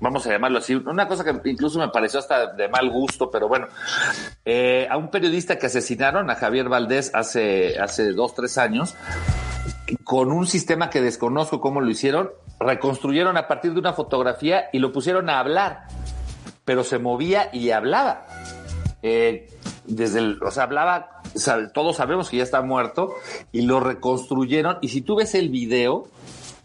vamos 0.00 0.26
a 0.26 0.30
llamarlo 0.30 0.58
así, 0.58 0.74
una 0.74 1.06
cosa 1.06 1.22
que 1.22 1.48
incluso 1.48 1.78
me 1.78 1.88
pareció 1.88 2.18
hasta 2.18 2.52
de 2.54 2.68
mal 2.68 2.90
gusto, 2.90 3.30
pero 3.30 3.46
bueno, 3.46 3.68
eh, 4.44 4.88
a 4.90 4.96
un 4.96 5.10
periodista 5.12 5.56
que 5.56 5.66
asesinaron, 5.66 6.28
a 6.28 6.34
Javier 6.34 6.68
Valdés, 6.68 7.12
hace, 7.14 7.78
hace 7.78 8.12
dos, 8.14 8.34
tres 8.34 8.58
años, 8.58 8.96
con 10.02 10.32
un 10.32 10.48
sistema 10.48 10.90
que 10.90 11.00
desconozco 11.00 11.60
cómo 11.60 11.80
lo 11.80 11.88
hicieron, 11.88 12.32
reconstruyeron 12.58 13.36
a 13.36 13.46
partir 13.46 13.74
de 13.74 13.78
una 13.78 13.92
fotografía 13.92 14.70
y 14.72 14.80
lo 14.80 14.92
pusieron 14.92 15.30
a 15.30 15.38
hablar, 15.38 15.84
pero 16.64 16.82
se 16.82 16.98
movía 16.98 17.48
y 17.52 17.70
hablaba. 17.70 18.26
Eh, 19.02 19.48
desde 19.86 20.20
el, 20.20 20.42
o 20.42 20.50
sea, 20.50 20.64
hablaba, 20.64 21.22
todos 21.74 21.96
sabemos 21.96 22.30
que 22.30 22.36
ya 22.38 22.42
está 22.42 22.62
muerto 22.62 23.14
y 23.50 23.62
lo 23.62 23.80
reconstruyeron. 23.80 24.78
Y 24.80 24.88
si 24.88 25.02
tú 25.02 25.16
ves 25.16 25.34
el 25.34 25.48
video, 25.48 26.08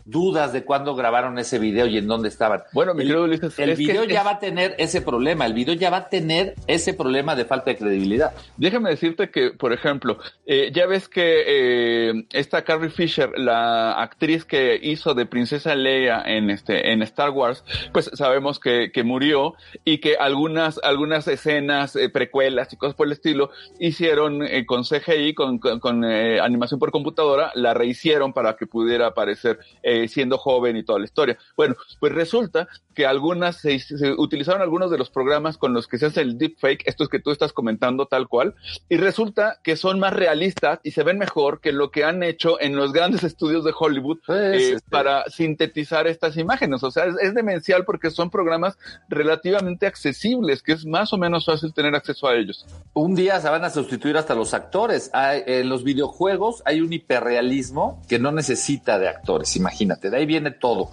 dudas 0.08 0.54
de 0.54 0.64
cuándo 0.64 0.96
grabaron 0.96 1.38
ese 1.38 1.60
video 1.60 1.86
y 1.86 1.98
en 1.98 2.08
dónde 2.08 2.30
estaban. 2.30 2.64
Bueno, 2.74 2.94
mi 2.94 3.02
querido 3.04 3.24
Ulises, 3.26 3.60
el 3.60 3.70
que 3.72 3.76
video 3.76 4.04
es- 4.04 4.10
ya 4.10 4.24
va 4.24 4.32
a 4.32 4.40
tener 4.40 4.74
ese 4.78 5.02
problema, 5.02 5.46
el 5.46 5.54
video 5.54 5.74
ya 5.76 5.90
va 5.90 5.98
a 5.98 6.10
tener 6.10 6.56
ese 6.66 6.94
problema 6.94 7.36
de 7.36 7.44
falta 7.46 7.72
de 7.72 7.78
credibilidad. 7.78 8.32
Déjame 8.56 8.90
decirte 8.90 9.30
que, 9.30 9.52
por 9.52 9.74
ejemplo, 9.74 10.18
eh, 10.46 10.72
ya 10.74 10.86
ves 10.88 11.10
que 11.10 11.44
eh, 11.46 12.26
esta 12.32 12.64
Carrie 12.64 12.90
Fisher, 12.90 13.32
la 13.38 14.02
actriz 14.02 14.46
que 14.46 14.80
hizo 14.82 15.14
de 15.14 15.26
Princesa 15.26 15.76
Leia 15.76 16.22
en 16.26 16.50
este 16.50 16.92
en 16.94 17.02
Star 17.02 17.32
Wars, 17.32 17.64
pues 17.92 18.10
sabemos 18.14 18.60
que, 18.60 18.92
que 18.94 19.04
murió 19.04 19.56
y 19.84 19.98
que 20.00 20.16
algunas 20.16 20.80
algunas 20.84 21.28
escenas 21.28 21.96
eh, 21.98 22.10
precuelas 22.10 22.72
y 22.72 22.78
cosas 22.78 22.96
por 22.96 23.08
el 23.08 23.14
estilo 23.14 23.50
hicieron 23.80 24.42
eh, 24.44 24.66
con 24.66 24.84
CGI, 24.84 25.34
con, 25.34 25.60
con, 25.60 25.80
con, 25.82 26.04
eh, 26.06 26.40
animación 26.40 26.80
por 26.80 26.92
computadora, 26.92 27.52
la 27.56 27.74
rehicieron 27.74 28.32
para 28.32 28.56
que 28.56 28.68
pudiera 28.68 29.08
aparecer 29.08 29.60
eh, 29.84 29.97
siendo 30.08 30.38
joven 30.38 30.78
y 30.78 30.84
toda 30.84 31.00
la 31.00 31.06
historia. 31.06 31.38
Bueno, 31.56 31.76
pues 32.00 32.14
resulta 32.14 32.68
que 32.94 33.06
algunas 33.06 33.58
se, 33.58 33.78
se 33.80 34.12
utilizaron 34.14 34.62
algunos 34.62 34.90
de 34.92 34.98
los 34.98 35.10
programas 35.10 35.58
con 35.58 35.74
los 35.74 35.88
que 35.88 35.98
se 36.00 36.08
hace 36.08 36.22
el 36.22 36.38
deepfake, 36.38 36.84
estos 36.88 37.10
que 37.10 37.20
tú 37.20 37.32
estás 37.32 37.54
comentando 37.54 38.06
tal 38.08 38.28
cual, 38.28 38.56
y 38.90 38.98
resulta 38.98 39.60
que 39.64 39.76
son 39.76 40.00
más 40.00 40.14
realistas 40.14 40.80
y 40.84 40.92
se 40.92 41.04
ven 41.04 41.18
mejor 41.20 41.62
que 41.62 41.72
lo 41.72 41.92
que 41.92 42.04
han 42.04 42.24
hecho 42.24 42.60
en 42.60 42.76
los 42.76 42.92
grandes 42.94 43.24
estudios 43.24 43.64
de 43.64 43.74
Hollywood 43.78 44.18
Pues, 44.26 44.40
eh, 44.62 44.72
este- 44.74 44.90
para 44.90 45.26
sintetizar 45.30 46.08
estas 46.08 46.38
imágenes. 46.38 46.84
O 46.84 46.92
sea, 46.92 47.06
es, 47.06 47.16
es 47.22 47.34
demencial 47.36 47.86
porque 47.86 48.10
son 48.12 48.30
programas 48.32 48.78
relativamente 49.10 49.86
accesibles, 49.88 50.62
que 50.64 50.74
es 50.74 50.86
más 50.86 51.14
o 51.14 51.18
menos 51.18 51.46
fácil 51.46 51.74
tener 51.74 51.96
acceso 51.96 52.28
a 52.28 52.36
ellos. 52.36 52.66
un 52.94 53.14
día 53.16 53.40
se 53.40 53.50
van 53.50 53.64
a 53.64 53.70
sustituir 53.70 54.18
hasta 54.18 54.34
los 54.36 54.54
actores. 54.54 55.12
Hay- 55.14 55.44
en 55.46 55.70
los 55.70 55.84
videojuegos 55.84 56.62
hay 56.66 56.82
un 56.82 56.92
hiperrealismo 56.92 58.02
que 58.10 58.18
no 58.20 58.32
necesita 58.32 58.98
de 59.00 59.08
actores, 59.08 59.56
imagínate, 59.56 59.87
de 59.96 60.18
ahí 60.18 60.26
viene 60.26 60.52
todo. 60.52 60.92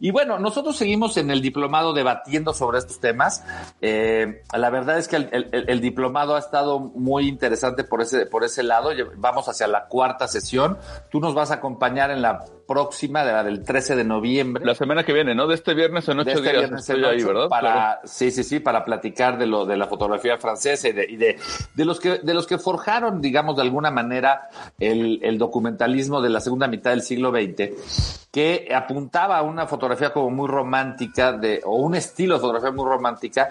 Y 0.00 0.10
bueno, 0.10 0.38
nosotros 0.38 0.76
seguimos 0.76 1.16
en 1.16 1.30
el 1.30 1.40
diplomado 1.40 1.92
debatiendo 1.92 2.52
sobre 2.52 2.78
estos 2.78 3.00
temas. 3.00 3.44
Eh, 3.80 4.42
la 4.52 4.70
verdad 4.70 4.98
es 4.98 5.08
que 5.08 5.16
el, 5.16 5.48
el- 5.52 5.80
diplomado 5.80 6.36
ha 6.36 6.38
estado 6.38 6.80
muy 6.80 7.28
interesante 7.28 7.84
por 7.84 8.00
ese, 8.02 8.26
por 8.26 8.44
ese 8.44 8.62
lado. 8.62 8.90
Vamos 9.16 9.48
hacia 9.48 9.66
la 9.66 9.86
cuarta 9.86 10.26
sesión. 10.28 10.78
Tú 11.10 11.20
nos 11.20 11.34
vas 11.34 11.50
a 11.50 11.54
acompañar 11.54 12.10
en 12.10 12.22
la 12.22 12.44
próxima, 12.66 13.24
de 13.24 13.32
la 13.32 13.44
del 13.44 13.64
13 13.64 13.96
de 13.96 14.04
noviembre. 14.04 14.64
La 14.64 14.74
semana 14.74 15.04
que 15.04 15.12
viene, 15.12 15.34
¿no? 15.34 15.46
De 15.46 15.54
este 15.54 15.74
viernes 15.74 16.08
en 16.08 16.18
ocho 16.18 16.24
de 16.24 16.32
este 16.32 16.42
días 16.42 16.54
viernes 16.60 16.80
estoy 16.80 16.98
en 17.00 17.04
ahí, 17.04 17.16
ocho 17.18 17.28
¿verdad? 17.28 17.48
Para, 17.48 17.72
Claro. 17.72 18.00
sí, 18.04 18.30
sí, 18.30 18.44
sí, 18.44 18.60
para 18.60 18.84
platicar 18.84 19.38
de 19.38 19.46
lo 19.46 19.64
de 19.66 19.76
la 19.76 19.86
fotografía 19.86 20.38
francesa 20.38 20.88
y 20.88 20.92
de, 20.92 21.06
y 21.08 21.16
de, 21.16 21.38
de 21.74 21.84
los 21.84 22.00
que 22.00 22.18
de 22.18 22.34
los 22.34 22.46
que 22.46 22.58
forjaron, 22.58 23.20
digamos, 23.20 23.56
de 23.56 23.62
alguna 23.62 23.90
manera 23.90 24.48
el, 24.78 25.20
el 25.22 25.38
documentalismo 25.38 26.20
de 26.20 26.30
la 26.30 26.40
segunda 26.40 26.66
mitad 26.66 26.90
del 26.90 27.02
siglo 27.02 27.30
XX. 27.30 28.28
que 28.30 28.68
apuntaba 28.74 29.38
a 29.38 29.42
una 29.42 29.66
fotografía 29.66 30.12
como 30.12 30.30
muy 30.30 30.48
romántica 30.48 31.32
de, 31.32 31.60
o 31.64 31.76
un 31.76 31.94
estilo 31.94 32.34
de 32.34 32.40
fotografía 32.40 32.72
muy 32.72 32.84
romántica 32.84 33.48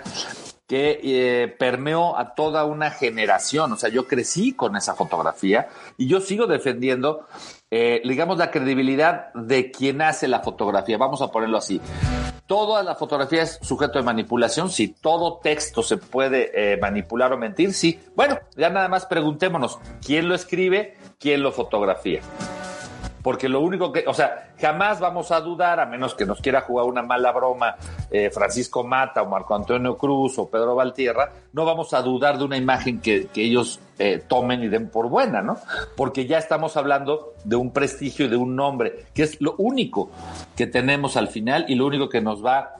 que 0.67 0.99
eh, 1.03 1.47
permeó 1.59 2.17
a 2.17 2.33
toda 2.33 2.65
una 2.65 2.89
generación. 2.89 3.71
O 3.73 3.77
sea, 3.77 3.89
yo 3.89 4.07
crecí 4.07 4.53
con 4.53 4.75
esa 4.75 4.95
fotografía 4.95 5.67
y 5.97 6.07
yo 6.07 6.19
sigo 6.19 6.47
defendiendo, 6.47 7.27
eh, 7.75 8.03
digamos, 8.05 8.37
la 8.37 8.51
credibilidad 8.51 9.33
de 9.33 9.71
quien 9.71 10.03
hace 10.03 10.27
la 10.27 10.41
fotografía. 10.41 10.95
Vamos 10.99 11.23
a 11.23 11.29
ponerlo 11.29 11.57
así. 11.57 11.81
Toda 12.45 12.83
la 12.83 12.93
fotografía 12.93 13.41
es 13.41 13.57
sujeto 13.63 13.97
de 13.97 14.05
manipulación. 14.05 14.69
Si 14.69 14.89
todo 14.89 15.39
texto 15.39 15.81
se 15.81 15.97
puede 15.97 16.51
eh, 16.53 16.77
manipular 16.77 17.33
o 17.33 17.37
mentir, 17.39 17.73
sí. 17.73 17.99
Bueno, 18.15 18.37
ya 18.55 18.69
nada 18.69 18.89
más 18.89 19.07
preguntémonos, 19.07 19.79
¿quién 20.05 20.29
lo 20.29 20.35
escribe? 20.35 20.97
¿Quién 21.17 21.41
lo 21.41 21.51
fotografía? 21.51 22.21
Porque 23.23 23.47
lo 23.49 23.61
único 23.61 23.91
que, 23.91 24.03
o 24.05 24.13
sea, 24.13 24.51
jamás 24.59 24.99
vamos 24.99 25.31
a 25.31 25.39
dudar, 25.39 25.79
a 25.79 25.85
menos 25.85 26.13
que 26.13 26.25
nos 26.25 26.41
quiera 26.41 26.61
jugar 26.61 26.85
una 26.85 27.01
mala 27.01 27.31
broma 27.31 27.75
eh, 28.11 28.29
Francisco 28.29 28.83
Mata 28.83 29.23
o 29.23 29.29
Marco 29.29 29.55
Antonio 29.55 29.97
Cruz 29.97 30.37
o 30.37 30.49
Pedro 30.49 30.75
Valtierra, 30.75 31.31
no 31.53 31.63
vamos 31.65 31.93
a 31.93 32.01
dudar 32.01 32.37
de 32.37 32.43
una 32.43 32.57
imagen 32.57 32.99
que, 32.99 33.27
que 33.27 33.43
ellos 33.43 33.79
eh, 33.97 34.21
tomen 34.27 34.61
y 34.61 34.67
den 34.67 34.89
por 34.89 35.07
buena, 35.07 35.41
¿no? 35.41 35.57
Porque 35.95 36.27
ya 36.27 36.37
estamos 36.37 36.75
hablando 36.75 37.33
de 37.45 37.55
un 37.55 37.71
prestigio 37.71 38.25
y 38.25 38.29
de 38.29 38.37
un 38.37 38.55
nombre, 38.55 39.05
que 39.13 39.23
es 39.23 39.39
lo 39.39 39.55
único 39.57 40.11
que 40.55 40.67
tenemos 40.67 41.15
al 41.15 41.29
final 41.29 41.65
y 41.69 41.75
lo 41.75 41.85
único 41.87 42.09
que 42.09 42.21
nos 42.21 42.45
va 42.45 42.75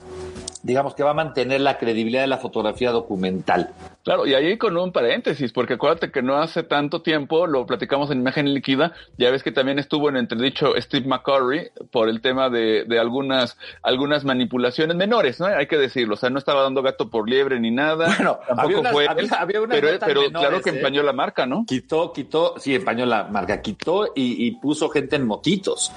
digamos 0.62 0.94
que 0.94 1.02
va 1.02 1.10
a 1.10 1.14
mantener 1.14 1.60
la 1.60 1.78
credibilidad 1.78 2.22
de 2.22 2.26
la 2.26 2.38
fotografía 2.38 2.90
documental. 2.90 3.74
Claro, 4.04 4.26
y 4.26 4.34
ahí 4.34 4.58
con 4.58 4.76
un 4.76 4.92
paréntesis, 4.92 5.50
porque 5.50 5.74
acuérdate 5.74 6.10
que 6.10 6.20
no 6.22 6.36
hace 6.36 6.62
tanto 6.62 7.00
tiempo, 7.00 7.46
lo 7.46 7.64
platicamos 7.64 8.10
en 8.10 8.18
Imagen 8.20 8.52
Líquida, 8.52 8.92
ya 9.16 9.30
ves 9.30 9.42
que 9.42 9.50
también 9.50 9.78
estuvo 9.78 10.10
en 10.10 10.16
entredicho 10.18 10.74
Steve 10.78 11.06
McCurry 11.08 11.70
por 11.90 12.10
el 12.10 12.20
tema 12.20 12.50
de, 12.50 12.84
de 12.84 12.98
algunas, 12.98 13.56
algunas 13.82 14.24
manipulaciones 14.24 14.94
menores, 14.94 15.40
¿no? 15.40 15.46
Hay 15.46 15.66
que 15.66 15.78
decirlo, 15.78 16.14
o 16.14 16.16
sea, 16.18 16.28
no 16.28 16.38
estaba 16.38 16.62
dando 16.62 16.82
gato 16.82 17.08
por 17.08 17.28
liebre 17.28 17.58
ni 17.58 17.70
nada. 17.70 18.08
Bueno, 18.14 18.38
tampoco 18.46 18.78
había 18.78 18.92
fue, 18.92 19.04
unas, 19.04 19.32
había, 19.32 19.58
había 19.58 19.68
pero, 19.68 19.92
notas 19.92 20.06
pero 20.06 20.20
menores, 20.20 20.48
claro 20.48 20.62
que 20.62 20.70
¿eh? 20.70 20.76
empañó 20.76 21.02
la 21.02 21.12
marca, 21.14 21.46
¿no? 21.46 21.64
Quitó, 21.66 22.12
quitó, 22.12 22.54
sí, 22.58 22.74
empañó 22.74 23.06
la 23.06 23.24
marca, 23.24 23.62
quitó 23.62 24.12
y, 24.14 24.46
y 24.46 24.50
puso 24.52 24.90
gente 24.90 25.16
en 25.16 25.26
motitos. 25.26 25.92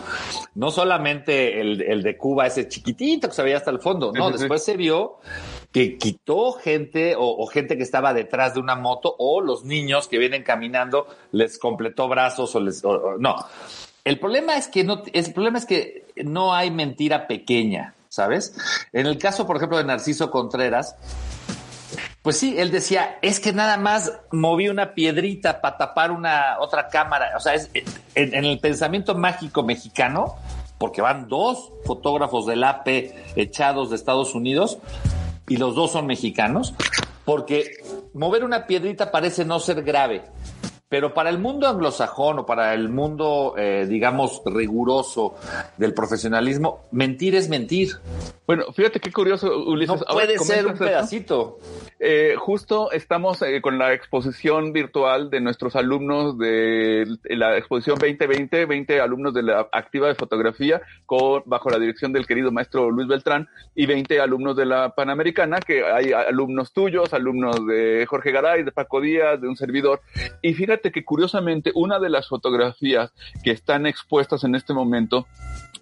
No 0.55 0.71
solamente 0.71 1.59
el, 1.59 1.81
el, 1.81 2.03
de 2.03 2.15
Cuba, 2.15 2.47
ese 2.47 2.69
chiquitito 2.69 3.27
que 3.27 3.33
se 3.35 3.43
veía 3.43 3.57
hasta 3.57 3.71
el 3.71 3.79
fondo, 3.79 4.13
no, 4.13 4.27
Sí, 4.27 4.31
sí, 4.31 4.37
sí. 4.37 4.43
después 4.43 4.63
se 4.63 4.77
vio 4.77 5.17
que 5.77 5.99
quitó 5.99 6.53
gente 6.53 7.13
o, 7.15 7.45
gente 7.45 7.77
que 7.77 7.83
estaba 7.83 8.11
detrás 8.11 8.55
de 8.55 8.59
una 8.59 8.75
moto 8.75 9.13
o 9.19 9.41
los 9.41 9.63
niños 9.63 10.07
que 10.07 10.17
vienen 10.17 10.41
caminando 10.41 11.05
les 11.31 11.59
completó 11.59 12.07
brazos 12.07 12.55
o 12.55 12.59
les, 12.59 12.83
no. 13.19 13.35
El 14.03 14.17
problema 14.17 14.57
es 14.57 14.67
que 14.69 14.83
no, 14.83 15.03
el 15.13 15.33
problema 15.33 15.59
es 15.59 15.67
que 15.67 16.07
no 16.15 16.55
hay 16.55 16.71
mentira 16.71 17.27
pequeña, 17.27 17.93
¿sabes? 18.09 18.57
En 18.91 19.05
el 19.05 19.19
caso, 19.19 19.45
por 19.45 19.57
ejemplo, 19.57 19.77
de 19.77 19.83
Narciso 19.83 20.31
Contreras, 20.31 20.95
pues 22.23 22.39
sí, 22.39 22.55
él 22.57 22.71
decía, 22.71 23.19
es 23.21 23.39
que 23.39 23.53
nada 23.53 23.77
más 23.77 24.11
moví 24.31 24.69
una 24.69 24.95
piedrita 24.95 25.61
para 25.61 25.77
tapar 25.77 26.09
una 26.09 26.57
otra 26.59 26.87
cámara. 26.87 27.33
O 27.37 27.39
sea, 27.39 27.53
es, 27.53 27.69
en, 28.15 28.33
en, 28.33 28.45
el 28.45 28.57
pensamiento 28.57 29.13
mágico 29.13 29.61
mexicano, 29.61 30.37
porque 30.79 31.03
van 31.03 31.27
dos 31.27 31.71
fotógrafos 31.85 32.47
del 32.47 32.63
AP 32.63 32.87
echados 33.35 33.91
de 33.91 33.95
Estados 33.95 34.33
Unidos 34.33 34.79
y 35.47 35.57
los 35.57 35.75
dos 35.75 35.91
son 35.91 36.05
mexicanos, 36.05 36.73
porque 37.25 37.71
mover 38.13 38.43
una 38.43 38.67
piedrita 38.67 39.11
parece 39.11 39.45
no 39.45 39.59
ser 39.59 39.83
grave. 39.83 40.23
Pero 40.89 41.13
para 41.13 41.29
el 41.29 41.37
mundo 41.37 41.67
anglosajón 41.67 42.39
o 42.39 42.45
para 42.45 42.73
el 42.73 42.87
mundo, 42.87 43.55
eh, 43.57 43.85
digamos, 43.89 44.41
riguroso 44.45 45.35
del 45.77 45.93
profesionalismo, 45.93 46.85
mentir 46.91 47.35
es 47.35 47.49
mentir. 47.49 47.97
Bueno, 48.47 48.71
fíjate 48.71 49.01
qué 49.01 49.11
curioso, 49.11 49.65
Ulises. 49.65 49.99
No 49.99 50.05
puede 50.05 50.39
ser 50.39 50.65
un 50.67 50.77
pedacito. 50.77 51.59
Eh, 51.99 52.35
justo 52.37 52.91
estamos 52.93 53.41
eh, 53.41 53.59
con 53.59 53.77
la 53.77 53.91
exposición 53.91 54.71
virtual 54.71 55.29
de 55.29 55.41
nuestros 55.41 55.75
alumnos 55.75 56.37
de 56.37 57.05
la 57.25 57.57
exposición 57.57 57.97
2020, 57.99 58.65
20 58.65 59.01
alumnos 59.01 59.33
de 59.33 59.43
la 59.43 59.67
activa 59.73 60.07
de 60.07 60.15
fotografía, 60.15 60.81
con, 61.05 61.43
bajo 61.45 61.69
la 61.69 61.77
dirección 61.77 62.13
del 62.13 62.25
querido 62.25 62.49
maestro 62.49 62.89
Luis 62.89 63.09
Beltrán, 63.09 63.49
y 63.75 63.85
20 63.85 64.21
alumnos 64.21 64.55
de 64.55 64.65
la 64.65 64.95
Panamericana, 64.95 65.59
que 65.59 65.83
hay 65.83 66.13
alumnos 66.13 66.71
tuyos, 66.71 67.13
alumnos 67.13 67.67
de 67.67 68.05
Jorge 68.07 68.31
Garay, 68.31 68.63
de 68.63 68.71
Paco 68.71 69.01
Díaz, 69.01 69.41
de 69.41 69.49
un 69.49 69.57
servidor. 69.57 69.99
Y 70.41 70.53
fíjate 70.53 70.93
que 70.93 71.03
curiosamente 71.03 71.71
una 71.75 71.99
de 71.99 72.09
las 72.09 72.29
fotografías 72.29 73.11
que 73.43 73.51
están 73.51 73.85
expuestas 73.85 74.45
en 74.45 74.55
este 74.55 74.73
momento 74.73 75.27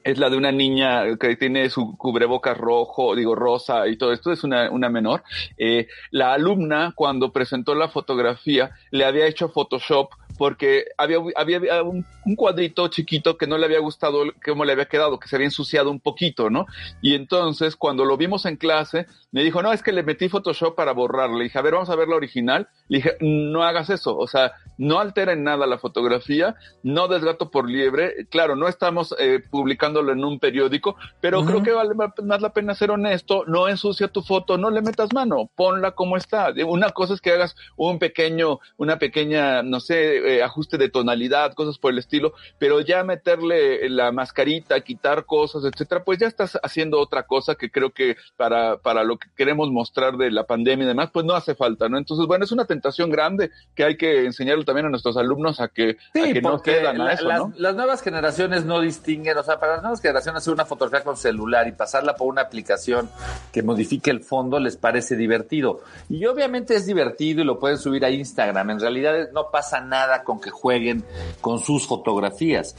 es 0.05 0.19
la 0.19 0.29
de 0.29 0.37
una 0.37 0.51
niña 0.51 1.17
que 1.17 1.35
tiene 1.35 1.67
su 1.71 1.97
cubrebocas 1.97 2.55
rojo, 2.55 3.15
digo 3.15 3.33
rosa 3.33 3.87
y 3.87 3.97
todo 3.97 4.13
esto, 4.13 4.31
es 4.31 4.43
una, 4.43 4.69
una 4.69 4.87
menor. 4.87 5.23
Eh, 5.57 5.87
la 6.11 6.33
alumna, 6.33 6.93
cuando 6.95 7.33
presentó 7.33 7.73
la 7.73 7.89
fotografía, 7.89 8.69
le 8.91 9.03
había 9.03 9.25
hecho 9.25 9.49
Photoshop 9.49 10.11
porque 10.37 10.85
había, 10.97 11.17
había 11.35 11.83
un, 11.83 12.05
un, 12.25 12.35
cuadrito 12.35 12.87
chiquito 12.87 13.37
que 13.37 13.47
no 13.47 13.57
le 13.57 13.65
había 13.65 13.79
gustado 13.79 14.23
cómo 14.43 14.65
le 14.65 14.73
había 14.73 14.85
quedado, 14.85 15.19
que 15.19 15.27
se 15.27 15.35
había 15.35 15.47
ensuciado 15.47 15.89
un 15.91 15.99
poquito, 15.99 16.49
¿no? 16.49 16.65
Y 17.01 17.15
entonces, 17.15 17.75
cuando 17.75 18.05
lo 18.05 18.17
vimos 18.17 18.45
en 18.45 18.57
clase, 18.57 19.07
me 19.31 19.43
dijo, 19.43 19.61
no, 19.61 19.73
es 19.73 19.83
que 19.83 19.91
le 19.91 20.03
metí 20.03 20.29
Photoshop 20.29 20.75
para 20.75 20.93
borrarle. 20.93 21.37
Le 21.37 21.43
dije, 21.45 21.59
a 21.59 21.61
ver, 21.61 21.73
vamos 21.73 21.89
a 21.89 21.95
ver 21.95 22.07
la 22.07 22.15
original. 22.15 22.67
Le 22.87 22.97
dije, 22.97 23.17
no 23.21 23.63
hagas 23.63 23.89
eso, 23.89 24.17
o 24.17 24.27
sea, 24.27 24.53
no 24.77 24.99
altera 24.99 25.33
en 25.33 25.43
nada 25.43 25.67
la 25.67 25.77
fotografía, 25.77 26.55
no 26.83 27.07
des 27.07 27.23
gato 27.23 27.51
por 27.51 27.69
liebre. 27.69 28.27
Claro, 28.29 28.55
no 28.55 28.67
estamos 28.67 29.15
eh, 29.19 29.41
publicándolo 29.49 30.11
en 30.11 30.23
un 30.23 30.39
periódico, 30.39 30.95
pero 31.21 31.39
uh 31.39 31.43
-huh. 31.43 31.47
creo 31.47 31.63
que 31.63 31.71
vale 31.71 31.93
más 31.95 32.41
la 32.41 32.53
pena 32.53 32.75
ser 32.75 32.91
honesto, 32.91 33.43
no 33.47 33.67
ensucia 33.67 34.07
tu 34.07 34.21
foto, 34.21 34.57
no 34.57 34.69
le 34.69 34.81
metas 34.81 35.13
mano, 35.13 35.49
ponla 35.55 35.91
como 35.91 36.17
está. 36.17 36.53
Una 36.65 36.89
cosa 36.89 37.13
es 37.13 37.21
que 37.21 37.31
hagas 37.31 37.55
un 37.75 37.99
pequeño, 37.99 38.59
una 38.77 38.97
pequeña, 38.99 39.63
no 39.63 39.79
sé, 39.79 40.24
eh, 40.25 40.43
ajuste 40.43 40.77
de 40.77 40.89
tonalidad, 40.89 41.53
cosas 41.53 41.77
por 41.77 41.91
el 41.91 41.99
estilo, 41.99 42.33
pero 42.57 42.81
ya 42.81 43.03
meterle 43.03 43.89
la 43.89 44.11
mascarita, 44.11 44.79
quitar 44.81 45.25
cosas, 45.25 45.63
etcétera, 45.65 46.03
pues 46.03 46.19
ya 46.19 46.27
estás 46.27 46.59
haciendo 46.61 46.99
otra 46.99 47.23
cosa 47.23 47.55
que 47.55 47.69
creo 47.69 47.91
que 47.91 48.15
para, 48.37 48.77
para 48.77 49.03
lo 49.03 49.17
que 49.17 49.27
queremos 49.35 49.71
mostrar 49.71 50.17
de 50.17 50.31
la 50.31 50.45
pandemia 50.45 50.85
y 50.85 50.87
demás, 50.87 51.09
pues 51.11 51.25
no 51.25 51.33
hace 51.33 51.55
falta, 51.55 51.89
¿no? 51.89 51.97
Entonces, 51.97 52.25
bueno, 52.27 52.45
es 52.45 52.51
una 52.51 52.65
tentación 52.65 53.09
grande 53.09 53.51
que 53.73 53.83
hay 53.83 53.97
que 53.97 54.25
enseñarle 54.25 54.65
también 54.65 54.87
a 54.87 54.89
nuestros 54.89 55.17
alumnos 55.17 55.59
a 55.59 55.67
que, 55.67 55.97
sí, 56.13 56.21
a 56.21 56.33
que 56.33 56.41
no 56.41 56.61
quedan 56.61 57.01
a 57.01 57.13
eso, 57.13 57.27
las, 57.27 57.39
¿no? 57.39 57.53
las 57.57 57.75
nuevas 57.75 58.01
generaciones 58.01 58.65
no 58.65 58.81
distinguen, 58.81 59.37
o 59.37 59.43
sea, 59.43 59.59
para 59.59 59.73
las 59.73 59.81
nuevas 59.81 60.01
generaciones 60.01 60.41
hacer 60.41 60.53
una 60.53 60.65
fotografía 60.65 61.03
con 61.03 61.17
celular 61.17 61.67
y 61.67 61.71
pasarla 61.71 62.15
por 62.15 62.27
una 62.27 62.41
aplicación 62.41 63.09
que 63.51 63.63
modifique 63.63 64.11
el 64.11 64.21
fondo 64.21 64.59
les 64.59 64.77
parece 64.77 65.15
divertido. 65.15 65.81
Y 66.09 66.25
obviamente 66.25 66.75
es 66.75 66.85
divertido 66.85 67.41
y 67.41 67.45
lo 67.45 67.59
pueden 67.59 67.77
subir 67.77 68.05
a 68.05 68.09
Instagram. 68.09 68.71
En 68.71 68.79
realidad 68.79 69.29
no 69.33 69.49
pasa 69.51 69.81
nada 69.81 70.14
con 70.23 70.39
que 70.39 70.49
jueguen 70.49 71.03
con 71.41 71.59
sus 71.59 71.87
fotografías. 71.87 72.75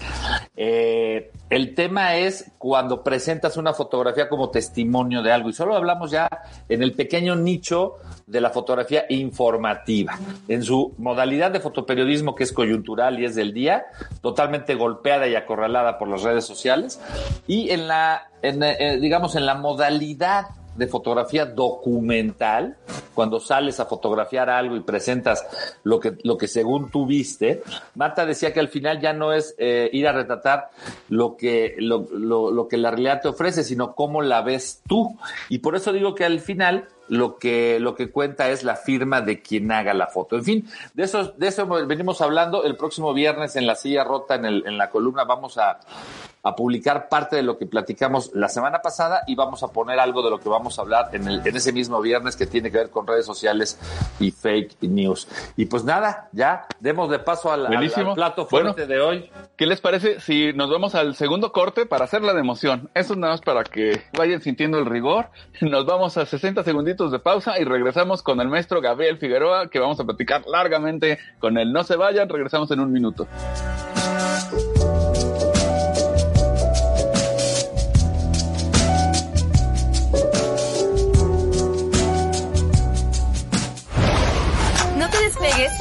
Eh, 0.57 1.31
el 1.51 1.75
tema 1.75 2.17
es 2.17 2.53
cuando 2.59 3.03
presentas 3.03 3.57
una 3.57 3.73
fotografía 3.73 4.29
como 4.29 4.51
testimonio 4.51 5.23
de 5.23 5.33
algo. 5.33 5.49
Y 5.49 5.53
solo 5.53 5.77
hablamos 5.77 6.11
ya 6.11 6.29
en 6.69 6.83
el 6.83 6.93
pequeño 6.93 7.37
nicho 7.37 7.95
de 8.27 8.41
la 8.41 8.51
fotografía 8.51 9.05
informativa. 9.09 10.19
En 10.49 10.63
su 10.63 10.95
modalidad 10.99 11.51
de 11.51 11.61
fotoperiodismo 11.61 12.35
que 12.35 12.45
es 12.45 12.53
coyuntural 12.53 13.21
y 13.21 13.25
es 13.25 13.35
del 13.35 13.53
día, 13.53 13.87
totalmente 14.23 14.75
golpeada 14.75 15.29
y 15.29 15.37
acorralada 15.37 15.99
por 15.99 16.09
las 16.09 16.23
redes 16.23 16.45
sociales. 16.45 17.01
Y 17.47 17.71
en 17.71 17.87
la, 17.87 18.29
eh, 18.43 18.99
digamos, 19.01 19.37
en 19.37 19.47
la 19.47 19.55
modalidad 19.55 20.47
de 20.77 20.87
fotografía 20.87 21.47
documental, 21.47 22.77
cuando 23.15 23.41
sales 23.41 23.81
a 23.81 23.87
fotografiar 23.87 24.51
algo 24.51 24.77
y 24.77 24.81
presentas 24.81 25.47
lo 25.85 26.01
que, 26.01 26.17
lo 26.23 26.37
que 26.37 26.49
según 26.49 26.91
tú 26.91 27.07
viste, 27.07 27.63
Marta 27.95 28.27
decía 28.27 28.53
que 28.53 28.61
al 28.61 28.69
final 28.69 29.01
ya 29.01 29.13
no 29.13 29.33
es 29.33 29.55
eh, 29.59 29.89
ir 29.93 30.07
a 30.07 30.13
retratar 30.13 30.71
lo 31.09 31.37
que, 31.37 31.75
lo, 31.79 32.07
lo, 32.13 32.51
lo 32.51 32.69
que 32.69 32.77
la 32.77 32.91
realidad 32.91 33.21
te 33.23 33.29
ofrece, 33.29 33.65
sino 33.65 33.95
cómo 33.95 34.23
la 34.23 34.43
ves 34.43 34.83
tú. 34.87 35.17
Y 35.49 35.59
por 35.59 35.77
eso 35.77 35.93
digo 35.93 36.15
que 36.15 36.25
al 36.25 36.41
final 36.41 36.89
lo 37.09 37.39
que, 37.39 37.79
lo 37.81 37.95
que 37.95 38.11
cuenta 38.11 38.51
es 38.51 38.65
la 38.65 38.77
firma 38.77 39.21
de 39.21 39.41
quien 39.41 39.71
haga 39.71 39.95
la 39.95 40.09
foto. 40.09 40.37
En 40.37 40.45
fin, 40.45 40.69
de 40.95 41.05
eso, 41.05 41.35
de 41.37 41.49
eso 41.49 41.67
venimos 41.87 42.21
hablando. 42.21 42.65
El 42.65 42.77
próximo 42.77 43.13
viernes 43.15 43.57
en 43.57 43.67
la 43.67 43.75
silla 43.75 44.05
rota, 44.05 44.35
en, 44.35 44.45
el, 44.45 44.67
en 44.67 44.79
la 44.79 44.91
columna, 44.91 45.25
vamos 45.25 45.59
a, 45.59 45.79
a 46.47 46.55
publicar 46.55 47.09
parte 47.09 47.35
de 47.37 47.43
lo 47.43 47.59
que 47.59 47.67
platicamos 47.67 48.31
la 48.35 48.49
semana 48.49 48.81
pasada 48.81 49.23
y 49.27 49.35
vamos 49.35 49.65
a 49.65 49.69
poner 49.69 49.99
algo 49.99 50.23
de 50.23 50.31
lo 50.31 50.39
que 50.39 50.49
vamos 50.49 50.79
a 50.79 50.83
hablar 50.83 51.11
en, 51.13 51.27
el, 51.27 51.45
en 51.45 51.57
ese 51.57 51.73
mismo 51.73 52.01
viernes 52.01 52.37
que 52.37 52.47
tiene 52.47 52.71
que 52.71 52.79
ver 52.79 52.91
con 52.91 53.05
redes 53.05 53.27
sociales 53.27 53.79
y 54.21 54.31
fake 54.31 54.77
news. 54.83 55.27
Y 55.57 55.67
pues 55.67 55.83
nada, 55.83 56.29
ya 56.31 56.67
demos 56.79 57.11
de 57.11 57.19
paso 57.19 57.51
al, 57.51 57.67
al, 57.67 57.77
al 57.77 58.15
plato 58.15 58.47
fuerte 58.47 58.87
bueno, 58.87 58.87
de 58.87 59.01
hoy. 59.01 59.31
¿Qué 59.57 59.67
les 59.67 59.81
parece 59.81 60.21
si 60.21 60.53
nos 60.53 60.71
vamos 60.71 60.95
al 60.95 61.17
segundo 61.17 61.51
corte 61.51 61.85
para 61.85 62.05
hacer 62.05 62.23
la 62.23 62.33
de 62.33 62.41
emoción? 62.41 62.91
Eso 62.95 63.15
es 63.15 63.19
nada 63.19 63.33
más 63.33 63.41
para 63.41 63.65
que 63.65 64.03
vayan 64.17 64.41
sintiendo 64.41 64.79
el 64.79 64.87
rigor. 64.87 65.31
Nos 65.61 65.85
vamos 65.85 66.17
a 66.17 66.27
60 66.27 66.63
segunditos 66.63 67.11
de 67.11 67.19
pausa 67.19 67.59
y 67.59 67.65
regresamos 67.65 68.23
con 68.23 68.41
el 68.41 68.49
maestro 68.49 68.81
Gabriel 68.81 69.19
Figueroa 69.19 69.69
que 69.69 69.81
vamos 69.81 69.99
a 69.99 70.05
platicar 70.05 70.47
largamente 70.47 71.19
con 71.41 71.59
él. 71.59 71.73
No 71.73 71.83
se 71.83 71.97
vayan, 71.97 72.29
regresamos 72.29 72.71
en 72.71 72.81
un 72.81 72.93
minuto. 72.93 73.27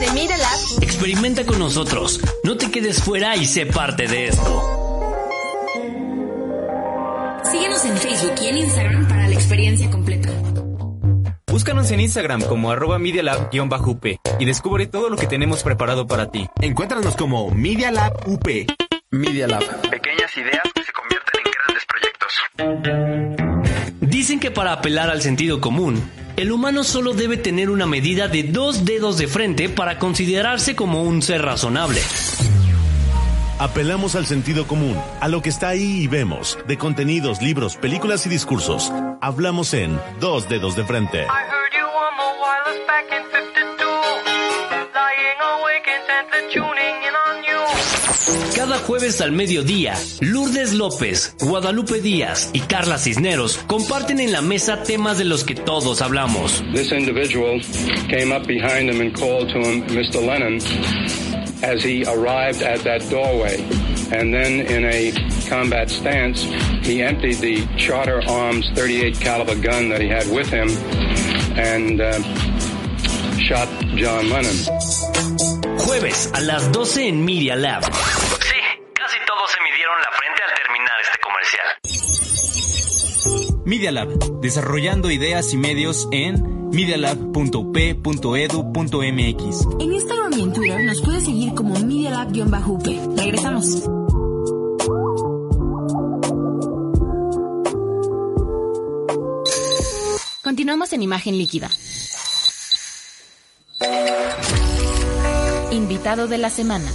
De 0.06 0.12
Media 0.14 0.38
Lab. 0.38 0.60
Experimenta 0.82 1.46
con 1.46 1.60
nosotros. 1.60 2.20
No 2.44 2.58
te 2.58 2.72
quedes 2.72 3.02
fuera 3.02 3.36
y 3.36 3.46
sé 3.46 3.66
parte 3.66 4.08
de 4.08 4.28
esto. 4.28 4.62
Síguenos 7.52 7.84
en 7.86 7.98
Facebook 7.98 8.36
y 8.42 8.48
en 8.48 8.58
Instagram 8.58 9.08
para 9.08 9.28
la 9.28 9.34
experiencia 9.34 9.90
completa. 9.90 10.30
Búscanos 11.48 11.90
en 11.92 12.02
Instagram 12.02 12.42
como 12.42 12.72
arroba 12.72 13.00
medialab-up 13.00 14.20
y 14.40 14.46
descubre 14.46 14.88
todo 14.88 15.10
lo 15.10 15.16
que 15.16 15.28
tenemos 15.28 15.64
preparado 15.64 16.06
para 16.06 16.30
ti. 16.30 16.48
Encuéntranos 16.62 17.16
como 17.16 17.50
Media 17.52 17.92
Lab 17.92 18.28
UP. 18.28 18.46
Media 19.12 19.48
Lab. 19.48 19.64
Pequeñas 19.90 20.36
ideas 20.38 20.64
que 20.74 20.84
se 20.84 20.92
convierten 20.92 21.42
en 21.46 21.52
grandes 21.56 21.86
proyectos. 21.86 22.34
Dicen 24.02 24.40
que 24.40 24.52
para 24.52 24.74
apelar 24.74 25.10
al 25.10 25.22
sentido 25.22 25.62
común, 25.62 26.04
el 26.38 26.52
humano 26.52 26.84
solo 26.84 27.14
debe 27.14 27.38
tener 27.38 27.70
una 27.70 27.86
medida 27.86 28.28
de 28.28 28.44
dos 28.44 28.86
dedos 28.86 29.18
de 29.18 29.28
frente 29.28 29.70
para 29.70 30.00
considerarse 30.00 30.76
como 30.76 31.04
un 31.04 31.22
ser 31.22 31.42
razonable. 31.42 32.02
Apelamos 33.58 34.16
al 34.16 34.26
sentido 34.26 34.68
común, 34.68 34.98
a 35.22 35.30
lo 35.30 35.42
que 35.42 35.48
está 35.48 35.70
ahí 35.70 36.02
y 36.02 36.08
vemos, 36.08 36.60
de 36.68 36.78
contenidos, 36.78 37.42
libros, 37.42 37.78
películas 37.78 38.26
y 38.26 38.30
discursos. 38.30 38.92
Hablamos 39.22 39.74
en 39.74 39.98
Dos 40.20 40.50
Dedos 40.50 40.76
de 40.76 40.84
Frente. 40.84 41.26
Cada 48.56 48.78
jueves 48.80 49.22
al 49.22 49.32
mediodía, 49.32 49.96
Lourdes 50.22 50.74
López, 50.74 51.36
Guadalupe 51.42 52.02
Díaz 52.02 52.50
y 52.54 52.62
Carla 52.62 52.98
Cisneros 52.98 53.58
comparten 53.68 54.20
en 54.20 54.32
la 54.32 54.42
mesa 54.42 54.84
temas 54.84 55.18
de 55.18 55.26
los 55.26 55.44
que 55.44 55.56
todos 55.56 56.02
hablamos. 56.02 56.64
This 56.74 56.92
individual 56.92 57.60
came 58.10 58.34
up 58.36 58.48
behind 58.48 58.90
him 58.90 59.02
and 59.02 59.14
called 59.14 59.50
to 59.50 59.60
him, 59.60 59.84
Mr. 59.88 60.26
Lennon, 60.26 60.60
as 61.64 61.84
he 61.84 62.06
arrived 62.06 62.62
at 62.62 62.84
that 62.84 63.02
doorway. 63.10 63.62
And 64.12 64.34
then 64.34 64.62
in 64.62 64.86
a 64.86 65.12
combat 65.50 65.90
stance, 65.90 66.44
he 66.84 67.02
emptied 67.02 67.40
the 67.40 67.66
Charter 67.78 68.22
Arms 68.28 68.70
38 68.76 69.20
caliber 69.20 69.56
gun 69.56 69.90
that 69.90 70.00
he 70.02 70.08
had 70.08 70.28
with 70.30 70.50
him 70.50 70.70
and 71.58 72.00
uh, 72.02 72.22
shot 73.40 73.68
John 73.96 74.30
Lennon. 74.30 75.15
Jueves 75.86 76.30
a 76.34 76.42
las 76.42 76.72
12 76.72 77.10
en 77.10 77.24
Media 77.24 77.56
Lab. 77.56 77.84
Sí, 77.84 77.92
casi 78.94 79.18
todos 79.28 79.52
se 79.52 79.58
midieron 79.62 80.02
la 80.02 80.10
frente 80.18 80.42
al 80.42 80.50
terminar 80.64 81.00
este 81.04 81.20
comercial. 81.22 81.68
Media 83.66 83.92
Lab, 83.92 84.08
desarrollando 84.42 85.12
ideas 85.12 85.54
y 85.54 85.58
medios 85.58 86.08
en 86.12 86.70
medialab.up.edu.mx. 86.70 89.68
En 89.80 89.94
Instagram 89.94 90.34
y 90.34 90.42
en 90.42 90.54
Twitter 90.54 90.84
nos 90.86 91.04
puedes 91.04 91.24
seguir 91.24 91.54
como 91.54 91.80
Media 91.80 92.10
Lab-UP. 92.10 92.88
Regresamos. 93.16 93.88
Continuamos 100.42 100.92
en 100.94 101.04
imagen 101.04 101.38
líquida. 101.38 101.70
Invitado 105.76 106.30
de 106.30 106.38
la 106.38 106.50
semana. 106.50 106.90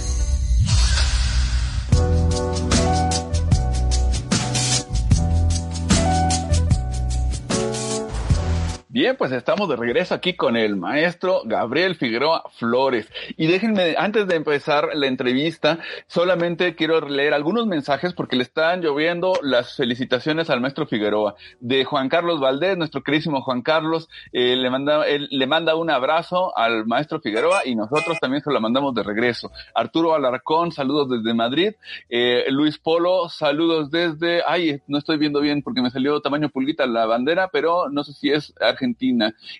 Bien, 9.01 9.15
pues 9.17 9.31
estamos 9.31 9.67
de 9.67 9.75
regreso 9.75 10.13
aquí 10.13 10.35
con 10.35 10.55
el 10.55 10.75
maestro 10.75 11.41
Gabriel 11.43 11.95
Figueroa 11.95 12.43
Flores. 12.59 13.09
Y 13.35 13.47
déjenme, 13.47 13.95
antes 13.97 14.27
de 14.27 14.35
empezar 14.35 14.89
la 14.93 15.07
entrevista, 15.07 15.79
solamente 16.05 16.75
quiero 16.75 17.01
leer 17.09 17.33
algunos 17.33 17.65
mensajes 17.65 18.13
porque 18.13 18.35
le 18.35 18.43
están 18.43 18.81
lloviendo 18.81 19.33
las 19.41 19.75
felicitaciones 19.75 20.51
al 20.51 20.61
maestro 20.61 20.85
Figueroa. 20.85 21.33
De 21.59 21.83
Juan 21.83 22.09
Carlos 22.09 22.39
Valdés, 22.39 22.77
nuestro 22.77 23.01
queridísimo 23.01 23.41
Juan 23.41 23.63
Carlos, 23.63 24.07
eh, 24.33 24.55
le, 24.55 24.69
manda, 24.69 25.07
él, 25.07 25.27
le 25.31 25.47
manda 25.47 25.73
un 25.73 25.89
abrazo 25.89 26.55
al 26.55 26.85
maestro 26.85 27.19
Figueroa 27.21 27.65
y 27.65 27.73
nosotros 27.73 28.19
también 28.19 28.43
se 28.43 28.53
lo 28.53 28.61
mandamos 28.61 28.93
de 28.93 29.01
regreso. 29.01 29.51
Arturo 29.73 30.13
Alarcón, 30.13 30.71
saludos 30.71 31.09
desde 31.09 31.33
Madrid. 31.33 31.73
Eh, 32.07 32.45
Luis 32.51 32.77
Polo, 32.77 33.29
saludos 33.29 33.89
desde, 33.89 34.43
ay, 34.45 34.79
no 34.85 34.99
estoy 34.99 35.17
viendo 35.17 35.41
bien 35.41 35.63
porque 35.63 35.81
me 35.81 35.89
salió 35.89 36.21
tamaño 36.21 36.49
pulguita 36.49 36.85
la 36.85 37.07
bandera, 37.07 37.49
pero 37.51 37.89
no 37.89 38.03
sé 38.03 38.13
si 38.13 38.29
es 38.29 38.53
Argentina. 38.61 38.90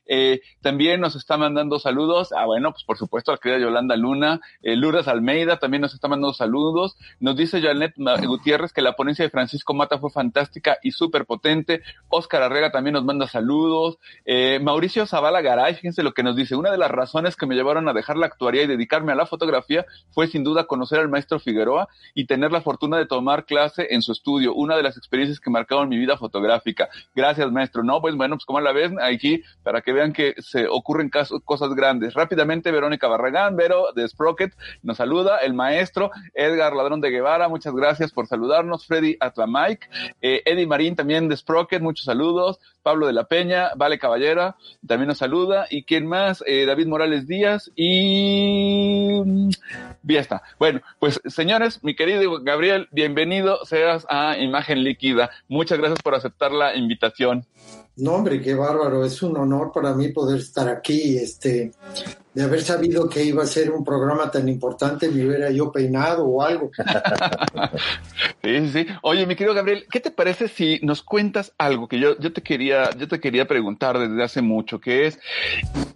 Eh, 0.06 0.42
también 0.62 1.02
nos 1.02 1.16
está 1.16 1.38
mandando 1.38 1.80
saludos. 1.80 2.34
Ah, 2.36 2.46
bueno, 2.46 2.72
pues 2.72 2.84
por 2.84 2.98
supuesto, 2.98 3.32
la 3.32 3.38
querida 3.38 3.60
Yolanda 3.60 3.96
Luna. 3.96 4.42
Eh, 4.62 4.76
Lourdes 4.76 5.08
Almeida 5.08 5.58
también 5.58 5.82
nos 5.82 5.94
está 5.94 6.08
mandando 6.08 6.34
saludos. 6.34 6.98
Nos 7.20 7.36
dice 7.36 7.62
Janet 7.62 7.94
Gutiérrez 7.98 8.74
que 8.74 8.82
la 8.82 8.94
ponencia 8.94 9.24
de 9.26 9.30
Francisco 9.30 9.74
Mata 9.74 9.98
fue 9.98 10.10
fantástica 10.10 10.78
y 10.84 10.92
súper 10.92 11.26
potente. 11.26 11.82
Oscar 12.10 12.44
Arrega 12.44 12.72
también 12.72 12.94
nos 12.94 13.04
manda 13.04 13.28
saludos. 13.28 13.98
Eh, 14.26 14.60
Mauricio 14.62 15.06
Zavala 15.06 15.42
Garay, 15.42 15.76
fíjense 15.76 16.04
lo 16.04 16.14
que 16.14 16.24
nos 16.24 16.36
dice. 16.36 16.56
Una 16.56 16.72
de 16.72 16.78
las 16.78 16.92
razones 16.92 17.36
que 17.36 17.46
me 17.46 17.56
llevaron 17.56 17.88
a 17.88 17.94
dejar 17.94 18.18
la 18.18 18.26
actuaría 18.26 18.64
y 18.64 18.68
dedicarme 18.68 19.12
a 19.12 19.16
la 19.16 19.26
fotografía 19.26 19.86
fue 20.12 20.28
sin 20.28 20.44
duda 20.44 20.66
conocer 20.66 21.00
al 21.00 21.10
maestro 21.10 21.40
Figueroa 21.40 21.88
y 22.14 22.26
tener 22.26 22.52
la 22.52 22.62
fortuna 22.62 22.98
de 22.98 23.06
tomar 23.06 23.46
clase 23.46 23.88
en 23.92 24.02
su 24.02 24.12
estudio. 24.12 24.54
Una 24.54 24.76
de 24.76 24.84
las 24.84 24.98
experiencias 24.98 25.40
que 25.40 25.50
marcaron 25.50 25.90
mi 25.90 25.98
vida 25.98 26.18
fotográfica. 26.18 26.90
Gracias, 27.16 27.52
maestro. 27.52 27.84
No, 27.84 28.02
pues 28.02 28.16
bueno, 28.16 28.36
pues 28.36 28.46
como 28.46 28.60
la 28.60 28.72
ves, 28.72 28.92
aquí 29.16 29.44
para 29.64 29.82
que 29.82 29.94
vean 29.94 30.14
que 30.14 30.36
se 30.40 30.68
ocurren 30.68 31.12
cosas 31.46 31.74
grandes. 31.74 32.14
Rápidamente, 32.14 32.72
Verónica 32.72 33.08
Barragán, 33.08 33.56
Vero 33.56 33.88
de 33.96 34.08
Sprocket, 34.08 34.54
nos 34.84 34.98
saluda, 34.98 35.40
el 35.40 35.54
maestro 35.54 36.12
Edgar 36.34 36.74
Ladrón 36.74 37.02
de 37.02 37.10
Guevara, 37.10 37.48
muchas 37.48 37.74
gracias 37.74 38.12
por 38.12 38.28
saludarnos, 38.28 38.86
Freddy 38.86 39.18
Atlamike, 39.20 39.88
eh, 40.22 40.42
Eddie 40.46 40.68
Marín 40.68 40.96
también 40.96 41.28
de 41.28 41.38
Sprocket, 41.38 41.82
muchos 41.82 42.06
saludos, 42.06 42.60
Pablo 42.82 43.08
de 43.08 43.14
la 43.14 43.26
Peña, 43.26 43.72
Vale 43.76 44.00
Caballera, 44.00 44.56
también 44.86 45.08
nos 45.08 45.18
saluda, 45.18 45.68
y 45.70 45.84
quién 45.84 46.06
más, 46.06 46.44
eh, 46.48 46.66
David 46.66 46.88
Morales 46.88 47.28
Díaz 47.28 47.72
y 47.76 49.22
ya 50.04 50.20
está. 50.20 50.42
Bueno, 50.60 50.82
pues 51.00 51.22
señores, 51.26 51.84
mi 51.84 51.96
querido 51.96 52.42
Gabriel, 52.42 52.88
bienvenido 52.92 53.64
seas 53.66 54.06
a 54.10 54.38
Imagen 54.38 54.84
Líquida. 54.84 55.30
Muchas 55.48 55.78
gracias 55.78 56.00
por 56.02 56.16
aceptar 56.16 56.52
la 56.52 56.76
invitación. 56.76 57.46
No, 57.96 58.14
hombre, 58.14 58.42
qué 58.42 58.56
bárbaro. 58.56 59.06
Es 59.06 59.22
un 59.22 59.38
honor 59.38 59.72
para 59.74 59.94
mí 59.94 60.10
poder 60.10 60.40
estar 60.40 60.68
aquí. 60.70 61.18
Este, 61.18 61.72
de 62.34 62.44
haber 62.44 62.62
sabido 62.62 63.10
que 63.10 63.24
iba 63.24 63.44
a 63.44 63.48
ser 63.48 63.72
un 63.72 63.84
programa 63.84 64.32
tan 64.32 64.48
importante, 64.48 65.10
me 65.10 65.26
hubiera 65.26 65.52
yo 65.52 65.72
peinado 65.72 66.26
o 66.26 66.42
algo. 66.42 66.72
sí, 68.44 68.70
sí. 68.70 68.88
Oye, 69.02 69.26
mi 69.26 69.36
querido 69.36 69.54
Gabriel, 69.54 69.86
¿qué 69.92 70.00
te 70.00 70.12
parece 70.12 70.48
si 70.48 70.80
nos 70.82 71.02
cuentas 71.02 71.54
algo 71.58 71.90
que 71.90 72.00
yo, 72.00 72.18
yo 72.20 72.32
te 72.32 72.42
quería, 72.42 72.90
yo 72.98 73.08
te 73.08 73.20
quería 73.20 73.48
preguntar 73.48 74.00
desde 74.00 74.24
hace 74.24 74.42
mucho, 74.42 74.80
que 74.80 75.08
es, 75.08 75.20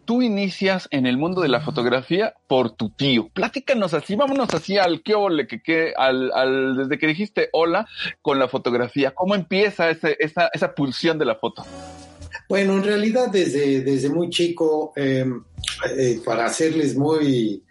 tú 0.04 0.21
inicias 0.21 0.89
en 0.91 1.06
el 1.06 1.17
mundo 1.17 1.41
de 1.41 1.48
la 1.48 1.62
fotografía 1.62 2.34
por 2.48 2.71
tu 2.71 2.89
tío. 2.89 3.30
Platícanos 3.34 3.93
así, 3.93 4.15
vámonos 4.15 4.54
así 4.54 4.78
al 4.78 5.04
qué 5.04 5.15
ole, 5.15 5.48
que, 5.48 5.62
que 5.62 5.93
al, 5.95 6.32
al, 6.34 6.76
desde 6.76 7.00
que 7.00 7.08
dijiste 7.08 7.50
hola 7.54 7.88
con 8.21 8.39
la 8.39 8.50
fotografía. 8.50 9.12
¿Cómo 9.12 9.36
empieza 9.36 9.89
ese, 9.89 10.17
esa, 10.19 10.50
esa 10.54 10.76
pulsión 10.76 11.17
de 11.17 11.26
la 11.26 11.36
foto? 11.36 11.63
Bueno, 12.48 12.74
en 12.74 12.84
realidad 12.84 13.30
desde, 13.32 13.82
desde 13.82 14.10
muy 14.10 14.30
chico, 14.30 14.93
eh, 14.95 15.26
eh, 15.97 16.21
para 16.23 16.51
serles 16.51 16.95
muy 16.95 17.63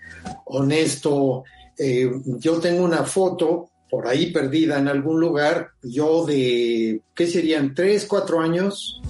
honesto, 0.46 1.44
eh, 1.78 2.10
yo 2.38 2.60
tengo 2.60 2.84
una 2.84 3.04
foto 3.04 3.70
por 3.90 4.08
ahí 4.08 4.32
perdida 4.32 4.78
en 4.78 4.88
algún 4.88 5.20
lugar, 5.20 5.70
yo 5.82 6.24
de, 6.26 7.00
¿qué 7.14 7.26
serían? 7.26 7.74
Tres, 7.74 8.06
cuatro 8.06 8.40
años 8.40 9.00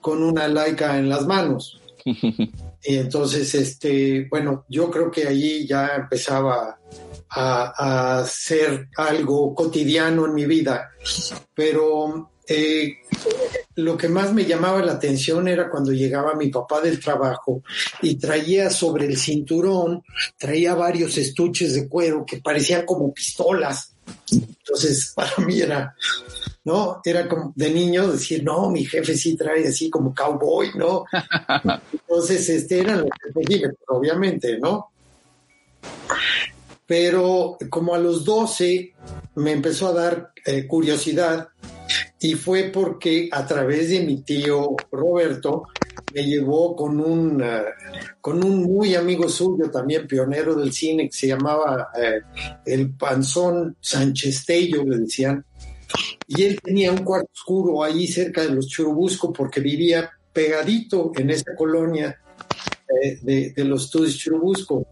con 0.00 0.22
una 0.22 0.48
laica 0.48 0.98
en 0.98 1.08
las 1.08 1.26
manos. 1.26 1.80
y 2.04 2.96
entonces, 2.96 3.54
este, 3.54 4.26
bueno, 4.30 4.64
yo 4.68 4.90
creo 4.90 5.10
que 5.10 5.26
allí 5.26 5.66
ya 5.66 5.96
empezaba 5.96 6.78
a, 7.30 8.18
a 8.18 8.24
ser 8.24 8.88
algo 8.96 9.54
cotidiano 9.54 10.26
en 10.26 10.34
mi 10.34 10.46
vida, 10.46 10.90
pero 11.54 12.30
eh, 12.46 12.96
lo 13.76 13.96
que 13.96 14.08
más 14.08 14.32
me 14.32 14.44
llamaba 14.44 14.82
la 14.82 14.92
atención 14.92 15.48
era 15.48 15.68
cuando 15.68 15.92
llegaba 15.92 16.34
mi 16.34 16.48
papá 16.48 16.80
del 16.80 17.00
trabajo 17.00 17.62
y 18.02 18.16
traía 18.16 18.70
sobre 18.70 19.06
el 19.06 19.16
cinturón, 19.16 20.02
traía 20.38 20.74
varios 20.74 21.18
estuches 21.18 21.74
de 21.74 21.88
cuero 21.88 22.24
que 22.24 22.40
parecían 22.40 22.86
como 22.86 23.12
pistolas. 23.12 23.92
Entonces, 24.30 25.12
para 25.16 25.36
mí 25.38 25.60
era, 25.60 25.94
¿no? 26.64 27.00
Era 27.04 27.28
como 27.28 27.52
de 27.56 27.70
niño 27.70 28.12
decir, 28.12 28.44
no, 28.44 28.70
mi 28.70 28.84
jefe 28.84 29.16
sí 29.16 29.36
trae 29.36 29.66
así 29.66 29.90
como 29.90 30.14
cowboy, 30.14 30.70
¿no? 30.76 31.04
Entonces, 31.92 32.48
este, 32.48 32.80
eran 32.80 33.00
los 33.00 33.10
obviamente, 33.88 34.58
¿no? 34.58 34.90
Pero 36.86 37.56
como 37.70 37.94
a 37.94 37.98
los 37.98 38.24
12 38.24 38.92
me 39.36 39.52
empezó 39.52 39.88
a 39.88 39.92
dar 39.92 40.32
eh, 40.44 40.66
curiosidad 40.66 41.48
y 42.20 42.34
fue 42.34 42.70
porque 42.72 43.28
a 43.30 43.46
través 43.46 43.90
de 43.90 44.00
mi 44.00 44.22
tío 44.22 44.76
Roberto 44.90 45.64
me 46.14 46.24
llevó 46.24 46.76
con 46.76 47.00
un, 47.00 47.42
eh, 47.42 47.62
con 48.20 48.42
un 48.42 48.62
muy 48.62 48.94
amigo 48.94 49.28
suyo, 49.28 49.70
también 49.70 50.06
pionero 50.06 50.54
del 50.54 50.72
cine, 50.72 51.08
que 51.08 51.16
se 51.16 51.26
llamaba 51.26 51.88
eh, 52.00 52.20
el 52.66 52.94
Panzón 52.94 53.76
Sánchez 53.80 54.46
Tello, 54.46 54.84
le 54.84 54.98
decían. 54.98 55.44
Y 56.26 56.42
él 56.44 56.60
tenía 56.62 56.92
un 56.92 57.04
cuarto 57.04 57.30
oscuro 57.32 57.82
ahí 57.82 58.06
cerca 58.06 58.42
de 58.42 58.50
los 58.50 58.68
Churubusco 58.68 59.32
porque 59.32 59.60
vivía 59.60 60.10
pegadito 60.32 61.12
en 61.16 61.30
esa 61.30 61.54
colonia 61.56 62.18
eh, 63.02 63.18
de, 63.22 63.52
de 63.52 63.64
los 63.64 63.84
estudios 63.84 64.16
Churubusco. 64.16 64.86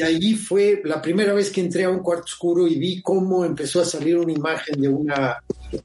Y 0.00 0.02
allí 0.02 0.34
fue 0.34 0.80
la 0.82 1.02
primera 1.02 1.34
vez 1.34 1.50
que 1.50 1.60
entré 1.60 1.84
a 1.84 1.90
un 1.90 1.98
cuarto 1.98 2.24
oscuro 2.24 2.66
y 2.66 2.76
vi 2.78 3.02
cómo 3.02 3.44
empezó 3.44 3.82
a 3.82 3.84
salir 3.84 4.16
una 4.16 4.32
imagen 4.32 4.80
de 4.80 4.88
una 4.88 5.36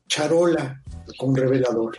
charola 0.08 0.82
con 1.18 1.36
revelador. 1.36 1.98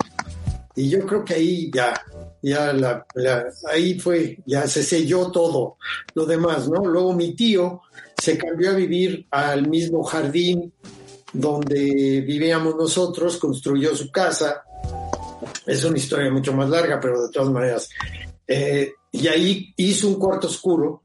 Y 0.74 0.88
yo 0.88 1.06
creo 1.06 1.22
que 1.22 1.34
ahí 1.34 1.70
ya, 1.70 1.92
ya 2.40 2.72
la, 2.72 3.04
la- 3.16 3.44
ahí 3.70 3.98
fue, 4.00 4.38
ya 4.46 4.66
se 4.66 4.82
selló 4.82 5.30
todo 5.30 5.76
lo 6.14 6.24
demás, 6.24 6.70
¿no? 6.70 6.86
Luego 6.86 7.12
mi 7.12 7.34
tío 7.34 7.82
se 8.16 8.38
cambió 8.38 8.70
a 8.70 8.74
vivir 8.74 9.26
al 9.30 9.68
mismo 9.68 10.02
jardín 10.02 10.72
donde 11.34 12.22
vivíamos 12.26 12.76
nosotros, 12.76 13.36
construyó 13.36 13.94
su 13.94 14.10
casa. 14.10 14.62
Es 15.66 15.84
una 15.84 15.98
historia 15.98 16.30
mucho 16.30 16.54
más 16.54 16.70
larga, 16.70 16.98
pero 16.98 17.26
de 17.26 17.28
todas 17.30 17.50
maneras. 17.50 17.90
Eh, 18.48 18.90
y 19.12 19.28
ahí 19.28 19.74
hizo 19.76 20.08
un 20.08 20.14
cuarto 20.14 20.46
oscuro. 20.46 21.02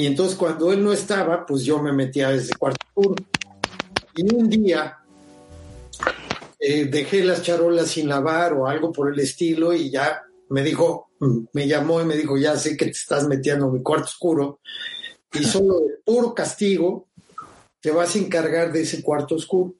Y 0.00 0.06
entonces 0.06 0.34
cuando 0.34 0.72
él 0.72 0.82
no 0.82 0.94
estaba, 0.94 1.44
pues 1.44 1.62
yo 1.62 1.78
me 1.82 1.92
metía 1.92 2.28
a 2.28 2.32
ese 2.32 2.54
cuarto 2.54 2.78
oscuro. 2.94 3.16
Y 4.16 4.34
un 4.34 4.48
día 4.48 4.96
eh, 6.58 6.86
dejé 6.86 7.22
las 7.22 7.42
charolas 7.42 7.88
sin 7.88 8.08
lavar 8.08 8.54
o 8.54 8.66
algo 8.66 8.92
por 8.92 9.12
el 9.12 9.20
estilo 9.20 9.74
y 9.74 9.90
ya 9.90 10.22
me 10.48 10.62
dijo, 10.62 11.10
mm, 11.18 11.38
me 11.52 11.68
llamó 11.68 12.00
y 12.00 12.06
me 12.06 12.16
dijo, 12.16 12.38
ya 12.38 12.56
sé 12.56 12.78
que 12.78 12.86
te 12.86 12.92
estás 12.92 13.28
metiendo 13.28 13.66
en 13.66 13.74
mi 13.74 13.82
cuarto 13.82 14.06
oscuro 14.06 14.60
y 15.34 15.44
solo 15.44 15.80
de 15.80 15.98
puro 16.02 16.34
castigo 16.34 17.06
te 17.82 17.90
vas 17.90 18.14
a 18.14 18.20
encargar 18.20 18.72
de 18.72 18.80
ese 18.80 19.02
cuarto 19.02 19.34
oscuro. 19.34 19.74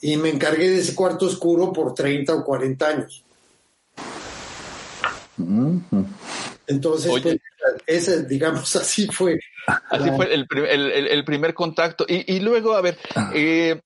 Y 0.00 0.16
me 0.16 0.30
encargué 0.30 0.68
de 0.68 0.80
ese 0.80 0.96
cuarto 0.96 1.26
oscuro 1.26 1.72
por 1.72 1.94
30 1.94 2.34
o 2.34 2.44
40 2.44 2.88
años. 2.88 3.24
Entonces, 6.66 7.12
Oye. 7.12 7.22
pues, 7.22 7.40
ese, 7.86 8.24
digamos, 8.24 8.74
así 8.76 9.06
fue. 9.08 9.38
Así 9.90 10.10
fue 10.10 10.32
el, 10.34 10.46
el- 10.68 11.06
el- 11.08 11.24
primer 11.24 11.54
contacto. 11.54 12.04
Y, 12.08 12.30
y 12.34 12.40
luego, 12.40 12.74
a 12.74 12.80
ver, 12.82 12.98
eh, 13.34 13.80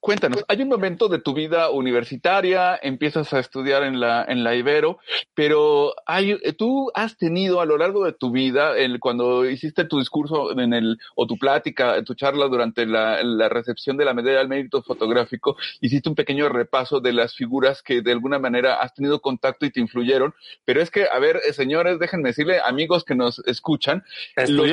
cuéntanos, 0.00 0.44
hay 0.48 0.62
un 0.62 0.68
momento 0.68 1.08
de 1.08 1.20
tu 1.20 1.34
vida 1.34 1.70
universitaria, 1.70 2.78
empiezas 2.82 3.32
a 3.32 3.38
estudiar 3.38 3.82
en 3.84 4.00
la, 4.00 4.24
en 4.26 4.42
la 4.42 4.54
Ibero, 4.56 4.98
pero 5.34 5.94
hay, 6.06 6.36
tú 6.58 6.90
has 6.94 7.16
tenido 7.16 7.60
a 7.60 7.66
lo 7.66 7.76
largo 7.78 8.04
de 8.04 8.12
tu 8.12 8.30
vida, 8.30 8.76
el, 8.76 8.98
cuando 8.98 9.48
hiciste 9.48 9.84
tu 9.84 9.98
discurso 9.98 10.58
en 10.58 10.72
el, 10.72 10.98
o 11.14 11.26
tu 11.26 11.36
plática, 11.38 12.02
tu 12.02 12.14
charla 12.14 12.46
durante 12.48 12.86
la, 12.86 13.22
la 13.22 13.48
recepción 13.48 13.96
de 13.96 14.04
la 14.04 14.14
medalla 14.14 14.40
al 14.40 14.48
mérito 14.48 14.82
fotográfico, 14.82 15.56
hiciste 15.80 16.08
un 16.08 16.14
pequeño 16.14 16.48
repaso 16.48 17.00
de 17.00 17.12
las 17.12 17.34
figuras 17.34 17.82
que 17.82 18.02
de 18.02 18.12
alguna 18.12 18.38
manera 18.38 18.74
has 18.80 18.94
tenido 18.94 19.20
contacto 19.20 19.66
y 19.66 19.70
te 19.70 19.80
influyeron. 19.80 20.34
Pero 20.64 20.80
es 20.82 20.90
que, 20.90 21.06
a 21.10 21.18
ver, 21.18 21.40
eh, 21.48 21.52
señores, 21.52 21.98
déjenme 21.98 22.30
decirle, 22.30 22.60
amigos 22.64 23.04
que 23.04 23.14
nos 23.14 23.38
escuchan, 23.46 24.02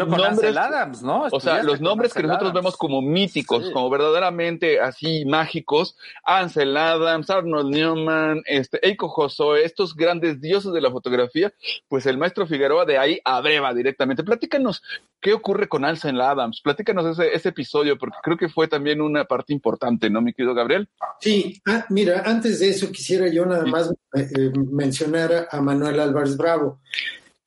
con 0.06 0.12
nombres- 0.32 0.47
Ansel 0.48 0.58
Adams, 0.58 1.04
¿no? 1.04 1.26
o 1.32 1.40
sea, 1.40 1.64
los 1.64 1.82
nombres 1.82 2.14
que 2.14 2.24
nosotros 2.24 2.52
Adams. 2.52 2.64
vemos 2.64 2.78
como 2.78 3.02
míticos, 3.02 3.66
Sí. 3.66 3.72
como 3.72 3.90
verdaderamente 3.90 4.80
así 4.80 5.26
mágicos, 5.26 5.96
Ansel 6.24 6.76
Adams, 6.78 7.30
Arnold 7.30 7.74
Newman, 7.74 8.42
este, 8.46 8.86
Eiko 8.88 9.10
Josoe, 9.10 9.64
estos 9.64 9.96
grandes 9.96 10.42
dioses 10.42 10.72
de 10.74 10.82
la 10.82 10.92
fotografía, 10.92 11.54
pues 11.88 12.06
el 12.06 12.18
maestro 12.18 12.48
Figueroa 12.48 12.86
de 12.86 12.98
ahí 12.98 13.20
abreva 13.24 13.74
directamente. 13.74 14.24
Platícanos 14.24 14.82
qué 15.20 15.34
ocurre 15.34 15.68
con 15.68 15.84
Ansel 15.86 16.22
Adams, 16.22 16.62
platícanos 16.62 17.06
ese, 17.06 17.34
ese 17.34 17.50
episodio, 17.50 17.98
porque 17.98 18.18
creo 18.24 18.38
que 18.38 18.50
fue 18.50 18.68
también 18.68 19.02
una 19.02 19.26
parte 19.26 19.52
importante, 19.54 20.10
¿no, 20.10 20.22
mi 20.22 20.34
querido 20.34 20.54
Gabriel? 20.54 20.88
Sí, 21.20 21.62
ah, 21.68 21.86
mira, 21.90 22.24
antes 22.26 22.60
de 22.60 22.70
eso 22.70 22.92
quisiera 22.92 23.28
yo 23.28 23.46
nada 23.46 23.66
más 23.66 23.90
eh, 24.14 24.28
eh, 24.38 24.52
mencionar 24.72 25.48
a 25.52 25.62
Manuel 25.62 26.00
Álvarez 26.00 26.38
Bravo, 26.38 26.80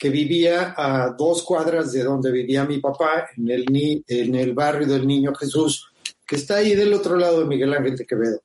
que 0.00 0.08
vivía 0.08 0.74
a 0.78 1.10
dos 1.10 1.42
cuadras 1.42 1.92
de 1.92 2.02
donde 2.02 2.32
vivía 2.32 2.64
mi 2.64 2.78
papá, 2.78 3.28
en 3.36 3.50
el, 3.50 3.66
ni- 3.66 4.02
en 4.08 4.34
el 4.34 4.54
barrio 4.54 4.86
del 4.86 5.06
Niño 5.06 5.34
Jesús, 5.34 5.92
que 6.26 6.36
está 6.36 6.56
ahí 6.56 6.74
del 6.74 6.94
otro 6.94 7.16
lado 7.16 7.40
de 7.40 7.44
Miguel 7.44 7.74
Ángel 7.74 7.96
de 7.96 8.06
Quevedo. 8.06 8.40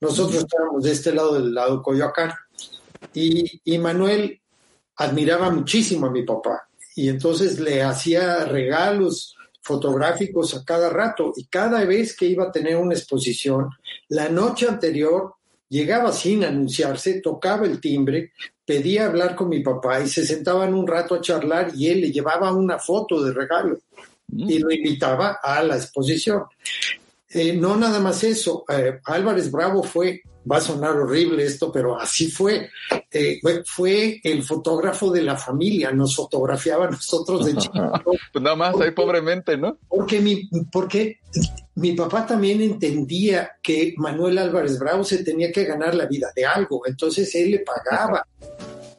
Nosotros 0.00 0.44
estábamos 0.44 0.84
de 0.84 0.92
este 0.92 1.12
lado 1.12 1.34
del 1.34 1.52
lado 1.52 1.78
de 1.78 1.82
Coyoacán. 1.82 2.32
Y, 3.12 3.60
y 3.64 3.78
Manuel 3.78 4.40
admiraba 4.96 5.50
muchísimo 5.50 6.06
a 6.06 6.10
mi 6.10 6.22
papá 6.22 6.68
y 6.94 7.08
entonces 7.08 7.58
le 7.58 7.82
hacía 7.82 8.44
regalos 8.44 9.34
fotográficos 9.62 10.54
a 10.54 10.64
cada 10.64 10.90
rato 10.90 11.32
y 11.36 11.46
cada 11.46 11.84
vez 11.84 12.16
que 12.16 12.26
iba 12.26 12.44
a 12.44 12.52
tener 12.52 12.76
una 12.76 12.94
exposición, 12.94 13.68
la 14.08 14.28
noche 14.28 14.68
anterior 14.68 15.34
llegaba 15.74 16.12
sin 16.12 16.44
anunciarse, 16.44 17.20
tocaba 17.20 17.66
el 17.66 17.80
timbre, 17.80 18.32
pedía 18.64 19.06
hablar 19.06 19.34
con 19.34 19.48
mi 19.48 19.60
papá 19.60 20.00
y 20.00 20.08
se 20.08 20.24
sentaban 20.24 20.72
un 20.72 20.86
rato 20.86 21.16
a 21.16 21.20
charlar 21.20 21.72
y 21.74 21.88
él 21.88 22.00
le 22.02 22.12
llevaba 22.12 22.52
una 22.52 22.78
foto 22.78 23.20
de 23.22 23.32
regalo 23.32 23.80
y 24.32 24.58
lo 24.60 24.70
invitaba 24.70 25.40
a 25.42 25.62
la 25.64 25.76
exposición. 25.76 26.44
Eh, 27.28 27.56
no 27.56 27.74
nada 27.76 27.98
más 27.98 28.22
eso, 28.22 28.64
eh, 28.68 29.00
Álvarez 29.04 29.50
Bravo 29.50 29.82
fue, 29.82 30.22
va 30.50 30.58
a 30.58 30.60
sonar 30.60 30.96
horrible 30.96 31.44
esto, 31.44 31.72
pero 31.72 31.98
así 31.98 32.30
fue, 32.30 32.70
eh, 33.10 33.40
fue, 33.64 34.20
el 34.22 34.42
fotógrafo 34.42 35.10
de 35.10 35.22
la 35.22 35.36
familia, 35.36 35.90
nos 35.90 36.14
fotografiaba 36.14 36.86
a 36.86 36.90
nosotros 36.90 37.46
de 37.46 37.56
chiquitos. 37.56 38.00
Pues 38.32 38.42
nada 38.42 38.56
más 38.56 38.80
ahí 38.80 38.90
pobremente, 38.90 39.56
¿no? 39.56 39.78
Porque 39.88 40.20
mi, 40.20 40.48
porque 40.70 41.18
mi 41.76 41.92
papá 41.92 42.26
también 42.26 42.60
entendía 42.60 43.52
que 43.62 43.94
Manuel 43.96 44.38
Álvarez 44.38 44.78
Bravo 44.78 45.04
se 45.04 45.24
tenía 45.24 45.50
que 45.50 45.64
ganar 45.64 45.94
la 45.94 46.06
vida 46.06 46.30
de 46.34 46.44
algo, 46.44 46.82
entonces 46.86 47.34
él 47.34 47.52
le 47.52 47.58
pagaba. 47.60 48.26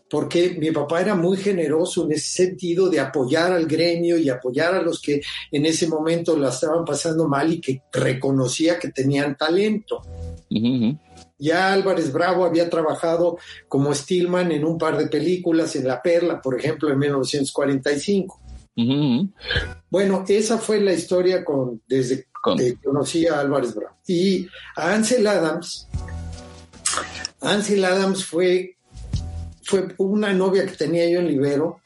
Porque 0.07 0.55
mi 0.59 0.71
papá 0.71 1.01
era 1.01 1.15
muy 1.15 1.35
generoso 1.35 2.05
en 2.05 2.11
ese 2.11 2.45
sentido 2.45 2.89
de 2.89 2.99
apoyar 2.99 3.51
al 3.51 3.65
gremio 3.65 4.17
y 4.17 4.29
apoyar 4.29 4.75
a 4.75 4.81
los 4.81 5.01
que 5.01 5.19
en 5.51 5.65
ese 5.65 5.87
momento 5.87 6.37
la 6.37 6.49
estaban 6.49 6.85
pasando 6.85 7.27
mal 7.27 7.51
y 7.51 7.59
que 7.59 7.81
reconocía 7.91 8.77
que 8.77 8.89
tenían 8.89 9.35
talento. 9.35 10.03
Ya 11.37 11.73
Álvarez 11.73 12.11
Bravo 12.13 12.45
había 12.45 12.69
trabajado 12.69 13.37
como 13.67 13.93
Stillman 13.93 14.51
en 14.51 14.65
un 14.65 14.77
par 14.77 14.97
de 14.97 15.07
películas, 15.07 15.75
en 15.75 15.87
La 15.87 16.01
Perla, 16.01 16.41
por 16.41 16.57
ejemplo, 16.57 16.89
en 16.89 16.99
1945. 16.99 18.41
Bueno, 19.89 20.23
esa 20.27 20.57
fue 20.57 20.81
la 20.81 20.93
historia 20.93 21.43
con 21.43 21.81
desde 21.87 22.27
que 22.57 22.75
conocí 22.83 23.25
a 23.27 23.39
Álvarez 23.39 23.73
Bravo. 23.73 23.95
Y 24.07 24.47
a 24.75 24.93
Ansel 24.93 25.25
Adams, 25.27 25.87
Ansel 27.41 27.85
Adams 27.85 28.25
fue, 28.25 28.77
fue 29.63 29.87
una 29.97 30.33
novia 30.33 30.65
que 30.65 30.75
tenía 30.75 31.09
yo 31.09 31.19
en 31.19 31.27
Libero. 31.27 31.79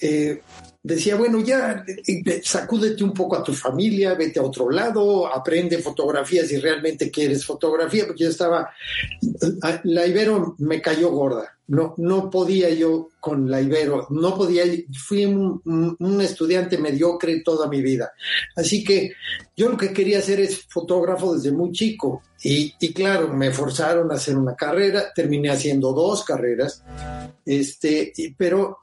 Eh, 0.00 0.42
decía, 0.82 1.16
bueno, 1.16 1.40
ya 1.40 1.84
sacúdete 2.42 3.02
un 3.02 3.12
poco 3.12 3.36
a 3.36 3.42
tu 3.42 3.52
familia, 3.52 4.14
vete 4.14 4.38
a 4.38 4.44
otro 4.44 4.70
lado, 4.70 5.26
aprende 5.26 5.78
fotografía 5.78 6.44
si 6.46 6.58
realmente 6.58 7.10
quieres 7.10 7.44
fotografía, 7.44 8.06
porque 8.06 8.24
yo 8.24 8.30
estaba, 8.30 8.70
la 9.84 10.06
Ibero 10.06 10.54
me 10.58 10.80
cayó 10.80 11.10
gorda, 11.10 11.58
no, 11.66 11.94
no 11.98 12.30
podía 12.30 12.70
yo 12.70 13.08
con 13.20 13.50
la 13.50 13.60
Ibero, 13.60 14.06
no 14.10 14.36
podía, 14.36 14.64
fui 14.96 15.24
un, 15.26 16.20
estudiante 16.20 16.78
mediocre 16.78 17.42
toda 17.44 17.68
mi 17.68 17.82
vida. 17.82 18.12
Así 18.56 18.84
que 18.84 19.12
yo 19.56 19.68
lo 19.68 19.76
que 19.76 19.92
quería 19.92 20.18
hacer 20.18 20.40
es 20.40 20.64
fotógrafo 20.68 21.34
desde 21.34 21.52
muy 21.52 21.72
chico 21.72 22.22
y, 22.42 22.72
y 22.80 22.92
claro, 22.92 23.28
me 23.34 23.50
forzaron 23.50 24.10
a 24.12 24.14
hacer 24.14 24.38
una 24.38 24.54
carrera, 24.54 25.12
terminé 25.12 25.50
haciendo 25.50 25.92
dos 25.92 26.24
carreras, 26.24 26.84
este, 27.44 28.12
pero 28.36 28.78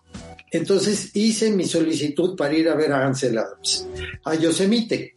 entonces 0.51 1.12
hice 1.15 1.51
mi 1.51 1.65
solicitud 1.65 2.36
para 2.36 2.53
ir 2.53 2.69
a 2.69 2.75
ver 2.75 2.91
a 2.91 3.05
Ansel 3.05 3.38
Adams, 3.38 3.88
a 4.23 4.36
Yosemite. 4.36 5.15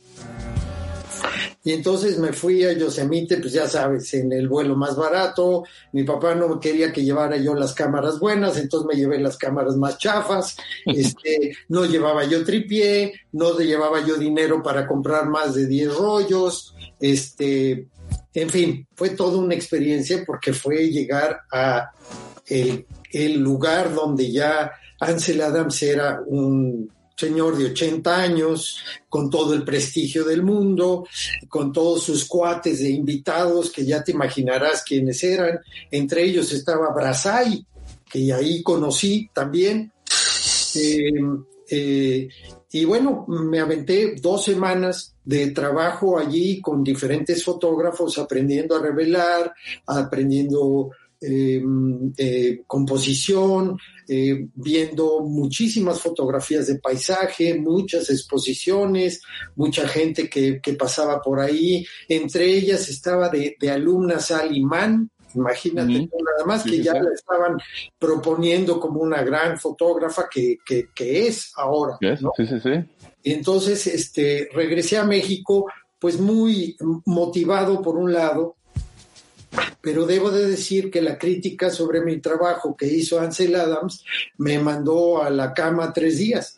Y 1.64 1.72
entonces 1.72 2.18
me 2.18 2.32
fui 2.32 2.64
a 2.64 2.72
Yosemite, 2.72 3.36
pues 3.38 3.52
ya 3.52 3.68
sabes, 3.68 4.14
en 4.14 4.32
el 4.32 4.48
vuelo 4.48 4.74
más 4.76 4.96
barato. 4.96 5.64
Mi 5.92 6.04
papá 6.04 6.34
no 6.34 6.58
quería 6.58 6.92
que 6.92 7.04
llevara 7.04 7.36
yo 7.36 7.54
las 7.54 7.74
cámaras 7.74 8.18
buenas, 8.18 8.56
entonces 8.56 8.86
me 8.88 8.98
llevé 8.98 9.18
las 9.18 9.36
cámaras 9.36 9.76
más 9.76 9.98
chafas. 9.98 10.56
Este, 10.86 11.54
no 11.68 11.84
llevaba 11.84 12.24
yo 12.24 12.44
tripié, 12.44 13.12
no 13.32 13.58
llevaba 13.58 14.04
yo 14.06 14.16
dinero 14.16 14.62
para 14.62 14.86
comprar 14.86 15.28
más 15.28 15.54
de 15.54 15.66
10 15.66 15.94
rollos. 15.94 16.74
Este, 16.98 17.86
en 18.32 18.48
fin, 18.50 18.86
fue 18.94 19.10
toda 19.10 19.36
una 19.38 19.54
experiencia 19.54 20.24
porque 20.26 20.52
fue 20.52 20.88
llegar 20.88 21.40
a 21.52 21.90
el, 22.46 22.86
el 23.12 23.40
lugar 23.40 23.92
donde 23.92 24.32
ya 24.32 24.72
Ansel 25.00 25.40
Adams 25.40 25.82
era 25.82 26.22
un 26.26 26.90
señor 27.18 27.58
de 27.58 27.66
80 27.66 28.16
años, 28.16 28.78
con 29.08 29.28
todo 29.28 29.52
el 29.52 29.64
prestigio 29.64 30.24
del 30.24 30.44
mundo, 30.44 31.06
con 31.48 31.72
todos 31.72 32.04
sus 32.04 32.24
cuates 32.26 32.78
de 32.78 32.90
invitados, 32.90 33.70
que 33.72 33.84
ya 33.84 34.04
te 34.04 34.12
imaginarás 34.12 34.84
quiénes 34.84 35.22
eran. 35.24 35.58
Entre 35.90 36.22
ellos 36.22 36.52
estaba 36.52 36.94
Brasay, 36.94 37.66
que 38.08 38.32
ahí 38.32 38.62
conocí 38.62 39.28
también. 39.34 39.92
Eh, 40.76 41.10
eh, 41.70 42.28
y 42.70 42.84
bueno, 42.84 43.24
me 43.26 43.60
aventé 43.60 44.14
dos 44.20 44.44
semanas 44.44 45.14
de 45.24 45.50
trabajo 45.50 46.18
allí 46.18 46.60
con 46.60 46.84
diferentes 46.84 47.42
fotógrafos, 47.42 48.18
aprendiendo 48.18 48.76
a 48.76 48.82
revelar, 48.82 49.52
aprendiendo 49.86 50.90
eh, 51.20 51.62
eh, 52.16 52.62
composición, 52.66 53.76
eh, 54.08 54.48
viendo 54.54 55.20
muchísimas 55.20 56.00
fotografías 56.00 56.66
de 56.66 56.78
paisaje, 56.78 57.54
muchas 57.58 58.08
exposiciones, 58.10 59.20
mucha 59.56 59.86
gente 59.88 60.28
que, 60.28 60.60
que 60.60 60.72
pasaba 60.74 61.20
por 61.20 61.40
ahí. 61.40 61.84
Entre 62.08 62.46
ellas 62.46 62.88
estaba 62.88 63.28
de, 63.28 63.56
de 63.58 63.70
alumna 63.70 64.20
Sally 64.20 64.62
Mann, 64.62 65.10
Imagínate 65.34 65.92
nada 65.92 66.46
más 66.46 66.64
que 66.64 66.82
ya 66.82 66.94
la 66.94 67.12
estaban 67.12 67.58
proponiendo 67.98 68.80
como 68.80 69.00
una 69.00 69.22
gran 69.22 69.58
fotógrafa 69.58 70.26
que, 70.30 70.56
que, 70.64 70.88
que 70.94 71.26
es 71.26 71.52
ahora. 71.56 71.98
¿no? 72.20 72.32
Sí, 72.36 72.46
sí, 72.46 72.56
entonces 73.24 73.86
este, 73.86 74.48
regresé 74.52 74.96
a 74.96 75.04
México 75.04 75.66
pues 75.98 76.20
muy 76.20 76.76
motivado 77.06 77.82
por 77.82 77.96
un 77.96 78.12
lado, 78.12 78.56
pero 79.80 80.06
debo 80.06 80.30
de 80.30 80.48
decir 80.48 80.90
que 80.90 81.00
la 81.02 81.18
crítica 81.18 81.70
sobre 81.70 82.00
mi 82.00 82.20
trabajo 82.20 82.76
que 82.76 82.86
hizo 82.86 83.20
Ansel 83.20 83.54
Adams 83.56 84.04
me 84.36 84.58
mandó 84.58 85.22
a 85.22 85.30
la 85.30 85.54
cama 85.54 85.92
tres 85.92 86.18
días. 86.18 86.56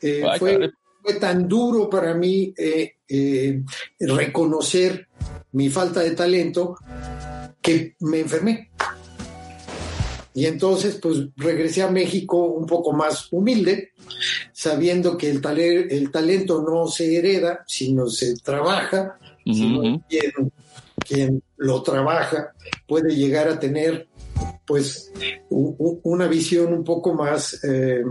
Eh, 0.00 0.22
fue, 0.38 0.70
tan 1.20 1.48
duro 1.48 1.88
para 1.88 2.14
mí 2.14 2.52
eh, 2.56 2.96
eh, 3.08 3.62
reconocer 4.00 5.08
mi 5.52 5.70
falta 5.70 6.00
de 6.00 6.10
talento 6.10 6.76
que 7.62 7.94
me 8.00 8.20
enfermé. 8.20 8.70
Y 10.34 10.44
entonces, 10.44 10.98
pues 11.00 11.28
regresé 11.36 11.82
a 11.82 11.90
México 11.90 12.36
un 12.44 12.66
poco 12.66 12.92
más 12.92 13.32
humilde, 13.32 13.92
sabiendo 14.52 15.16
que 15.16 15.30
el, 15.30 15.40
tale- 15.40 15.86
el 15.88 16.10
talento 16.10 16.62
no 16.62 16.88
se 16.88 17.16
hereda, 17.16 17.64
sino 17.66 18.08
se 18.10 18.36
trabaja, 18.40 19.18
sino 19.44 19.78
Ujú. 19.80 20.02
quien, 20.06 20.52
quien 20.96 21.42
lo 21.56 21.82
trabaja 21.82 22.52
puede 22.86 23.14
llegar 23.14 23.48
a 23.48 23.58
tener 23.58 24.08
pues 24.66 25.12
una 25.48 26.26
visión 26.26 26.72
un 26.72 26.84
poco 26.84 27.14
más 27.14 27.62
eh, 27.64 28.02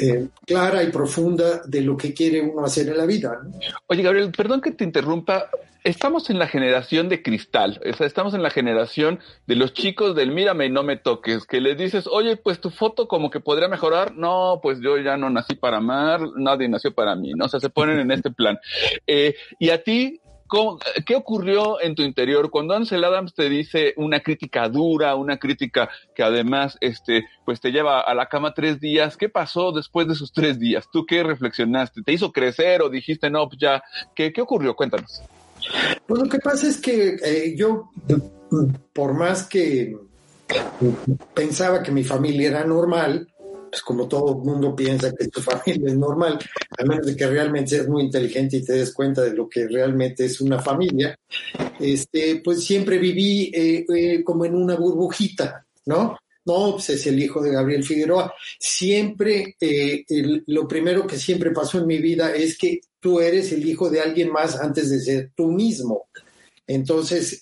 eh, 0.00 0.28
clara 0.44 0.82
y 0.82 0.90
profunda 0.90 1.62
de 1.64 1.80
lo 1.80 1.96
que 1.96 2.12
quiere 2.12 2.40
uno 2.40 2.64
hacer 2.64 2.88
en 2.88 2.98
la 2.98 3.06
vida. 3.06 3.40
Oye, 3.86 4.02
Gabriel, 4.02 4.32
perdón 4.36 4.60
que 4.60 4.72
te 4.72 4.84
interrumpa. 4.84 5.48
Estamos 5.84 6.30
en 6.30 6.38
la 6.38 6.46
generación 6.46 7.08
de 7.08 7.24
cristal, 7.24 7.80
o 7.84 7.96
sea, 7.96 8.06
estamos 8.06 8.34
en 8.34 8.42
la 8.44 8.50
generación 8.50 9.18
de 9.48 9.56
los 9.56 9.72
chicos 9.72 10.14
del 10.14 10.30
mírame 10.30 10.66
y 10.66 10.70
no 10.70 10.84
me 10.84 10.96
toques, 10.96 11.44
que 11.44 11.60
les 11.60 11.76
dices, 11.76 12.06
oye, 12.08 12.36
pues 12.36 12.60
tu 12.60 12.70
foto 12.70 13.08
como 13.08 13.30
que 13.30 13.40
podría 13.40 13.66
mejorar. 13.66 14.14
No, 14.14 14.60
pues 14.62 14.78
yo 14.80 14.96
ya 14.98 15.16
no 15.16 15.28
nací 15.28 15.56
para 15.56 15.78
amar, 15.78 16.20
nadie 16.36 16.68
nació 16.68 16.94
para 16.94 17.16
mí, 17.16 17.32
¿no? 17.34 17.46
O 17.46 17.48
sea, 17.48 17.58
se 17.58 17.68
ponen 17.68 17.98
en 17.98 18.12
este 18.12 18.30
plan. 18.30 18.60
Eh, 19.08 19.34
y 19.58 19.70
a 19.70 19.82
ti, 19.82 20.20
¿cómo- 20.52 20.78
¿qué 21.06 21.16
ocurrió 21.16 21.80
en 21.80 21.94
tu 21.94 22.02
interior 22.02 22.50
cuando 22.50 22.74
Ansel 22.74 23.02
Adams 23.04 23.32
te 23.34 23.48
dice 23.48 23.94
una 23.96 24.20
crítica 24.20 24.68
dura, 24.68 25.14
una 25.14 25.38
crítica 25.38 25.88
que 26.14 26.22
además, 26.22 26.76
este, 26.82 27.24
pues 27.46 27.58
te 27.58 27.70
lleva 27.72 28.02
a 28.02 28.14
la 28.14 28.26
cama 28.26 28.52
tres 28.52 28.78
días? 28.78 29.16
¿Qué 29.16 29.30
pasó 29.30 29.72
después 29.72 30.06
de 30.06 30.12
esos 30.12 30.30
tres 30.30 30.58
días? 30.58 30.86
¿Tú 30.92 31.06
qué 31.06 31.22
reflexionaste? 31.22 32.02
¿Te 32.02 32.12
hizo 32.12 32.32
crecer 32.32 32.82
o 32.82 32.90
dijiste, 32.90 33.30
no, 33.30 33.48
pues 33.48 33.60
ya, 33.60 33.82
¿qué, 34.14 34.30
qué 34.30 34.42
ocurrió? 34.42 34.76
Cuéntanos. 34.76 35.22
Pues 36.06 36.22
lo 36.22 36.28
que 36.28 36.38
pasa 36.38 36.68
es 36.68 36.78
que 36.78 37.16
eh, 37.24 37.54
yo, 37.56 37.88
por 38.92 39.14
más 39.14 39.44
que 39.46 39.96
pensaba 41.32 41.82
que 41.82 41.92
mi 41.92 42.04
familia 42.04 42.48
era 42.50 42.64
normal, 42.64 43.31
pues 43.72 43.80
como 43.80 44.06
todo 44.06 44.32
el 44.32 44.44
mundo 44.44 44.76
piensa 44.76 45.10
que 45.18 45.28
tu 45.28 45.40
familia 45.40 45.88
es 45.88 45.96
normal, 45.96 46.38
a 46.78 46.84
menos 46.84 47.06
de 47.06 47.16
que 47.16 47.26
realmente 47.26 47.70
seas 47.70 47.88
muy 47.88 48.02
inteligente 48.02 48.58
y 48.58 48.64
te 48.64 48.74
des 48.74 48.92
cuenta 48.92 49.22
de 49.22 49.32
lo 49.32 49.48
que 49.48 49.66
realmente 49.66 50.26
es 50.26 50.42
una 50.42 50.60
familia, 50.60 51.18
este, 51.80 52.42
pues 52.44 52.62
siempre 52.62 52.98
viví 52.98 53.50
eh, 53.54 53.86
eh, 53.88 54.22
como 54.22 54.44
en 54.44 54.56
una 54.56 54.74
burbujita, 54.74 55.64
¿no? 55.86 56.18
No, 56.44 56.72
pues 56.72 56.90
es 56.90 57.06
el 57.06 57.22
hijo 57.22 57.40
de 57.40 57.52
Gabriel 57.52 57.82
Figueroa. 57.82 58.34
Siempre, 58.58 59.56
eh, 59.58 60.04
lo 60.48 60.68
primero 60.68 61.06
que 61.06 61.16
siempre 61.16 61.50
pasó 61.52 61.78
en 61.78 61.86
mi 61.86 61.96
vida 61.96 62.34
es 62.34 62.58
que 62.58 62.80
tú 63.00 63.20
eres 63.20 63.52
el 63.52 63.66
hijo 63.66 63.88
de 63.88 64.00
alguien 64.02 64.30
más 64.30 64.60
antes 64.60 64.90
de 64.90 65.00
ser 65.00 65.30
tú 65.34 65.46
mismo. 65.46 66.08
Entonces, 66.66 67.40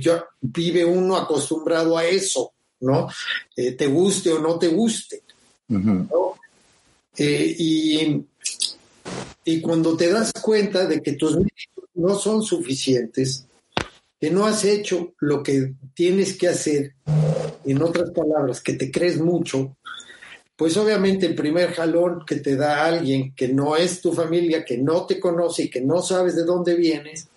yo, 0.00 0.24
vive 0.40 0.84
uno 0.84 1.16
acostumbrado 1.16 1.98
a 1.98 2.06
eso, 2.06 2.54
¿no? 2.80 3.08
Te 3.54 3.86
guste 3.88 4.32
o 4.32 4.38
no 4.38 4.56
te 4.58 4.68
guste. 4.68 5.25
¿No? 5.68 6.34
Eh, 7.16 7.54
y, 7.58 8.24
y 9.44 9.60
cuando 9.60 9.96
te 9.96 10.10
das 10.10 10.32
cuenta 10.32 10.86
de 10.86 11.02
que 11.02 11.12
tus 11.12 11.36
méritos 11.36 11.84
no 11.94 12.14
son 12.14 12.42
suficientes, 12.42 13.46
que 14.20 14.30
no 14.30 14.46
has 14.46 14.64
hecho 14.64 15.14
lo 15.20 15.42
que 15.42 15.74
tienes 15.94 16.36
que 16.36 16.48
hacer, 16.48 16.94
en 17.66 17.82
otras 17.82 18.10
palabras, 18.10 18.60
que 18.60 18.74
te 18.74 18.90
crees 18.90 19.20
mucho, 19.20 19.76
pues 20.56 20.76
obviamente 20.76 21.26
el 21.26 21.34
primer 21.34 21.72
jalón 21.74 22.24
que 22.26 22.36
te 22.36 22.56
da 22.56 22.86
alguien 22.86 23.34
que 23.34 23.48
no 23.48 23.76
es 23.76 24.00
tu 24.00 24.12
familia, 24.12 24.64
que 24.64 24.78
no 24.78 25.04
te 25.04 25.20
conoce 25.20 25.64
y 25.64 25.70
que 25.70 25.80
no 25.80 26.00
sabes 26.00 26.36
de 26.36 26.44
dónde 26.44 26.74
vienes, 26.76 27.28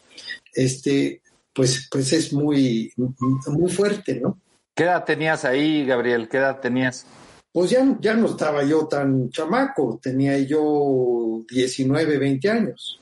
este, 0.54 1.22
pues, 1.54 1.88
pues 1.92 2.14
es 2.14 2.32
muy, 2.32 2.94
muy 2.96 3.72
fuerte, 3.72 4.20
¿no? 4.22 4.40
¿Qué 4.74 4.84
edad 4.84 5.04
tenías 5.04 5.44
ahí, 5.44 5.86
Gabriel? 5.86 6.30
¿Qué 6.30 6.38
edad 6.38 6.62
tenías? 6.62 7.06
Pues 7.52 7.72
ya, 7.72 7.98
ya 8.00 8.14
no 8.14 8.28
estaba 8.28 8.64
yo 8.64 8.88
tan 8.88 9.30
chamaco, 9.30 10.00
tenía 10.02 10.38
yo 10.40 11.42
19, 11.50 12.18
20 12.18 12.50
años. 12.50 13.00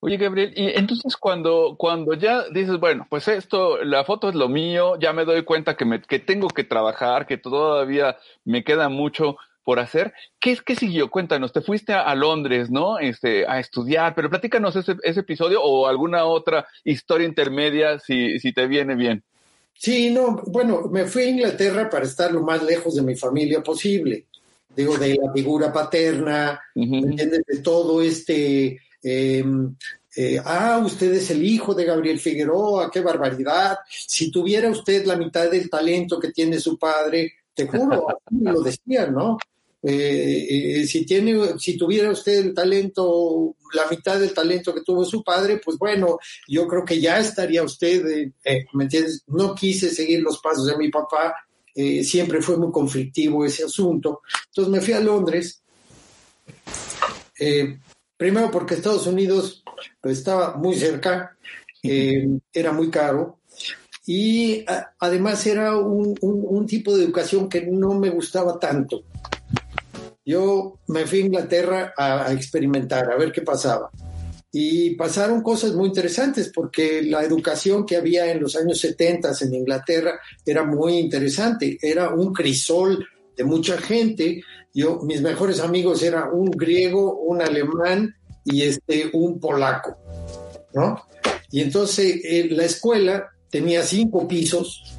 Oye, 0.00 0.18
Gabriel, 0.18 0.52
y 0.54 0.66
entonces 0.78 1.16
cuando, 1.16 1.76
cuando 1.78 2.12
ya 2.12 2.44
dices, 2.50 2.78
bueno, 2.78 3.06
pues 3.08 3.26
esto, 3.26 3.82
la 3.82 4.04
foto 4.04 4.28
es 4.28 4.34
lo 4.34 4.50
mío, 4.50 4.98
ya 5.00 5.14
me 5.14 5.24
doy 5.24 5.44
cuenta 5.44 5.78
que, 5.78 5.86
me, 5.86 6.02
que 6.02 6.18
tengo 6.18 6.48
que 6.48 6.64
trabajar, 6.64 7.26
que 7.26 7.38
todavía 7.38 8.18
me 8.44 8.64
queda 8.64 8.90
mucho 8.90 9.38
por 9.62 9.78
hacer, 9.78 10.12
¿qué 10.38 10.58
que 10.58 10.76
siguió? 10.76 11.10
Cuéntanos, 11.10 11.54
te 11.54 11.62
fuiste 11.62 11.94
a, 11.94 12.02
a 12.02 12.14
Londres, 12.14 12.70
¿no? 12.70 12.98
Este, 12.98 13.46
a 13.46 13.58
estudiar, 13.58 14.14
pero 14.14 14.28
platícanos 14.28 14.76
ese, 14.76 14.96
ese 15.04 15.20
episodio 15.20 15.62
o 15.62 15.86
alguna 15.86 16.26
otra 16.26 16.66
historia 16.84 17.26
intermedia 17.26 17.98
si, 17.98 18.38
si 18.40 18.52
te 18.52 18.66
viene 18.66 18.94
bien. 18.96 19.24
Sí, 19.76 20.10
no, 20.10 20.42
bueno, 20.46 20.88
me 20.90 21.04
fui 21.04 21.24
a 21.24 21.28
Inglaterra 21.28 21.90
para 21.90 22.04
estar 22.04 22.32
lo 22.32 22.42
más 22.42 22.62
lejos 22.62 22.94
de 22.94 23.02
mi 23.02 23.16
familia 23.16 23.62
posible. 23.62 24.26
Digo, 24.74 24.96
de 24.96 25.16
la 25.22 25.32
figura 25.32 25.72
paterna, 25.72 26.60
¿me 26.74 26.98
entiendes? 26.98 27.42
De 27.46 27.58
todo 27.58 28.02
este, 28.02 28.80
eh, 29.02 29.44
eh, 30.16 30.40
ah, 30.44 30.80
usted 30.84 31.12
es 31.14 31.30
el 31.30 31.44
hijo 31.44 31.74
de 31.74 31.84
Gabriel 31.84 32.18
Figueroa, 32.18 32.90
qué 32.90 33.00
barbaridad. 33.00 33.78
Si 33.88 34.30
tuviera 34.30 34.70
usted 34.70 35.04
la 35.06 35.16
mitad 35.16 35.50
del 35.50 35.68
talento 35.68 36.18
que 36.18 36.32
tiene 36.32 36.58
su 36.58 36.78
padre, 36.78 37.32
te 37.52 37.66
juro, 37.66 38.08
así 38.08 38.36
me 38.36 38.52
lo 38.52 38.62
decían, 38.62 39.12
¿no? 39.14 39.38
Eh, 39.86 40.80
eh, 40.80 40.86
si 40.86 41.04
tiene, 41.04 41.58
si 41.58 41.76
tuviera 41.76 42.10
usted 42.10 42.38
el 42.38 42.54
talento, 42.54 43.54
la 43.74 43.86
mitad 43.90 44.18
del 44.18 44.32
talento 44.32 44.74
que 44.74 44.80
tuvo 44.80 45.04
su 45.04 45.22
padre, 45.22 45.60
pues 45.62 45.76
bueno, 45.76 46.18
yo 46.48 46.66
creo 46.66 46.86
que 46.86 46.98
ya 46.98 47.18
estaría 47.18 47.62
usted, 47.62 48.32
eh, 48.44 48.64
¿me 48.72 48.84
entiendes? 48.84 49.24
No 49.26 49.54
quise 49.54 49.90
seguir 49.90 50.22
los 50.22 50.38
pasos 50.38 50.66
de 50.66 50.78
mi 50.78 50.88
papá, 50.88 51.34
eh, 51.74 52.02
siempre 52.02 52.40
fue 52.40 52.56
muy 52.56 52.72
conflictivo 52.72 53.44
ese 53.44 53.64
asunto. 53.64 54.22
Entonces 54.46 54.72
me 54.72 54.80
fui 54.80 54.94
a 54.94 55.00
Londres, 55.00 55.60
eh, 57.38 57.78
primero 58.16 58.50
porque 58.50 58.74
Estados 58.74 59.06
Unidos 59.06 59.62
pues, 60.00 60.16
estaba 60.16 60.56
muy 60.56 60.76
cerca, 60.76 61.36
era 61.82 62.72
muy 62.72 62.90
caro, 62.90 63.40
y 64.06 64.64
a, 64.66 64.94
además 64.98 65.46
era 65.46 65.76
un, 65.76 66.16
un, 66.22 66.44
un 66.48 66.66
tipo 66.66 66.96
de 66.96 67.04
educación 67.04 67.50
que 67.50 67.66
no 67.66 67.92
me 67.98 68.08
gustaba 68.08 68.58
tanto. 68.58 69.04
Yo 70.24 70.78
me 70.88 71.06
fui 71.06 71.20
a 71.20 71.26
Inglaterra 71.26 71.94
a, 71.96 72.32
experimentar, 72.32 73.10
a 73.10 73.16
ver 73.16 73.30
qué 73.30 73.42
pasaba. 73.42 73.90
Y 74.50 74.94
pasaron 74.94 75.42
cosas 75.42 75.72
muy 75.74 75.88
interesantes 75.88 76.50
porque 76.54 77.02
la 77.02 77.22
educación 77.22 77.84
que 77.84 77.96
había 77.96 78.30
en 78.30 78.40
los 78.40 78.56
años 78.56 78.78
70 78.80 79.32
en 79.40 79.54
Inglaterra 79.54 80.20
era 80.46 80.64
muy 80.64 80.98
interesante. 80.98 81.76
Era 81.82 82.10
un 82.10 82.32
crisol 82.32 83.04
de 83.36 83.44
mucha 83.44 83.76
gente. 83.78 84.42
Yo, 84.72 85.00
mis 85.02 85.20
mejores 85.20 85.60
amigos 85.60 86.02
eran 86.02 86.30
un 86.32 86.50
griego, 86.50 87.18
un 87.18 87.42
alemán 87.42 88.14
y 88.44 88.62
este, 88.62 89.10
un 89.12 89.40
polaco, 89.40 89.96
¿no? 90.72 91.02
Y 91.50 91.60
entonces 91.60 92.20
eh, 92.24 92.48
la 92.50 92.64
escuela 92.64 93.28
tenía 93.50 93.82
cinco 93.82 94.26
pisos 94.26 94.94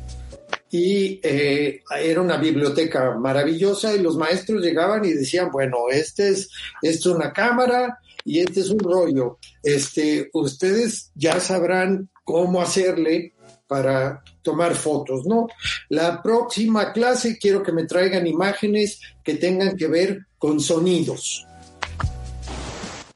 y 0.72 1.20
eh, 1.24 1.84
era 2.02 2.22
una 2.22 2.38
biblioteca 2.38 3.16
maravillosa 3.18 3.94
y 3.94 4.02
los 4.02 4.18
maestros 4.18 4.62
llegaban 4.64 5.06
y 5.06 5.14
decían, 5.14 5.50
bueno, 5.52 5.90
este 5.92 6.30
es, 6.30 6.50
esto 6.82 7.10
es 7.10 7.16
una 7.16 7.32
cámara 7.32 8.00
y 8.24 8.40
este 8.40 8.62
es 8.62 8.70
un 8.70 8.80
rollo. 8.80 9.38
Este, 9.62 10.30
ustedes 10.34 11.12
ya 11.16 11.40
sabrán 11.40 12.10
cómo 12.24 12.62
hacerle 12.62 13.34
para 13.68 14.24
tomar 14.42 14.76
fotos, 14.76 15.26
¿no? 15.26 15.48
La 15.90 16.22
próxima 16.22 16.92
clase 16.94 17.38
quiero 17.40 17.64
que 17.64 17.72
me 17.72 17.86
traigan 17.86 18.28
imágenes 18.28 19.00
que 19.24 19.36
tengan 19.36 19.76
que 19.76 19.88
ver 19.88 20.28
con 20.38 20.60
sonidos. 20.60 21.46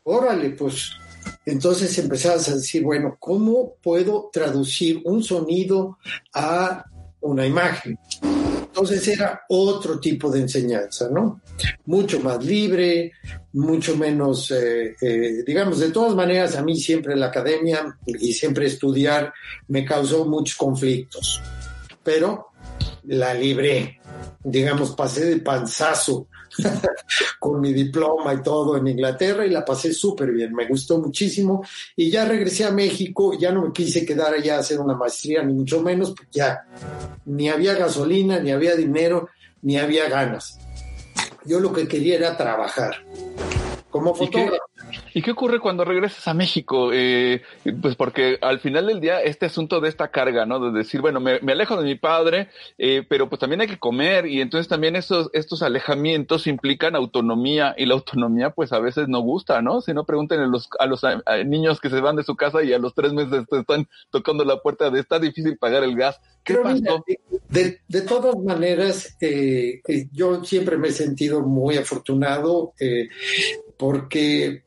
Órale, 0.04 0.52
pues 0.52 0.92
entonces 1.46 1.98
empezabas 1.98 2.50
a 2.50 2.56
decir, 2.56 2.84
bueno, 2.84 3.18
¿cómo 3.20 3.76
puedo 3.82 4.30
traducir 4.32 5.02
un 5.06 5.24
sonido 5.24 5.98
a 6.34 6.86
una 7.22 7.46
imagen? 7.46 7.98
Entonces 8.70 9.08
era 9.08 9.42
otro 9.50 10.00
tipo 10.00 10.30
de 10.30 10.42
enseñanza, 10.42 11.10
¿no? 11.10 11.42
Mucho 11.86 12.20
más 12.20 12.44
libre, 12.46 13.12
mucho 13.54 13.98
menos, 13.98 14.52
eh, 14.52 14.96
eh, 15.02 15.44
digamos, 15.46 15.80
de 15.80 15.92
todas 15.92 16.16
maneras 16.16 16.56
a 16.56 16.64
mí 16.64 16.78
siempre 16.78 17.16
la 17.16 17.28
academia 17.28 17.98
y 18.06 18.32
siempre 18.32 18.68
estudiar 18.68 19.34
me 19.68 19.84
causó 19.84 20.26
muchos 20.26 20.56
conflictos, 20.56 21.42
pero 22.04 22.50
la 23.06 23.34
libré, 23.34 24.00
digamos, 24.44 24.92
pasé 24.92 25.26
de 25.26 25.38
panzazo 25.38 26.28
con 27.40 27.62
mi 27.62 27.74
diploma 27.74 28.34
y 28.34 28.42
todo 28.42 28.78
en 28.78 28.88
Inglaterra 28.88 29.46
y 29.46 29.50
la 29.50 29.64
pasé 29.64 29.94
súper 29.94 30.32
bien, 30.32 30.54
me 30.54 30.68
gustó 30.68 31.00
muchísimo 31.00 31.64
y 31.96 32.10
ya 32.10 32.26
regresé 32.26 32.66
a 32.66 32.72
México, 32.72 33.38
ya 33.38 33.52
no 33.52 33.64
me 33.64 33.74
quise 33.74 34.06
quedar 34.06 34.34
allá 34.34 34.58
a 34.58 34.60
hacer 34.60 34.80
una 34.80 34.96
maestría, 34.96 35.44
ni 35.44 35.54
mucho 35.54 35.82
menos, 35.82 36.12
porque 36.12 36.32
ya 36.32 36.66
ni 37.26 37.50
había 37.50 37.76
gasolina, 37.76 38.40
ni 38.40 38.52
había 38.52 38.76
dinero, 38.76 39.30
ni 39.62 39.78
había 39.78 40.10
ganas. 40.10 40.60
Yo 41.46 41.60
lo 41.60 41.74
que 41.74 41.88
quería 41.88 42.16
era 42.16 42.38
trabajar. 42.38 43.04
Como 43.90 44.14
fotógrafo. 44.14 44.69
¿Y 45.14 45.22
qué 45.22 45.32
ocurre 45.32 45.60
cuando 45.60 45.86
regresas 45.86 46.28
a 46.28 46.34
México? 46.34 46.92
Eh, 46.94 47.42
pues 47.82 47.96
porque 47.96 48.38
al 48.42 48.60
final 48.60 48.88
del 48.88 49.00
día 49.00 49.22
este 49.22 49.46
asunto 49.46 49.80
de 49.82 49.90
esta 49.90 50.10
carga, 50.10 50.46
¿no? 50.46 50.60
De 50.60 50.78
decir, 50.78 51.02
bueno, 51.02 51.20
me, 51.20 51.40
alejo 51.52 51.78
de 51.78 51.84
mi 51.84 51.96
padre, 51.96 52.50
eh, 52.78 53.04
pero 53.08 53.30
pues 53.30 53.40
también 53.40 53.62
hay 53.62 53.68
que 53.68 53.80
comer 53.80 54.26
y 54.26 54.42
entonces 54.42 54.68
también 54.68 54.96
esos, 54.96 55.30
estos 55.34 55.62
alejamientos 55.62 56.48
implican 56.48 56.96
autonomía 56.96 57.76
y 57.78 57.86
la 57.86 57.96
autonomía 57.96 58.52
pues 58.52 58.72
a 58.74 58.80
veces 58.80 59.08
no 59.08 59.20
gusta, 59.22 59.62
¿no? 59.62 59.82
Si 59.82 59.94
no 59.94 60.06
pregunten 60.06 60.40
a 60.40 60.48
los, 60.48 60.70
a 60.80 60.86
los 60.86 61.02
niños 61.46 61.80
que 61.80 61.90
se 61.90 62.00
van 62.00 62.16
de 62.16 62.24
su 62.24 62.36
casa 62.36 62.64
y 62.64 62.74
a 62.74 62.80
los 62.80 62.94
tres 62.94 63.14
meses 63.14 63.46
están 63.52 63.88
tocando 64.10 64.44
la 64.46 64.62
puerta 64.62 64.90
de 64.90 65.00
está 65.00 65.20
difícil 65.20 65.58
pagar 65.58 65.84
el 65.84 65.96
gas. 65.96 66.20
¿Qué 66.44 66.56
pasó? 66.56 67.04
de, 67.50 67.80
de, 67.88 68.02
todas 68.02 68.36
maneras, 68.38 69.18
eh, 69.22 69.82
yo 70.12 70.44
siempre 70.44 70.78
me 70.78 70.88
he 70.88 70.92
sentido 70.92 71.42
muy 71.42 71.78
afortunado 71.78 72.74
porque 73.80 74.64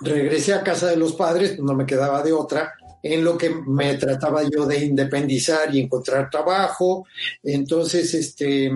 regresé 0.00 0.52
a 0.52 0.64
casa 0.64 0.88
de 0.88 0.96
los 0.96 1.12
padres, 1.12 1.50
pues, 1.50 1.60
no 1.60 1.72
me 1.74 1.86
quedaba 1.86 2.20
de 2.20 2.32
otra, 2.32 2.74
en 3.00 3.22
lo 3.22 3.38
que 3.38 3.48
me 3.48 3.94
trataba 3.94 4.42
yo 4.42 4.66
de 4.66 4.84
independizar 4.84 5.72
y 5.72 5.78
encontrar 5.78 6.28
trabajo. 6.28 7.06
Entonces, 7.44 8.12
este, 8.14 8.72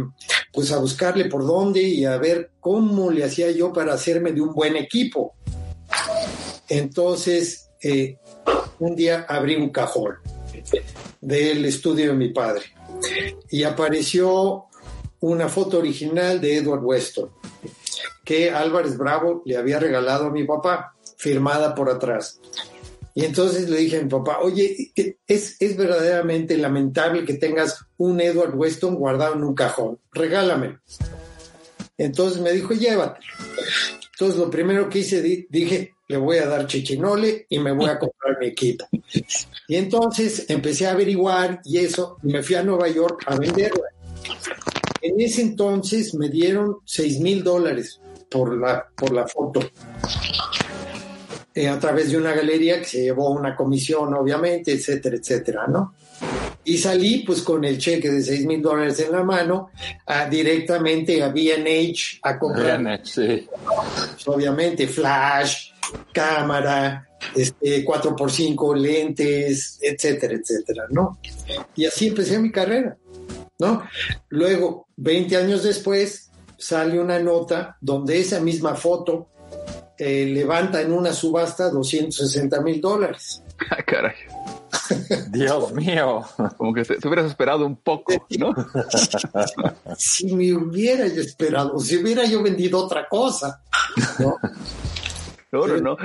pues 0.52 0.70
a 0.70 0.78
buscarle 0.78 1.24
por 1.24 1.44
dónde 1.44 1.82
y 1.82 2.04
a 2.04 2.18
ver 2.18 2.52
cómo 2.60 3.10
le 3.10 3.24
hacía 3.24 3.50
yo 3.50 3.72
para 3.72 3.94
hacerme 3.94 4.30
de 4.30 4.40
un 4.40 4.54
buen 4.54 4.76
equipo. 4.76 5.34
Entonces, 6.68 7.68
eh, 7.82 8.18
un 8.78 8.94
día 8.94 9.26
abrí 9.28 9.56
un 9.56 9.70
cajón 9.70 10.14
del 11.20 11.64
estudio 11.64 12.12
de 12.12 12.14
mi 12.14 12.28
padre 12.28 12.66
y 13.50 13.64
apareció 13.64 14.66
una 15.18 15.48
foto 15.48 15.78
original 15.78 16.40
de 16.40 16.58
Edward 16.58 16.84
Weston 16.84 17.42
que 18.24 18.50
Álvarez 18.50 18.96
Bravo 18.96 19.42
le 19.44 19.56
había 19.56 19.78
regalado 19.78 20.26
a 20.26 20.30
mi 20.30 20.44
papá, 20.44 20.94
firmada 21.16 21.74
por 21.74 21.90
atrás. 21.90 22.40
Y 23.14 23.24
entonces 23.24 23.68
le 23.68 23.78
dije 23.78 23.98
a 23.98 24.02
mi 24.02 24.08
papá, 24.08 24.38
oye, 24.40 24.92
es, 25.26 25.56
es 25.60 25.76
verdaderamente 25.76 26.56
lamentable 26.56 27.24
que 27.24 27.34
tengas 27.34 27.84
un 27.98 28.20
Edward 28.20 28.54
Weston 28.54 28.94
guardado 28.94 29.34
en 29.34 29.44
un 29.44 29.54
cajón, 29.54 29.98
regálamelo. 30.12 30.80
Entonces 31.98 32.40
me 32.40 32.52
dijo, 32.52 32.72
llévatelo. 32.72 33.26
Entonces 34.12 34.38
lo 34.38 34.50
primero 34.50 34.88
que 34.88 35.00
hice, 35.00 35.20
dije, 35.20 35.94
le 36.08 36.16
voy 36.16 36.38
a 36.38 36.46
dar 36.46 36.66
chichinole 36.66 37.46
y 37.48 37.58
me 37.58 37.72
voy 37.72 37.88
a 37.88 37.98
comprar 37.98 38.38
mi 38.38 38.46
equipo. 38.46 38.86
Y 39.68 39.76
entonces 39.76 40.46
empecé 40.48 40.86
a 40.86 40.92
averiguar 40.92 41.60
y 41.64 41.78
eso, 41.78 42.18
y 42.22 42.32
me 42.32 42.42
fui 42.42 42.54
a 42.54 42.62
Nueva 42.62 42.88
York 42.88 43.24
a 43.26 43.36
venderla. 43.36 43.88
En 45.02 45.20
ese 45.20 45.42
entonces 45.42 46.14
me 46.14 46.28
dieron 46.28 46.78
seis 46.84 47.18
mil 47.18 47.42
dólares 47.42 48.00
por 48.30 48.56
la, 48.56 48.86
por 48.96 49.12
la 49.12 49.26
foto. 49.26 49.60
Eh, 51.54 51.68
a 51.68 51.78
través 51.78 52.10
de 52.10 52.16
una 52.16 52.32
galería 52.32 52.78
que 52.78 52.86
se 52.86 53.02
llevó 53.02 53.30
una 53.30 53.54
comisión, 53.54 54.14
obviamente, 54.14 54.72
etcétera, 54.72 55.16
etcétera, 55.16 55.66
¿no? 55.66 55.94
Y 56.64 56.78
salí 56.78 57.24
pues 57.26 57.42
con 57.42 57.64
el 57.64 57.76
cheque 57.76 58.10
de 58.10 58.22
6 58.22 58.46
mil 58.46 58.62
dólares 58.62 59.00
en 59.00 59.12
la 59.12 59.22
mano 59.22 59.70
a, 60.06 60.26
directamente 60.28 61.22
a 61.22 61.28
B&H 61.28 62.20
a 62.22 62.38
comprar. 62.38 63.00
Sí. 63.04 63.46
Obviamente, 64.26 64.86
flash, 64.86 65.72
cámara, 66.12 67.08
este, 67.34 67.84
4x5 67.84 68.76
lentes, 68.76 69.78
etcétera, 69.82 70.34
etcétera, 70.34 70.84
¿no? 70.90 71.18
Y 71.74 71.84
así 71.84 72.08
empecé 72.08 72.38
mi 72.38 72.50
carrera, 72.50 72.96
¿no? 73.62 73.84
Luego, 74.28 74.88
20 74.96 75.36
años 75.36 75.62
después, 75.62 76.30
sale 76.58 77.00
una 77.00 77.18
nota 77.20 77.76
donde 77.80 78.18
esa 78.18 78.40
misma 78.40 78.74
foto 78.74 79.28
eh, 79.96 80.26
levanta 80.26 80.80
en 80.80 80.92
una 80.92 81.12
subasta 81.12 81.70
260 81.70 82.60
mil 82.60 82.80
dólares. 82.80 83.42
Ah, 83.70 83.82
caray. 83.84 84.14
Dios 85.30 85.72
mío. 85.72 86.24
Como 86.56 86.74
que 86.74 86.84
te, 86.84 87.06
hubieras 87.06 87.26
esperado 87.26 87.64
un 87.64 87.76
poco, 87.76 88.26
¿no? 88.36 88.52
si 89.96 90.34
me 90.34 90.52
hubiera 90.54 91.06
yo 91.06 91.20
esperado, 91.20 91.78
si 91.78 91.98
hubiera 91.98 92.24
yo 92.24 92.42
vendido 92.42 92.84
otra 92.84 93.08
cosa, 93.08 93.62
¿no? 94.18 94.36
No, 95.52 95.66
no, 95.66 95.76
no. 95.76 95.96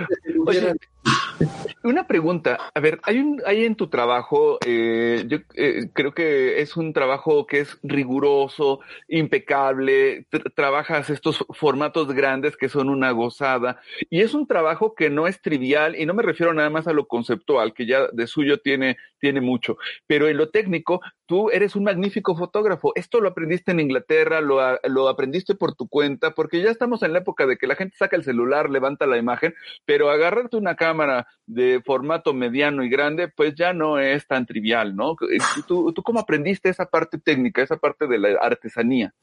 Una 1.87 2.05
pregunta, 2.05 2.57
a 2.73 2.79
ver, 2.81 2.99
hay 3.03 3.19
un, 3.19 3.41
hay 3.45 3.63
en 3.63 3.75
tu 3.75 3.87
trabajo, 3.87 4.59
eh, 4.65 5.23
yo 5.25 5.37
eh, 5.55 5.89
creo 5.93 6.13
que 6.13 6.59
es 6.59 6.75
un 6.75 6.91
trabajo 6.91 7.47
que 7.47 7.61
es 7.61 7.79
riguroso, 7.81 8.81
impecable, 9.07 10.27
trabajas 10.53 11.09
estos 11.09 11.45
formatos 11.51 12.11
grandes 12.13 12.57
que 12.57 12.67
son 12.67 12.89
una 12.89 13.11
gozada, 13.11 13.79
y 14.09 14.19
es 14.19 14.33
un 14.33 14.47
trabajo 14.47 14.95
que 14.95 15.09
no 15.09 15.27
es 15.27 15.41
trivial, 15.41 15.95
y 15.95 16.05
no 16.05 16.13
me 16.13 16.23
refiero 16.23 16.53
nada 16.53 16.69
más 16.69 16.87
a 16.87 16.93
lo 16.93 17.07
conceptual, 17.07 17.73
que 17.73 17.85
ya 17.85 18.07
de 18.11 18.27
suyo 18.27 18.59
tiene, 18.59 18.97
tiene 19.17 19.39
mucho, 19.39 19.77
pero 20.07 20.27
en 20.27 20.35
lo 20.35 20.49
técnico, 20.49 20.99
tú 21.25 21.49
eres 21.51 21.75
un 21.75 21.83
magnífico 21.83 22.35
fotógrafo. 22.35 22.93
Esto 22.95 23.19
lo 23.21 23.29
aprendiste 23.29 23.71
en 23.71 23.79
Inglaterra, 23.79 24.41
lo, 24.41 24.59
lo 24.85 25.09
aprendiste 25.09 25.55
por 25.55 25.75
tu 25.75 25.87
cuenta, 25.87 26.31
porque 26.31 26.61
ya 26.61 26.71
estamos 26.71 27.03
en 27.03 27.13
la 27.13 27.19
época 27.19 27.45
de 27.45 27.57
que 27.57 27.67
la 27.67 27.75
gente 27.75 27.95
saca 27.97 28.15
el 28.15 28.23
celular, 28.23 28.69
levanta 28.69 29.05
la 29.05 29.17
imagen, 29.17 29.53
pero 29.85 30.09
agarrarte 30.09 30.57
una 30.57 30.75
cámara 30.75 31.27
de 31.45 31.76
formato 31.81 32.33
mediano 32.33 32.83
y 32.83 32.89
grande, 32.89 33.27
pues 33.27 33.55
ya 33.55 33.73
no 33.73 33.99
es 33.99 34.25
tan 34.27 34.45
trivial, 34.45 34.95
¿no? 34.95 35.13
Eh, 35.31 35.37
¿Tú, 35.67 35.91
tú 35.93 36.03
cómo 36.03 36.19
aprendiste 36.19 36.69
esa 36.69 36.85
parte 36.85 37.17
técnica, 37.17 37.61
esa 37.61 37.77
parte 37.77 38.07
de 38.07 38.17
la 38.17 38.29
artesanía? 38.39 39.13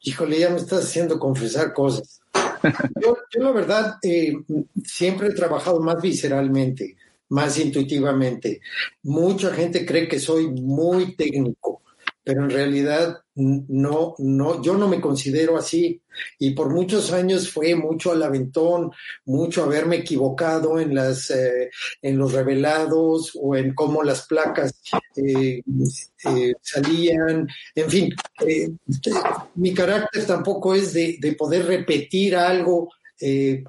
Híjole, 0.00 0.38
ya 0.38 0.50
me 0.50 0.56
estás 0.56 0.84
haciendo 0.84 1.18
confesar 1.18 1.72
cosas. 1.72 2.20
Yo, 3.02 3.16
la 3.32 3.50
verdad 3.50 3.96
eh, 4.02 4.36
siempre 4.84 5.28
he 5.28 5.34
trabajado 5.34 5.80
más 5.80 6.00
visceralmente, 6.00 6.96
más 7.30 7.58
intuitivamente. 7.58 8.60
Mucha 9.02 9.52
gente 9.52 9.84
cree 9.84 10.06
que 10.06 10.20
soy 10.20 10.48
muy 10.48 11.16
técnico, 11.16 11.82
pero 12.22 12.44
en 12.44 12.50
realidad 12.50 13.22
no, 13.38 14.16
no, 14.18 14.60
yo 14.62 14.76
no 14.76 14.88
me 14.88 15.00
considero 15.00 15.56
así. 15.56 16.02
Y 16.40 16.50
por 16.50 16.70
muchos 16.70 17.12
años 17.12 17.48
fue 17.48 17.76
mucho 17.76 18.10
al 18.10 18.22
aventón, 18.22 18.90
mucho 19.26 19.62
haberme 19.62 19.96
equivocado 19.96 20.80
en 20.80 20.92
las, 20.92 21.30
eh, 21.30 21.70
en 22.02 22.18
los 22.18 22.32
revelados 22.32 23.38
o 23.40 23.54
en 23.54 23.74
cómo 23.74 24.02
las 24.02 24.26
placas 24.26 24.74
eh, 25.14 25.62
eh, 25.64 26.54
salían. 26.60 27.46
En 27.76 27.88
fin, 27.88 28.14
mi 29.54 29.72
carácter 29.72 30.26
tampoco 30.26 30.74
es 30.74 30.92
de, 30.92 31.18
de 31.20 31.32
poder 31.34 31.66
repetir 31.66 32.36
algo 32.36 32.90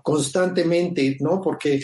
constantemente, 0.03 1.17
¿no? 1.21 1.41
Porque 1.41 1.81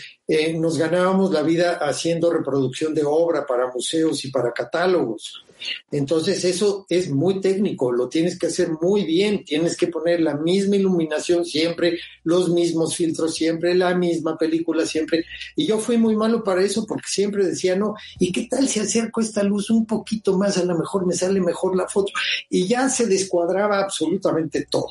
nos 0.54 0.78
ganábamos 0.78 1.32
la 1.32 1.42
vida 1.42 1.80
haciendo 1.82 2.32
reproducción 2.32 2.94
de 2.94 3.04
obra 3.04 3.44
para 3.44 3.72
museos 3.72 4.24
y 4.24 4.30
para 4.30 4.54
catálogos. 4.54 5.45
Entonces 5.91 6.43
eso 6.45 6.86
es 6.89 7.09
muy 7.09 7.41
técnico, 7.41 7.91
lo 7.91 8.09
tienes 8.09 8.38
que 8.38 8.47
hacer 8.47 8.70
muy 8.82 9.05
bien, 9.05 9.43
tienes 9.43 9.78
que 9.78 9.88
poner 9.88 10.22
la 10.22 10.36
misma 10.36 10.76
iluminación 10.76 11.45
siempre, 11.45 11.99
los 12.24 12.49
mismos 12.49 12.95
filtros 12.95 13.36
siempre, 13.36 13.76
la 13.76 13.95
misma 13.95 14.38
película 14.38 14.86
siempre. 14.86 15.26
Y 15.55 15.66
yo 15.66 15.80
fui 15.80 15.97
muy 15.97 16.16
malo 16.16 16.43
para 16.43 16.63
eso 16.63 16.86
porque 16.86 17.07
siempre 17.07 17.45
decía, 17.45 17.76
no, 17.76 17.95
¿y 18.20 18.32
qué 18.32 18.47
tal 18.49 18.68
si 18.68 18.80
acerco 18.80 19.22
esta 19.22 19.43
luz 19.43 19.70
un 19.70 19.86
poquito 19.86 20.38
más? 20.38 20.57
A 20.57 20.66
lo 20.66 20.78
mejor 20.78 21.05
me 21.05 21.13
sale 21.13 21.39
mejor 21.39 21.76
la 21.76 21.88
foto. 21.88 22.11
Y 22.49 22.68
ya 22.68 22.89
se 22.89 23.07
descuadraba 23.07 23.80
absolutamente 23.80 24.68
todo. 24.70 24.88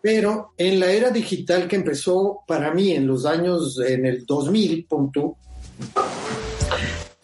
Pero 0.00 0.52
en 0.58 0.80
la 0.80 0.92
era 0.92 1.10
digital 1.10 1.66
que 1.66 1.76
empezó 1.76 2.40
para 2.46 2.74
mí 2.74 2.92
en 2.92 3.06
los 3.06 3.24
años, 3.24 3.80
en 3.80 4.04
el 4.04 4.26
2000, 4.26 4.84
punto, 4.84 5.38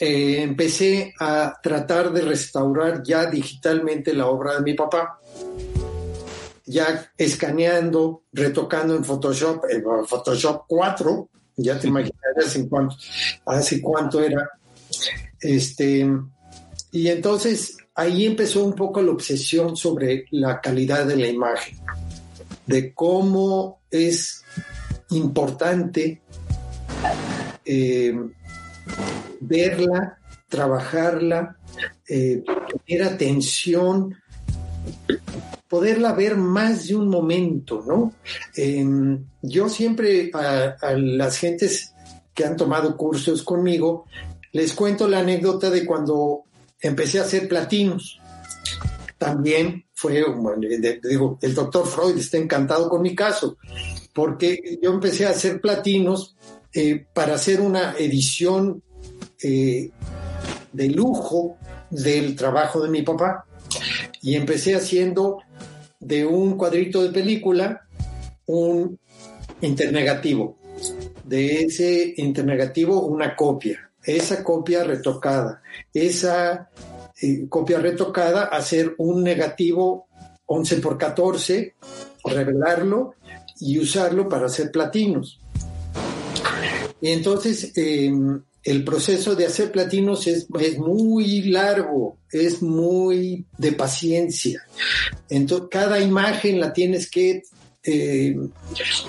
eh, 0.03 0.41
empecé 0.41 1.13
a 1.21 1.59
tratar 1.63 2.11
de 2.11 2.23
restaurar 2.23 3.03
ya 3.03 3.27
digitalmente 3.27 4.15
la 4.15 4.29
obra 4.29 4.55
de 4.55 4.63
mi 4.63 4.73
papá, 4.73 5.21
ya 6.65 7.13
escaneando, 7.19 8.23
retocando 8.33 8.97
en 8.97 9.05
Photoshop, 9.05 9.65
en 9.69 9.85
Photoshop 10.07 10.65
4, 10.67 11.29
ya 11.57 11.79
te 11.79 11.89
imaginarás 11.89 12.47
hace 12.47 12.67
cuánto, 12.67 12.97
hace 13.45 13.83
cuánto 13.83 14.23
era. 14.23 14.49
Este, 15.39 16.09
y 16.93 17.09
entonces 17.09 17.77
ahí 17.95 18.25
empezó 18.25 18.65
un 18.65 18.73
poco 18.73 19.03
la 19.03 19.11
obsesión 19.11 19.77
sobre 19.77 20.25
la 20.31 20.63
calidad 20.63 21.05
de 21.05 21.17
la 21.17 21.29
imagen, 21.29 21.79
de 22.67 22.95
cómo 22.95 23.83
es 23.91 24.43
importante 25.11 26.23
eh, 27.67 28.15
verla, 29.41 30.19
trabajarla, 30.49 31.57
eh, 32.09 32.43
tener 32.87 33.05
atención, 33.05 34.15
poderla 35.69 36.13
ver 36.13 36.37
más 36.37 36.89
de 36.89 36.97
un 36.97 37.09
momento, 37.09 37.85
¿no? 37.87 38.13
Em, 38.57 39.25
yo 39.43 39.69
siempre 39.69 40.31
a, 40.35 40.93
las 40.97 41.39
gentes 41.39 41.95
que 42.35 42.45
han 42.45 42.57
tomado 42.57 42.97
cursos 42.97 43.43
conmigo, 43.43 44.07
les 44.53 44.73
cuento 44.73 45.09
la 45.09 45.21
anécdota 45.21 45.71
de 45.71 45.87
cuando 45.87 46.45
empecé 46.81 47.21
a 47.21 47.23
hacer 47.23 47.49
platinos. 47.49 48.21
También 49.17 49.85
fue, 49.95 50.25
digo, 51.09 51.39
el 51.41 51.55
doctor 51.55 51.87
Freud 51.87 52.17
está 52.17 52.39
encantado 52.39 52.89
con 52.89 53.03
mi 53.03 53.15
caso, 53.15 53.59
porque 54.15 54.79
yo 54.83 54.93
empecé 54.93 55.27
a 55.27 55.31
hacer 55.31 55.61
platinos 55.61 56.37
eh, 56.73 57.07
para 57.13 57.35
hacer 57.35 57.61
una 57.61 57.95
edición 57.99 58.83
eh, 59.43 59.91
de 60.73 60.89
lujo 60.89 61.57
del 61.91 62.37
trabajo 62.37 62.81
de 62.81 62.89
mi 62.89 63.03
papá. 63.03 63.47
Y 64.23 64.37
empecé 64.37 64.75
haciendo 64.75 65.39
de 65.99 66.27
un 66.27 66.57
cuadrito 66.57 67.03
de 67.03 67.11
película 67.11 67.87
un 68.47 68.99
internegativo. 69.61 70.59
De 71.25 71.63
ese 71.63 72.15
internegativo 72.17 73.07
una 73.07 73.37
copia. 73.37 73.91
Esa 74.03 74.43
copia 74.43 74.85
retocada. 74.85 75.63
Esa 75.93 76.71
eh, 77.21 77.47
copia 77.49 77.79
retocada 77.79 78.45
hacer 78.45 78.95
un 78.99 79.23
negativo 79.23 80.09
11 80.47 80.77
por 80.79 80.99
14, 80.99 81.75
revelarlo 82.25 83.15
y 83.61 83.79
usarlo 83.79 84.29
para 84.29 84.47
hacer 84.47 84.71
platinos. 84.73 85.39
Y 87.01 87.11
entonces 87.11 87.73
eh, 87.77 88.13
el 88.63 88.85
proceso 88.85 89.35
de 89.35 89.47
hacer 89.47 89.73
platinos 89.73 90.27
es, 90.27 90.49
muy 90.79 91.43
largo, 91.43 92.19
es 92.31 92.63
muy 92.63 93.47
de 93.57 93.73
paciencia. 93.73 94.63
Entonces, 95.29 95.69
cada 95.71 96.01
imagen 96.01 96.61
la 96.61 96.73
tienes 96.73 97.11
que 97.11 97.43
eh, 97.83 98.37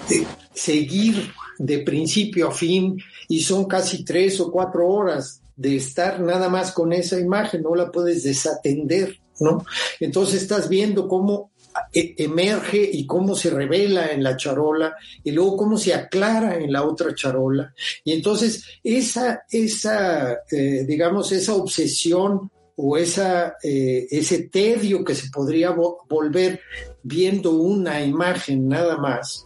eh, 0.09 0.25
seguir 0.53 1.31
de 1.57 1.79
principio 1.79 2.47
a 2.47 2.51
fin 2.51 2.97
y 3.27 3.41
son 3.41 3.65
casi 3.65 4.03
tres 4.03 4.39
o 4.39 4.51
cuatro 4.51 4.87
horas 4.87 5.41
de 5.55 5.75
estar 5.75 6.19
nada 6.21 6.49
más 6.49 6.71
con 6.71 6.93
esa 6.93 7.19
imagen, 7.19 7.61
no 7.61 7.75
la 7.75 7.91
puedes 7.91 8.23
desatender, 8.23 9.19
¿no? 9.39 9.63
Entonces 9.99 10.41
estás 10.41 10.69
viendo 10.69 11.07
cómo 11.07 11.51
emerge 11.93 12.89
y 12.91 13.05
cómo 13.05 13.35
se 13.35 13.49
revela 13.49 14.11
en 14.11 14.23
la 14.23 14.37
charola 14.37 14.95
y 15.23 15.31
luego 15.31 15.57
cómo 15.57 15.77
se 15.77 15.93
aclara 15.93 16.55
en 16.55 16.71
la 16.71 16.83
otra 16.83 17.13
charola. 17.13 17.73
Y 18.03 18.13
entonces 18.13 18.63
esa, 18.83 19.43
esa 19.49 20.39
eh, 20.51 20.85
digamos, 20.87 21.31
esa 21.31 21.53
obsesión 21.53 22.49
o 22.75 22.97
esa, 22.97 23.57
eh, 23.61 24.07
ese 24.09 24.49
tedio 24.49 25.03
que 25.03 25.15
se 25.15 25.29
podría 25.29 25.71
vo 25.71 26.05
volver 26.09 26.61
viendo 27.03 27.51
una 27.51 28.01
imagen 28.03 28.67
nada 28.67 28.97
más, 28.97 29.45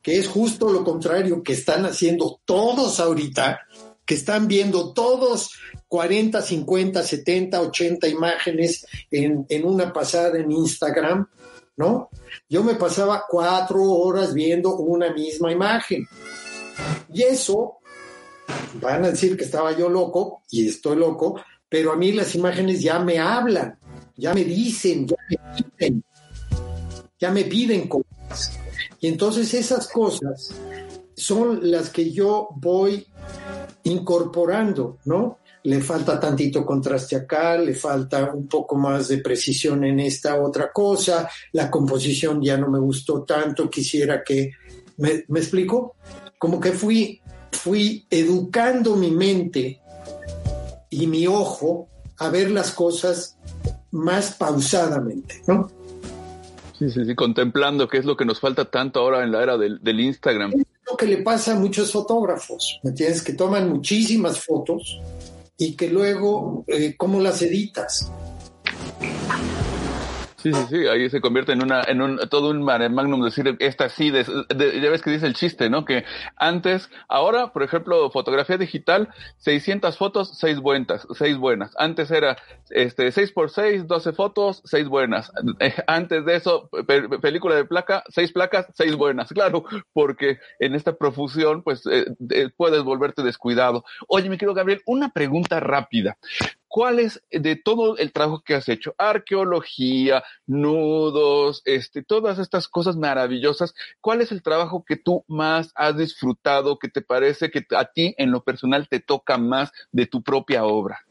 que 0.00 0.18
es 0.18 0.28
justo 0.28 0.72
lo 0.72 0.84
contrario 0.84 1.42
que 1.42 1.54
están 1.54 1.86
haciendo 1.86 2.40
todos 2.44 3.00
ahorita, 3.00 3.60
que 4.04 4.14
están 4.14 4.46
viendo 4.46 4.92
todos 4.92 5.50
40, 5.88 6.40
50, 6.40 7.02
70, 7.02 7.60
80 7.60 8.08
imágenes 8.08 8.86
en, 9.10 9.44
en 9.48 9.64
una 9.64 9.92
pasada 9.92 10.38
en 10.38 10.50
Instagram, 10.50 11.28
¿no? 11.76 12.10
Yo 12.48 12.62
me 12.62 12.74
pasaba 12.74 13.24
cuatro 13.28 13.82
horas 13.82 14.34
viendo 14.34 14.76
una 14.76 15.12
misma 15.12 15.52
imagen. 15.52 16.06
Y 17.12 17.22
eso, 17.22 17.78
van 18.80 19.04
a 19.04 19.10
decir 19.10 19.36
que 19.36 19.44
estaba 19.44 19.76
yo 19.76 19.88
loco, 19.88 20.42
y 20.50 20.68
estoy 20.68 20.96
loco, 20.96 21.40
pero 21.68 21.92
a 21.92 21.96
mí 21.96 22.12
las 22.12 22.34
imágenes 22.34 22.82
ya 22.82 22.98
me 22.98 23.18
hablan, 23.18 23.78
ya 24.16 24.34
me 24.34 24.44
dicen, 24.44 25.06
ya 25.06 25.16
me 25.30 25.62
piden, 25.78 26.04
ya 27.18 27.30
me 27.30 27.44
piden 27.44 27.88
cosas. 27.88 28.58
Y 29.00 29.08
entonces 29.08 29.52
esas 29.54 29.88
cosas 29.88 30.54
son 31.16 31.70
las 31.70 31.90
que 31.90 32.10
yo 32.10 32.48
voy 32.56 33.06
incorporando, 33.84 34.98
¿no? 35.04 35.38
Le 35.64 35.80
falta 35.80 36.18
tantito 36.18 36.64
contraste 36.64 37.16
acá, 37.16 37.56
le 37.56 37.74
falta 37.74 38.32
un 38.32 38.48
poco 38.48 38.76
más 38.76 39.08
de 39.08 39.18
precisión 39.18 39.84
en 39.84 40.00
esta 40.00 40.40
otra 40.40 40.72
cosa, 40.72 41.28
la 41.52 41.70
composición 41.70 42.42
ya 42.42 42.56
no 42.56 42.68
me 42.68 42.78
gustó 42.78 43.22
tanto, 43.22 43.70
quisiera 43.70 44.22
que, 44.24 44.50
¿me, 44.96 45.24
me 45.28 45.40
explico? 45.40 45.96
Como 46.38 46.58
que 46.58 46.72
fui, 46.72 47.20
fui 47.52 48.06
educando 48.10 48.96
mi 48.96 49.10
mente 49.10 49.80
y 50.90 51.06
mi 51.06 51.26
ojo 51.26 51.88
a 52.18 52.28
ver 52.28 52.50
las 52.50 52.72
cosas 52.72 53.36
más 53.92 54.32
pausadamente, 54.32 55.42
¿no? 55.46 55.70
Sí, 56.78 56.90
sí, 56.90 57.04
sí, 57.04 57.14
contemplando 57.14 57.86
qué 57.86 57.98
es 57.98 58.04
lo 58.04 58.16
que 58.16 58.24
nos 58.24 58.40
falta 58.40 58.64
tanto 58.64 59.00
ahora 59.00 59.22
en 59.22 59.30
la 59.30 59.42
era 59.42 59.56
del, 59.56 59.78
del 59.82 60.00
Instagram. 60.00 60.52
Es 60.52 60.66
lo 60.90 60.96
que 60.96 61.06
le 61.06 61.18
pasa 61.18 61.52
a 61.52 61.54
muchos 61.54 61.92
fotógrafos, 61.92 62.80
¿me 62.82 62.90
entiendes? 62.90 63.22
Que 63.22 63.34
toman 63.34 63.68
muchísimas 63.68 64.40
fotos 64.40 65.00
y 65.62 65.76
que 65.76 65.88
luego, 65.88 66.64
eh, 66.66 66.96
¿cómo 66.96 67.20
las 67.20 67.40
editas? 67.40 68.10
Sí, 70.42 70.52
sí, 70.52 70.62
sí, 70.68 70.88
ahí 70.88 71.08
se 71.08 71.20
convierte 71.20 71.52
en 71.52 71.62
una, 71.62 71.82
en 71.86 72.02
un, 72.02 72.18
todo 72.28 72.50
un 72.50 72.64
mare 72.64 72.88
magnum 72.88 73.22
decir 73.22 73.56
esta 73.60 73.88
sí, 73.88 74.10
de, 74.10 74.24
de, 74.48 74.80
ya 74.80 74.90
ves 74.90 75.00
que 75.00 75.12
dice 75.12 75.26
el 75.26 75.34
chiste, 75.34 75.70
¿no? 75.70 75.84
Que 75.84 76.04
antes, 76.34 76.90
ahora, 77.08 77.52
por 77.52 77.62
ejemplo, 77.62 78.10
fotografía 78.10 78.58
digital, 78.58 79.08
600 79.36 79.96
fotos, 79.96 80.36
6 80.38 80.58
buenas, 80.58 81.06
6 81.16 81.36
buenas. 81.36 81.72
Antes 81.78 82.10
era, 82.10 82.36
este, 82.70 83.12
6 83.12 83.30
por 83.30 83.50
6, 83.50 83.86
12 83.86 84.12
fotos, 84.14 84.62
6 84.64 84.88
buenas. 84.88 85.30
Antes 85.86 86.24
de 86.24 86.34
eso, 86.34 86.68
pe 86.88 87.08
película 87.20 87.54
de 87.54 87.64
placa, 87.64 88.02
6 88.08 88.32
placas, 88.32 88.66
6 88.74 88.96
buenas. 88.96 89.28
Claro, 89.28 89.62
porque 89.92 90.38
en 90.58 90.74
esta 90.74 90.96
profusión, 90.96 91.62
pues, 91.62 91.84
eh, 91.86 92.06
puedes 92.56 92.82
volverte 92.82 93.22
descuidado. 93.22 93.84
Oye, 94.08 94.28
me 94.28 94.38
quiero, 94.38 94.54
Gabriel, 94.54 94.82
una 94.86 95.10
pregunta 95.10 95.60
rápida. 95.60 96.18
¿Cuál 96.72 97.00
es 97.00 97.22
de 97.30 97.54
todo 97.54 97.98
el 97.98 98.12
trabajo 98.12 98.42
que 98.42 98.54
has 98.54 98.66
hecho? 98.70 98.94
Arqueología, 98.96 100.24
nudos, 100.46 101.60
este, 101.66 102.02
todas 102.02 102.38
estas 102.38 102.66
cosas 102.66 102.96
maravillosas. 102.96 103.74
¿Cuál 104.00 104.22
es 104.22 104.32
el 104.32 104.42
trabajo 104.42 104.82
que 104.82 104.96
tú 104.96 105.22
más 105.28 105.70
has 105.74 105.98
disfrutado, 105.98 106.78
que 106.78 106.88
te 106.88 107.02
parece 107.02 107.50
que 107.50 107.66
a 107.76 107.84
ti 107.84 108.14
en 108.16 108.30
lo 108.30 108.42
personal 108.42 108.88
te 108.88 109.00
toca 109.00 109.36
más 109.36 109.70
de 109.92 110.06
tu 110.06 110.22
propia 110.22 110.64
obra? 110.64 111.04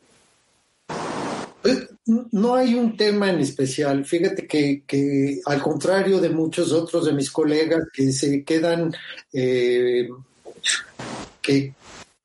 No 2.32 2.56
hay 2.56 2.74
un 2.74 2.98
tema 2.98 3.30
en 3.30 3.40
especial. 3.40 4.04
Fíjate 4.04 4.48
que, 4.48 4.82
que 4.88 5.42
al 5.46 5.62
contrario 5.62 6.20
de 6.20 6.32
muchos 6.32 6.72
otros 6.72 7.06
de 7.06 7.14
mis 7.14 7.30
colegas 7.30 7.84
que 7.94 8.12
se 8.12 8.44
quedan, 8.44 8.96
eh, 9.32 10.10
que 11.40 11.76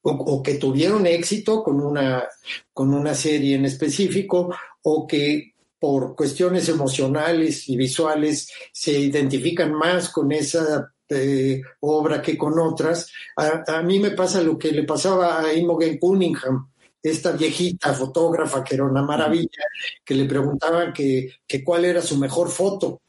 o, 0.08 0.42
que 0.42 0.54
tuvieron 0.54 1.06
éxito 1.06 1.62
con 1.62 1.80
una, 1.80 2.24
con 2.72 2.94
una 2.94 3.14
serie 3.14 3.56
en 3.56 3.64
específico 3.64 4.54
o 4.82 5.06
que 5.06 5.54
por 5.78 6.14
cuestiones 6.14 6.68
emocionales 6.68 7.68
y 7.68 7.76
visuales 7.76 8.50
se 8.72 8.92
identifican 8.92 9.72
más 9.72 10.08
con 10.08 10.32
esa 10.32 10.92
eh, 11.08 11.60
obra 11.80 12.22
que 12.22 12.38
con 12.38 12.58
otras. 12.58 13.10
A, 13.36 13.64
a, 13.66 13.82
mí 13.82 13.98
me 13.98 14.12
pasa 14.12 14.42
lo 14.42 14.56
que 14.56 14.72
le 14.72 14.84
pasaba 14.84 15.40
a 15.40 15.52
Imogen 15.52 15.98
Cunningham. 15.98 16.68
esta 17.02 17.32
viejita 17.32 17.92
fotógrafa 17.92 18.64
que 18.64 18.74
era 18.74 18.84
una 18.84 19.02
maravilla, 19.02 19.64
que 20.04 20.14
le 20.14 20.24
preguntaban 20.24 20.92
que, 20.92 21.30
que 21.46 21.62
cuál 21.62 21.84
era 21.84 22.00
su 22.00 22.16
mejor 22.16 22.48
foto. 22.50 23.00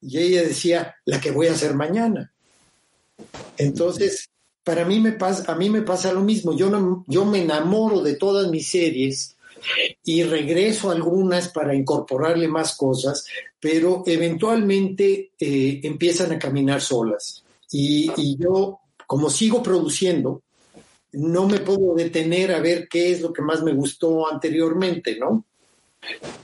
Y 0.00 0.18
ella 0.18 0.42
decía, 0.42 0.96
la 1.04 1.20
que 1.20 1.30
voy 1.30 1.48
a 1.48 1.52
hacer 1.52 1.74
mañana. 1.74 2.32
Entonces, 3.56 4.28
para 4.68 4.84
mí 4.84 5.00
me 5.00 5.12
pasa, 5.12 5.50
a 5.50 5.54
mí 5.54 5.70
me 5.70 5.80
pasa 5.80 6.12
lo 6.12 6.20
mismo. 6.20 6.54
Yo, 6.54 6.68
no, 6.68 7.02
yo 7.08 7.24
me 7.24 7.40
enamoro 7.40 8.02
de 8.02 8.16
todas 8.16 8.50
mis 8.50 8.68
series 8.68 9.34
y 10.04 10.22
regreso 10.24 10.90
a 10.90 10.92
algunas 10.92 11.48
para 11.48 11.74
incorporarle 11.74 12.48
más 12.48 12.76
cosas, 12.76 13.24
pero 13.58 14.02
eventualmente 14.04 15.32
eh, 15.40 15.80
empiezan 15.84 16.32
a 16.32 16.38
caminar 16.38 16.82
solas. 16.82 17.42
Y, 17.72 18.12
y 18.18 18.36
yo, 18.36 18.80
como 19.06 19.30
sigo 19.30 19.62
produciendo, 19.62 20.42
no 21.12 21.48
me 21.48 21.60
puedo 21.60 21.94
detener 21.94 22.52
a 22.52 22.60
ver 22.60 22.88
qué 22.88 23.12
es 23.12 23.22
lo 23.22 23.32
que 23.32 23.40
más 23.40 23.62
me 23.62 23.72
gustó 23.72 24.30
anteriormente, 24.30 25.16
¿no? 25.18 25.46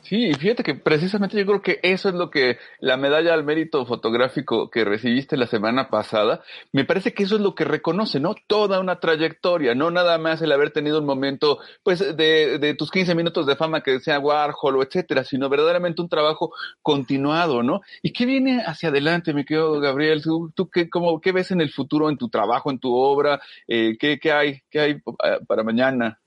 Sí, 0.03 0.33
fíjate 0.35 0.63
que 0.63 0.75
precisamente 0.75 1.39
yo 1.39 1.47
creo 1.47 1.63
que 1.63 1.81
eso 1.83 2.09
es 2.09 2.15
lo 2.15 2.29
que 2.29 2.59
la 2.81 2.97
medalla 2.97 3.33
al 3.33 3.45
mérito 3.45 3.87
fotográfico 3.87 4.69
que 4.69 4.85
recibiste 4.85 5.37
la 5.37 5.47
semana 5.47 5.89
pasada, 5.89 6.43
me 6.73 6.85
parece 6.85 7.15
que 7.15 7.23
eso 7.23 7.37
es 7.37 7.41
lo 7.41 7.55
que 7.55 7.65
reconoce, 7.65 8.21
¿no? 8.21 8.35
Toda 8.47 8.81
una 8.81 9.01
trayectoria, 9.01 9.75
no 9.75 9.91
nada 9.91 10.19
más 10.19 10.43
el 10.43 10.53
haber 10.53 10.73
tenido 10.73 10.99
un 10.99 11.07
momento, 11.07 11.59
pues, 11.83 12.17
de, 12.17 12.59
de 12.59 12.75
tus 12.75 12.91
15 12.91 13.15
minutos 13.15 13.47
de 13.47 13.57
fama 13.57 13.83
que 13.83 13.93
decía 13.93 14.19
Warhol 14.19 14.77
o 14.77 14.83
etcétera, 14.83 15.25
sino 15.25 15.49
verdaderamente 15.49 16.03
un 16.03 16.09
trabajo 16.09 16.53
continuado, 16.83 17.63
¿no? 17.63 17.81
¿Y 18.03 18.13
qué 18.13 18.27
viene 18.27 18.63
hacia 18.67 18.91
adelante, 18.91 19.33
mi 19.33 19.45
querido 19.45 19.81
Gabriel? 19.81 20.23
¿Tú, 20.23 20.53
tú 20.55 20.69
qué, 20.69 20.91
cómo, 20.91 21.21
qué 21.21 21.33
ves 21.33 21.51
en 21.51 21.61
el 21.61 21.71
futuro, 21.71 22.11
en 22.11 22.19
tu 22.19 22.29
trabajo, 22.29 22.71
en 22.71 22.79
tu 22.79 22.95
obra? 22.95 23.41
Eh, 23.67 23.97
¿qué, 23.99 24.19
¿Qué 24.19 24.33
hay? 24.33 24.63
¿Qué 24.69 24.81
hay 24.81 24.91
eh, 24.93 25.39
para 25.47 25.63
mañana? 25.63 26.19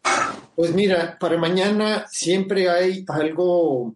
Pues 0.58 0.74
mira, 0.74 1.20
para 1.20 1.38
mañana 1.38 2.08
siempre 2.10 2.68
hay 2.68 3.06
algo, 3.10 3.94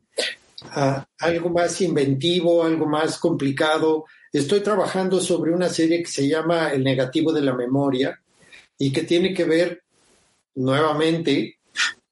uh, 0.64 1.02
algo 1.18 1.50
más 1.50 1.82
inventivo, 1.82 2.64
algo 2.64 2.86
más 2.86 3.18
complicado. 3.18 4.06
Estoy 4.32 4.60
trabajando 4.60 5.20
sobre 5.20 5.56
una 5.56 5.70
serie 5.70 6.04
que 6.04 6.12
se 6.12 6.28
llama 6.28 6.72
El 6.72 6.84
negativo 6.84 7.34
de 7.34 7.42
la 7.42 7.56
memoria 7.56 8.22
y 8.78 8.92
que 8.92 9.02
tiene 9.02 9.34
que 9.34 9.46
ver 9.46 9.82
nuevamente 10.54 11.58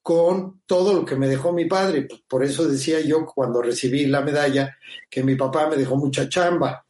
con 0.02 0.62
todo 0.66 0.94
lo 0.94 1.04
que 1.04 1.14
me 1.14 1.28
dejó 1.28 1.52
mi 1.52 1.66
padre. 1.66 2.08
Por 2.26 2.42
eso 2.42 2.66
decía 2.66 3.00
yo 3.02 3.24
cuando 3.24 3.62
recibí 3.62 4.06
la 4.06 4.20
medalla 4.20 4.76
que 5.08 5.22
mi 5.22 5.36
papá 5.36 5.68
me 5.68 5.76
dejó 5.76 5.94
mucha 5.94 6.28
chamba. 6.28 6.84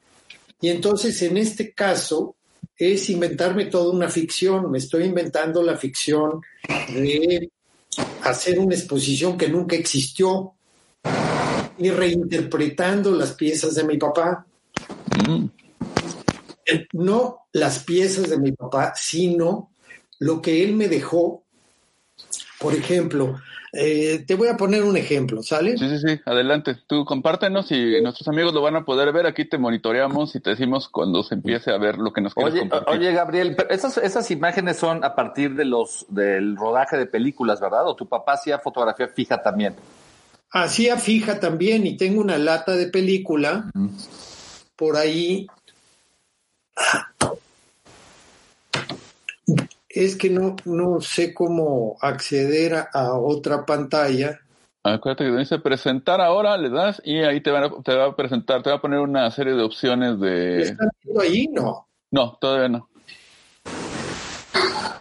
Y 0.63 0.71
entonces 0.71 1.21
en 1.21 1.37
este 1.37 1.75
caso 1.75 2.37
es 2.81 3.11
inventarme 3.11 3.67
toda 3.67 3.93
una 3.93 4.09
ficción. 4.09 4.71
Me 4.71 4.79
estoy 4.79 5.05
inventando 5.05 5.63
la 5.63 5.77
ficción 5.77 6.41
de 6.89 7.51
hacer 8.23 8.59
una 8.59 8.75
exposición 8.75 9.37
que 9.37 9.51
nunca 9.51 9.77
existió 9.77 10.55
y 11.77 11.91
reinterpretando 11.91 13.13
las 13.13 13.33
piezas 13.33 13.75
de 13.75 13.85
mi 13.85 13.99
papá. 13.99 14.47
Mm. 15.29 15.45
No 16.95 17.47
las 17.53 17.81
piezas 17.81 18.31
de 18.31 18.39
mi 18.39 18.53
papá, 18.53 18.95
sino 18.97 19.73
lo 20.19 20.41
que 20.41 20.65
él 20.65 20.75
me 20.75 20.89
dejó. 20.89 21.43
Por 22.59 22.75
ejemplo, 22.75 23.41
eh, 23.73 24.25
te 24.27 24.35
voy 24.35 24.49
a 24.49 24.57
poner 24.57 24.83
un 24.83 24.97
ejemplo, 24.97 25.43
¿sale? 25.43 25.79
Sí, 25.79 25.89
sí, 25.89 25.99
sí, 25.99 26.21
adelante. 26.25 26.77
Tú 26.87 27.05
compártenos 27.05 27.71
y 27.71 28.01
nuestros 28.03 28.27
amigos 28.29 28.53
lo 28.53 28.63
van 28.63 28.77
a 28.77 28.85
poder 28.85 29.13
ver. 29.13 29.27
Aquí 29.27 29.45
te 29.45 29.59
monitoreamos 29.59 30.35
y 30.35 30.41
te 30.41 30.51
decimos 30.51 30.89
cuando 30.89 31.23
se 31.23 31.35
empiece 31.35 31.71
a 31.71 31.79
ver 31.79 31.99
lo 31.99 32.13
que 32.13 32.21
nos 32.21 32.35
quieres 32.35 32.55
Oye, 32.55 32.61
compartir. 32.63 32.95
oye 32.99 33.13
Gabriel, 33.13 33.55
pero 33.57 33.71
esas, 33.71 33.97
esas 33.99 34.31
imágenes 34.31 34.77
son 34.77 35.05
a 35.05 35.15
partir 35.15 35.55
de 35.55 35.65
los 35.65 36.07
del 36.09 36.57
rodaje 36.57 36.97
de 36.97 37.07
películas, 37.07 37.61
¿verdad? 37.61 37.87
¿O 37.87 37.95
tu 37.95 38.09
papá 38.09 38.33
hacía 38.33 38.59
fotografía 38.59 39.09
fija 39.09 39.41
también? 39.43 39.77
Hacía 40.53 40.97
fija 40.97 41.39
también 41.39 41.87
y 41.87 41.97
tengo 41.97 42.21
una 42.21 42.37
lata 42.39 42.73
de 42.73 42.89
película 42.89 43.71
por 44.75 44.97
ahí. 44.97 45.47
Es 49.93 50.15
que 50.15 50.31
no, 50.31 50.55
no 50.67 51.01
sé 51.01 51.35
cómo 51.35 51.97
acceder 52.01 52.75
a, 52.75 52.89
a 52.93 53.15
otra 53.19 53.67
pantalla. 53.67 54.39
Acuérdate 54.85 55.25
que 55.25 55.37
dice 55.37 55.59
presentar 55.59 56.21
ahora, 56.21 56.57
le 56.57 56.71
das 56.71 57.03
y 57.05 57.19
ahí 57.19 57.41
te, 57.43 57.51
van 57.51 57.65
a- 57.65 57.83
te 57.83 57.95
va 57.97 58.07
a 58.07 58.17
presentar, 58.17 58.63
te 58.63 58.71
va 58.71 58.77
a 58.77 58.81
poner 58.81 59.01
una 59.01 59.29
serie 59.33 59.55
de 59.55 59.63
opciones 59.65 60.19
de... 60.21 60.63
¿Están 60.63 60.89
viendo 61.03 61.21
ahí? 61.21 61.49
No. 61.49 61.89
No, 62.13 62.39
todavía 62.41 62.69
no. 62.69 62.89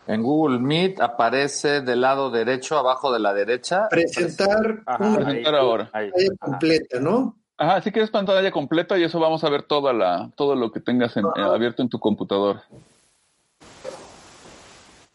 En 0.08 0.24
Google 0.24 0.58
Meet 0.60 1.00
aparece 1.02 1.82
del 1.82 2.02
lado 2.02 2.32
derecho, 2.32 2.78
abajo 2.80 3.14
de 3.14 3.20
la 3.20 3.32
derecha. 3.34 3.88
Presentar 3.90 4.82
Ajá, 4.88 5.04
una 5.06 5.18
Presentar 5.26 5.54
ahí, 5.56 5.62
ahora. 5.62 5.90
ahí. 5.94 6.10
pantalla 6.10 6.36
completa, 6.40 7.00
¿no? 7.00 7.36
Ajá, 7.58 7.82
si 7.84 7.92
quieres 7.92 8.10
pantalla 8.10 8.52
completa 8.52 8.98
y 8.98 9.04
eso 9.04 9.20
vamos 9.20 9.44
a 9.44 9.50
ver 9.50 9.64
toda 9.64 9.94
la, 9.94 10.32
todo 10.36 10.56
lo 10.56 10.72
que 10.72 10.80
tengas 10.80 11.16
en- 11.18 11.26
eh, 11.26 11.42
abierto 11.44 11.84
en 11.84 11.90
tu 11.90 12.00
computador. 12.00 12.62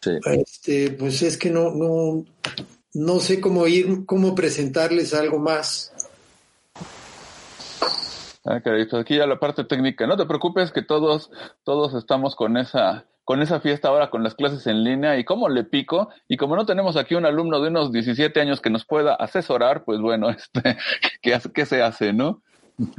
Sí. 0.05 0.19
Este, 0.23 0.91
pues 0.91 1.23
es 1.23 1.35
que 1.35 1.49
no, 1.49 1.71
no, 1.71 2.25
no 2.93 3.19
sé 3.19 3.41
cómo 3.41 3.65
ir, 3.65 4.05
cómo 4.05 4.35
presentarles 4.35 5.15
algo 5.15 5.39
más. 5.39 5.91
Ah, 8.43 8.61
carito, 8.61 8.97
aquí 8.97 9.17
ya 9.17 9.25
la 9.25 9.39
parte 9.39 9.63
técnica. 9.63 10.05
No 10.05 10.15
te 10.15 10.27
preocupes 10.27 10.71
que 10.71 10.83
todos, 10.83 11.31
todos 11.63 11.95
estamos 11.95 12.35
con 12.35 12.55
esa, 12.57 13.05
con 13.23 13.41
esa 13.41 13.59
fiesta 13.59 13.87
ahora 13.87 14.11
con 14.11 14.21
las 14.21 14.35
clases 14.35 14.67
en 14.67 14.83
línea 14.83 15.17
y 15.17 15.23
cómo 15.23 15.49
le 15.49 15.63
pico. 15.63 16.09
Y 16.27 16.37
como 16.37 16.55
no 16.55 16.67
tenemos 16.67 16.97
aquí 16.97 17.15
un 17.15 17.25
alumno 17.25 17.59
de 17.59 17.69
unos 17.69 17.91
17 17.91 18.39
años 18.39 18.61
que 18.61 18.69
nos 18.69 18.85
pueda 18.85 19.15
asesorar, 19.15 19.85
pues 19.85 19.99
bueno, 20.01 20.29
este, 20.29 20.77
¿qué, 21.23 21.39
qué 21.51 21.65
se 21.65 21.81
hace, 21.81 22.13
no? 22.13 22.43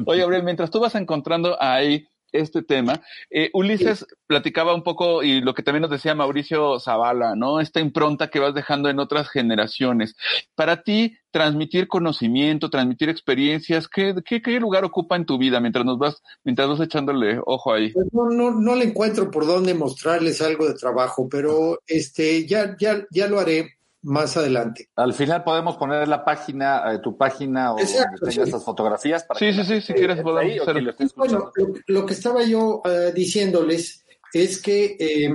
Oye, 0.06 0.22
Gabriel, 0.22 0.42
mientras 0.42 0.72
tú 0.72 0.80
vas 0.80 0.96
encontrando 0.96 1.56
ahí 1.62 2.08
este 2.40 2.62
tema, 2.62 3.00
eh, 3.30 3.50
Ulises 3.52 4.06
platicaba 4.26 4.74
un 4.74 4.82
poco 4.82 5.22
y 5.22 5.40
lo 5.40 5.54
que 5.54 5.62
también 5.62 5.82
nos 5.82 5.90
decía 5.90 6.14
Mauricio 6.14 6.78
Zavala, 6.80 7.34
¿no? 7.36 7.60
Esta 7.60 7.80
impronta 7.80 8.28
que 8.28 8.40
vas 8.40 8.54
dejando 8.54 8.88
en 8.88 8.98
otras 8.98 9.28
generaciones. 9.28 10.16
Para 10.54 10.82
ti, 10.82 11.16
transmitir 11.30 11.86
conocimiento, 11.86 12.70
transmitir 12.70 13.08
experiencias, 13.08 13.88
¿qué, 13.88 14.14
qué, 14.24 14.40
qué 14.40 14.58
lugar 14.58 14.84
ocupa 14.84 15.16
en 15.16 15.26
tu 15.26 15.36
vida 15.38 15.60
mientras 15.60 15.84
nos 15.84 15.98
vas, 15.98 16.22
mientras 16.44 16.68
vas 16.68 16.80
echándole 16.80 17.38
ojo 17.44 17.72
ahí? 17.72 17.92
Pues 17.92 18.06
no, 18.12 18.30
no, 18.30 18.50
no 18.52 18.74
le 18.74 18.86
encuentro 18.86 19.30
por 19.30 19.46
dónde 19.46 19.74
mostrarles 19.74 20.40
algo 20.40 20.66
de 20.66 20.74
trabajo, 20.74 21.28
pero 21.28 21.78
este, 21.86 22.46
ya, 22.46 22.74
ya, 22.78 23.04
ya 23.10 23.28
lo 23.28 23.38
haré 23.38 23.75
más 24.06 24.36
adelante. 24.36 24.88
Al 24.96 25.12
final 25.12 25.44
podemos 25.44 25.76
poner 25.76 26.06
la 26.08 26.24
página, 26.24 26.92
eh, 26.94 26.98
tu 27.02 27.16
página 27.16 27.72
o 27.72 27.78
Exacto, 27.78 28.04
donde 28.20 28.20
tengas 28.20 28.34
sí. 28.34 28.40
estas 28.42 28.64
fotografías. 28.64 29.24
Para 29.24 29.38
Sí, 29.40 29.46
que 29.46 29.52
sí, 29.52 29.64
sí, 29.64 29.80
si 29.80 29.92
quieres 29.94 30.20
podemos 30.22 30.42
ahí 30.42 30.58
hacer- 30.58 30.76
escuchando. 30.88 31.12
Bueno, 31.16 31.52
lo, 31.56 31.74
lo 32.00 32.06
que 32.06 32.14
estaba 32.14 32.42
yo 32.44 32.82
eh, 32.84 33.12
diciéndoles 33.14 34.04
es 34.32 34.60
que 34.60 34.96
eh, 34.98 35.32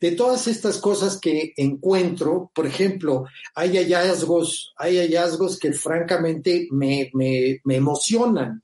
de 0.00 0.12
todas 0.12 0.46
estas 0.46 0.78
cosas 0.78 1.18
que 1.18 1.54
encuentro, 1.56 2.50
por 2.54 2.66
ejemplo, 2.66 3.24
hay 3.54 3.76
hallazgos, 3.76 4.74
hay 4.76 4.98
hallazgos 4.98 5.58
que 5.58 5.72
francamente 5.72 6.68
me, 6.70 7.10
me, 7.14 7.60
me 7.64 7.76
emocionan, 7.76 8.62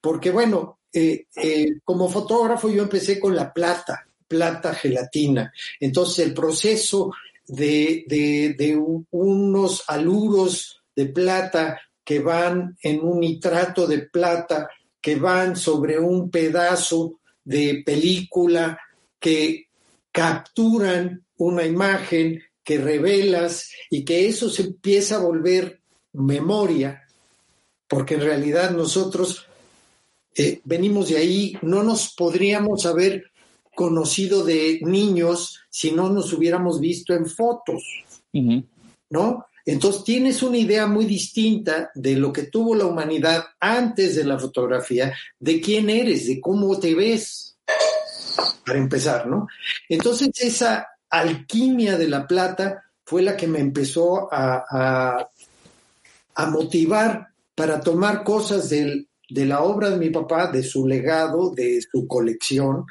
porque 0.00 0.30
bueno, 0.30 0.78
eh, 0.92 1.26
eh, 1.36 1.66
como 1.84 2.08
fotógrafo 2.08 2.68
yo 2.68 2.82
empecé 2.82 3.18
con 3.18 3.34
la 3.34 3.52
plata, 3.52 4.06
plata 4.28 4.74
gelatina, 4.74 5.52
entonces 5.80 6.24
el 6.26 6.34
proceso 6.34 7.10
de, 7.46 8.04
de, 8.06 8.54
de 8.58 8.76
un- 8.76 9.06
unos 9.10 9.84
aluros 9.88 10.82
de 10.94 11.06
plata 11.06 11.80
que 12.04 12.20
van 12.20 12.76
en 12.82 13.00
un 13.00 13.20
nitrato 13.20 13.86
de 13.86 14.00
plata, 14.02 14.68
que 15.00 15.16
van 15.16 15.56
sobre 15.56 15.98
un 15.98 16.30
pedazo 16.30 17.20
de 17.44 17.82
película, 17.84 18.78
que 19.18 19.66
capturan 20.10 21.24
una 21.38 21.64
imagen 21.64 22.40
que 22.62 22.78
revelas 22.78 23.70
y 23.90 24.04
que 24.04 24.28
eso 24.28 24.48
se 24.48 24.62
empieza 24.62 25.16
a 25.16 25.22
volver 25.22 25.80
memoria, 26.12 27.02
porque 27.88 28.14
en 28.14 28.20
realidad 28.20 28.70
nosotros 28.70 29.46
eh, 30.34 30.60
venimos 30.64 31.08
de 31.08 31.16
ahí, 31.16 31.56
no 31.62 31.82
nos 31.82 32.14
podríamos 32.14 32.86
haber 32.86 33.31
conocido 33.74 34.44
de 34.44 34.80
niños 34.82 35.60
si 35.70 35.90
no 35.92 36.08
nos 36.10 36.32
hubiéramos 36.32 36.80
visto 36.80 37.14
en 37.14 37.26
fotos. 37.26 37.82
¿no? 39.10 39.46
Entonces 39.64 40.04
tienes 40.04 40.42
una 40.42 40.56
idea 40.58 40.86
muy 40.86 41.04
distinta 41.04 41.90
de 41.94 42.16
lo 42.16 42.32
que 42.32 42.44
tuvo 42.44 42.74
la 42.74 42.86
humanidad 42.86 43.44
antes 43.60 44.16
de 44.16 44.24
la 44.24 44.38
fotografía, 44.38 45.12
de 45.38 45.60
quién 45.60 45.88
eres, 45.90 46.26
de 46.26 46.40
cómo 46.40 46.78
te 46.80 46.94
ves, 46.94 47.56
para 48.66 48.78
empezar, 48.78 49.26
¿no? 49.26 49.46
Entonces 49.88 50.30
esa 50.40 50.88
alquimia 51.10 51.96
de 51.98 52.08
la 52.08 52.26
plata 52.26 52.82
fue 53.04 53.22
la 53.22 53.36
que 53.36 53.46
me 53.46 53.58
empezó 53.60 54.32
a, 54.32 54.64
a- 54.68 55.28
a 56.34 56.46
motivar 56.46 57.28
para 57.54 57.80
tomar 57.80 58.24
cosas 58.24 58.70
del- 58.70 59.06
de 59.32 59.46
la 59.46 59.62
obra 59.62 59.90
de 59.90 59.96
mi 59.96 60.10
papá, 60.10 60.50
de 60.50 60.62
su 60.62 60.86
legado, 60.86 61.50
de 61.50 61.80
su 61.80 62.06
colección, 62.06 62.84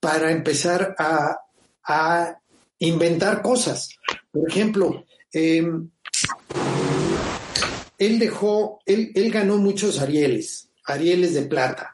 para 0.00 0.30
empezar 0.30 0.94
a, 0.98 1.38
a 1.84 2.38
inventar 2.78 3.42
cosas. 3.42 3.90
Por 4.32 4.48
ejemplo, 4.48 5.04
eh, 5.32 5.66
él 7.98 8.18
dejó, 8.18 8.80
él, 8.86 9.12
él 9.14 9.30
ganó 9.30 9.58
muchos 9.58 10.00
Arieles, 10.00 10.68
Arieles 10.84 11.34
de 11.34 11.42
plata. 11.42 11.92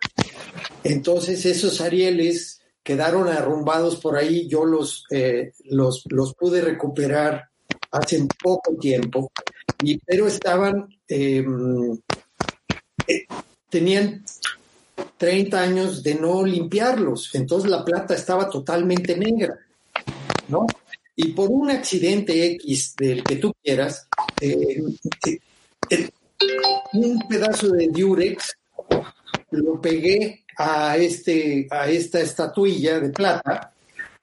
Entonces 0.82 1.44
esos 1.46 1.80
Arieles 1.80 2.62
quedaron 2.82 3.28
arrumbados 3.28 3.96
por 3.96 4.16
ahí, 4.16 4.48
yo 4.48 4.64
los, 4.64 5.04
eh, 5.10 5.52
los, 5.64 6.04
los 6.08 6.34
pude 6.34 6.60
recuperar 6.60 7.50
hace 7.92 8.26
poco 8.42 8.76
tiempo, 8.78 9.30
y, 9.82 9.98
pero 9.98 10.26
estaban, 10.26 10.88
eh, 11.08 11.44
eh, 13.06 13.26
tenían 13.70 14.24
30 15.16 15.60
años 15.60 16.02
de 16.02 16.14
no 16.16 16.44
limpiarlos, 16.44 17.34
entonces 17.34 17.70
la 17.70 17.84
plata 17.84 18.14
estaba 18.14 18.50
totalmente 18.50 19.16
negra, 19.16 19.58
¿no? 20.48 20.66
Y 21.16 21.32
por 21.32 21.50
un 21.50 21.70
accidente 21.70 22.44
X 22.54 22.94
del 22.96 23.22
que 23.22 23.36
tú 23.36 23.52
quieras, 23.62 24.06
eh, 24.40 24.82
eh, 25.90 26.10
un 26.92 27.18
pedazo 27.28 27.68
de 27.68 27.88
Durex 27.88 28.56
lo 29.50 29.80
pegué 29.80 30.44
a, 30.56 30.96
este, 30.96 31.66
a 31.70 31.88
esta 31.88 32.20
estatuilla 32.20 33.00
de 33.00 33.10
plata 33.10 33.72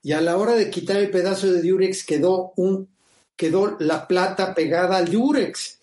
y 0.04 0.14
a 0.14 0.22
la 0.22 0.38
hora 0.38 0.56
de 0.56 0.70
quitar 0.70 0.98
el 0.98 1.10
pedazo 1.10 1.52
de 1.52 1.62
Durex 1.62 2.06
quedó, 2.06 2.54
un, 2.56 2.88
quedó 3.36 3.78
la 3.80 4.08
plata 4.08 4.54
pegada 4.54 4.98
al 4.98 5.12
Durex. 5.12 5.77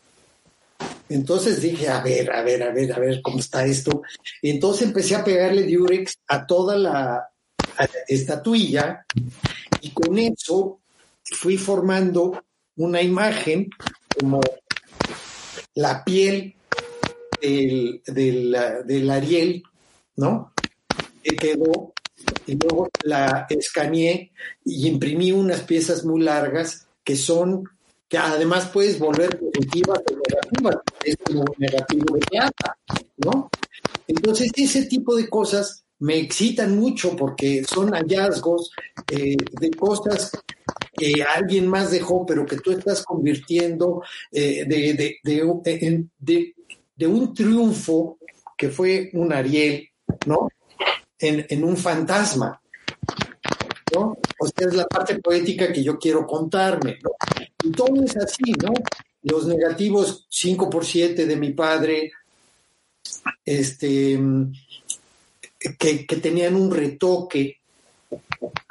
Entonces 1.08 1.60
dije, 1.60 1.88
a 1.88 2.00
ver, 2.00 2.32
a 2.32 2.42
ver, 2.42 2.62
a 2.62 2.70
ver, 2.72 2.92
a 2.92 2.98
ver 2.98 3.20
cómo 3.22 3.38
está 3.38 3.64
esto. 3.64 4.02
Y 4.40 4.50
entonces 4.50 4.86
empecé 4.86 5.14
a 5.14 5.24
pegarle 5.24 5.66
Durex 5.66 6.18
a 6.28 6.46
toda 6.46 6.76
la 6.76 7.28
estatuilla 8.08 9.04
y 9.80 9.90
con 9.90 10.18
eso 10.18 10.80
fui 11.22 11.56
formando 11.56 12.42
una 12.76 13.02
imagen 13.02 13.68
como 14.18 14.40
la 15.74 16.04
piel 16.04 16.54
del, 17.40 18.02
del, 18.06 18.56
del 18.86 19.10
Ariel, 19.10 19.62
¿no? 20.16 20.52
Que 21.22 21.36
quedó, 21.36 21.92
y 22.46 22.56
luego 22.56 22.88
la 23.02 23.46
escaneé 23.48 24.32
y 24.64 24.86
imprimí 24.86 25.32
unas 25.32 25.62
piezas 25.62 26.04
muy 26.04 26.22
largas 26.22 26.86
que 27.02 27.16
son, 27.16 27.68
que 28.08 28.18
además 28.18 28.68
puedes 28.72 28.98
volver 28.98 29.38
positivas 29.38 29.98
o 29.98 30.16
negativas, 30.28 30.76
es 31.04 31.16
como 31.24 31.44
negativo 31.58 32.14
de 32.14 32.20
plata, 32.20 32.76
¿no? 33.18 33.50
Entonces, 34.06 34.52
ese 34.56 34.84
tipo 34.86 35.14
de 35.16 35.28
cosas 35.28 35.84
me 36.00 36.18
excitan 36.18 36.76
mucho 36.78 37.16
porque 37.16 37.64
son 37.64 37.92
hallazgos 37.92 38.70
eh, 39.10 39.36
de 39.60 39.70
cosas 39.70 40.30
que 40.96 41.22
alguien 41.22 41.66
más 41.66 41.90
dejó, 41.90 42.24
pero 42.26 42.44
que 42.46 42.56
tú 42.58 42.72
estás 42.72 43.02
convirtiendo 43.04 44.02
eh, 44.30 44.64
de, 44.66 45.18
de, 45.24 45.76
en- 45.86 46.10
de- 46.18 46.54
de 46.96 47.06
un 47.06 47.34
triunfo 47.34 48.18
que 48.56 48.68
fue 48.68 49.10
un 49.14 49.32
Ariel, 49.32 49.88
¿no? 50.26 50.48
En, 51.18 51.44
en 51.48 51.64
un 51.64 51.76
fantasma. 51.76 52.60
O 54.38 54.46
sea, 54.46 54.68
es 54.68 54.74
la 54.74 54.86
parte 54.86 55.18
poética 55.20 55.72
que 55.72 55.82
yo 55.82 55.98
quiero 55.98 56.26
contarme, 56.26 56.98
¿no? 57.02 57.10
Y 57.62 57.70
todo 57.70 58.02
es 58.02 58.16
así, 58.16 58.52
¿no? 58.62 58.72
Los 59.22 59.46
negativos 59.46 60.26
5 60.28 60.68
por 60.68 60.84
7 60.84 61.26
de 61.26 61.36
mi 61.36 61.52
padre, 61.52 62.12
este, 63.44 64.18
que, 65.78 66.06
que 66.06 66.16
tenían 66.16 66.56
un 66.56 66.70
retoque. 66.70 67.60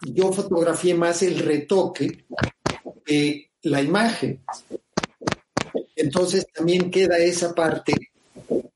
Yo 0.06 0.32
fotografié 0.32 0.94
más 0.94 1.24
el 1.24 1.40
retoque 1.40 2.26
que 3.06 3.50
la 3.64 3.82
imagen. 3.82 4.42
Entonces 5.96 6.46
también 6.54 6.92
queda 6.92 7.18
esa 7.18 7.54
parte 7.56 8.12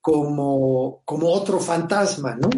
como, 0.02 1.02
como 1.06 1.28
otro 1.30 1.60
fantasma, 1.60 2.36
¿no? 2.36 2.50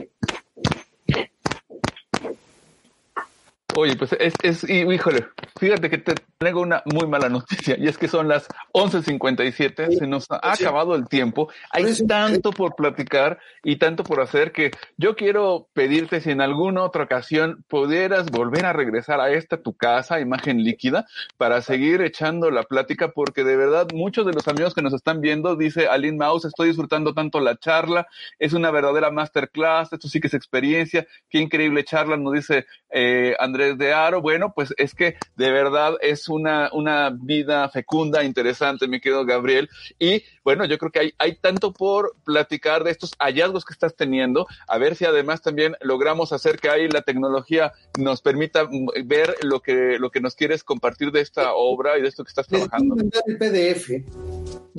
Oye, 3.82 3.96
pues 3.96 4.12
es, 4.20 4.34
es 4.44 4.70
y, 4.70 4.82
híjole, 4.82 5.28
fíjate 5.58 5.90
que 5.90 6.00
te 6.00 6.14
traigo 6.38 6.60
una 6.60 6.84
muy 6.84 7.08
mala 7.08 7.30
noticia 7.30 7.78
y 7.80 7.88
es 7.88 7.98
que 7.98 8.10
son 8.10 8.28
las 8.28 8.50
11.57, 8.74 9.98
se 9.98 10.06
nos 10.06 10.26
ha 10.30 10.52
acabado 10.52 10.96
el 10.96 11.08
tiempo, 11.08 11.50
hay 11.72 11.86
tanto 12.06 12.52
por 12.52 12.76
platicar 12.76 13.40
y 13.64 13.78
tanto 13.78 14.04
por 14.04 14.20
hacer 14.20 14.52
que 14.52 14.72
yo 14.98 15.16
quiero 15.16 15.70
pedirte 15.72 16.20
si 16.20 16.30
en 16.30 16.42
alguna 16.42 16.84
otra 16.84 17.06
ocasión 17.06 17.64
pudieras 17.70 18.30
volver 18.32 18.66
a 18.66 18.74
regresar 18.74 19.22
a 19.22 19.32
esta 19.32 19.62
tu 19.62 19.72
casa, 19.72 20.20
imagen 20.20 20.62
líquida, 20.62 21.06
para 21.38 21.62
seguir 21.62 22.02
echando 22.02 22.52
la 22.52 22.64
plática 22.64 23.12
porque 23.12 23.46
de 23.46 23.56
verdad 23.56 23.88
muchos 23.94 24.26
de 24.26 24.34
los 24.34 24.50
amigos 24.50 24.74
que 24.74 24.82
nos 24.82 24.94
están 24.94 25.22
viendo, 25.22 25.56
dice 25.56 25.88
Aline 25.88 26.18
Maus, 26.18 26.44
estoy 26.44 26.68
disfrutando 26.68 27.14
tanto 27.14 27.40
la 27.40 27.58
charla, 27.58 28.08
es 28.40 28.52
una 28.52 28.72
verdadera 28.72 29.10
masterclass, 29.10 29.94
esto 29.94 30.10
sí 30.10 30.20
que 30.20 30.28
es 30.28 30.34
experiencia, 30.34 31.08
qué 31.30 31.38
increíble 31.38 31.86
charla, 31.86 32.18
nos 32.18 32.34
dice 32.34 32.66
eh, 32.92 33.36
Andrés 33.40 33.69
de 33.76 33.94
Aro. 33.94 34.22
Bueno, 34.22 34.54
pues 34.54 34.74
es 34.78 34.94
que 34.96 35.16
de 35.36 35.52
verdad 35.52 35.96
es 36.02 36.30
una, 36.30 36.70
una 36.74 37.10
vida 37.10 37.70
fecunda, 37.70 38.24
interesante, 38.24 38.88
mi 38.88 39.00
querido 39.00 39.26
Gabriel. 39.26 39.70
Y 39.98 40.24
bueno, 40.44 40.66
yo 40.66 40.78
creo 40.78 40.92
que 40.92 41.00
hay, 41.00 41.14
hay 41.18 41.36
tanto 41.36 41.74
por 41.74 42.16
platicar 42.24 42.84
de 42.84 42.92
estos 42.92 43.12
hallazgos 43.20 43.66
que 43.66 43.74
estás 43.74 43.96
teniendo, 43.96 44.48
a 44.68 44.78
ver 44.78 44.96
si 44.96 45.06
además 45.06 45.42
también 45.42 45.76
logramos 45.82 46.34
hacer 46.34 46.60
que 46.60 46.70
ahí 46.70 46.88
la 46.88 47.02
tecnología 47.02 47.74
nos 47.98 48.22
permita 48.22 48.68
ver 49.06 49.36
lo 49.44 49.62
que, 49.62 49.98
lo 50.00 50.10
que 50.10 50.22
nos 50.22 50.36
quieres 50.36 50.64
compartir 50.64 51.12
de 51.12 51.22
esta 51.22 51.54
obra 51.54 51.98
y 51.98 52.02
de 52.02 52.08
esto 52.08 52.24
que 52.24 52.30
estás 52.30 52.48
trabajando. 52.48 52.96
el 53.26 53.38
PDF, 53.38 53.90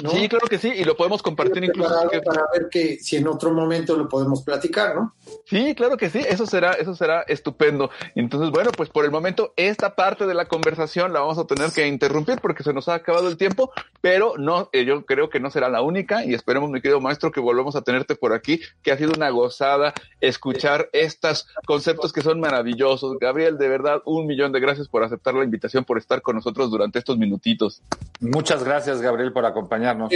¿no? 0.03 0.11
Sí, 0.11 0.28
claro 0.28 0.47
que 0.49 0.59
sí, 0.59 0.68
y 0.68 0.84
lo 0.84 0.97
podemos 0.97 1.22
compartir 1.22 1.64
incluso. 1.64 1.88
Preparado 1.88 2.22
para 2.22 2.43
ver 2.53 2.68
que 2.70 2.99
si 2.99 3.16
en 3.16 3.28
otro 3.28 3.53
momento 3.53 3.97
lo 3.97 4.09
podemos 4.09 4.43
platicar, 4.43 4.95
¿no? 4.95 5.14
Sí, 5.47 5.74
claro 5.74 5.97
que 5.97 6.11
sí, 6.11 6.20
eso 6.20 6.47
será, 6.47 6.72
eso 6.72 6.95
será 6.95 7.22
estupendo. 7.22 7.91
Entonces, 8.14 8.51
bueno, 8.51 8.70
pues 8.70 8.89
por 8.89 9.05
el 9.05 9.11
momento 9.11 9.53
esta 9.57 9.95
parte 9.95 10.26
de 10.26 10.35
la 10.35 10.47
conversación 10.47 11.12
la 11.12 11.20
vamos 11.20 11.39
a 11.39 11.47
tener 11.47 11.70
que 11.70 11.87
interrumpir 11.87 12.41
porque 12.41 12.62
se 12.62 12.72
nos 12.72 12.89
ha 12.89 12.95
acabado 12.95 13.28
el 13.28 13.37
tiempo, 13.37 13.72
pero 14.01 14.35
no, 14.39 14.68
eh, 14.72 14.85
yo 14.85 15.05
creo 15.05 15.28
que 15.31 15.41
no 15.41 15.51
será 15.51 15.68
la 15.68 15.83
única 15.83 16.24
y 16.24 16.35
esperemos, 16.35 16.70
mi 16.70 16.81
querido 16.81 17.01
maestro, 17.01 17.33
que 17.33 17.41
volvamos 17.41 17.76
a 17.76 17.83
tenerte 17.83 18.14
por 18.14 18.33
aquí, 18.33 18.61
que 18.83 18.93
ha 18.93 18.97
sido 18.97 19.12
una 19.16 19.31
gozada 19.31 19.93
escuchar 20.20 20.89
estos 20.93 21.49
conceptos 21.66 22.12
que 22.12 22.22
son 22.22 22.41
maravillosos. 22.41 23.18
Gabriel, 23.18 23.59
de 23.59 23.68
verdad, 23.68 24.03
un 24.05 24.26
millón 24.26 24.53
de 24.53 24.61
gracias 24.61 24.89
por 24.89 25.03
aceptar 25.03 25.35
la 25.35 25.45
invitación, 25.45 25.85
por 25.85 25.99
estar 25.99 26.22
con 26.22 26.37
nosotros 26.37 26.70
durante 26.70 26.99
estos 26.99 27.18
minutitos. 27.18 27.83
Muchas 28.20 28.64
gracias, 28.64 29.01
Gabriel, 29.01 29.33
por 29.33 29.45
acompañarnos. 29.45 30.12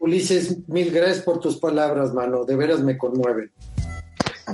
Ulises, 0.00 0.68
mil 0.68 0.92
gracias 0.92 1.24
por 1.24 1.40
tus 1.40 1.56
palabras, 1.56 2.14
mano. 2.14 2.44
De 2.44 2.54
veras 2.54 2.80
me 2.80 2.96
conmueven. 2.96 3.50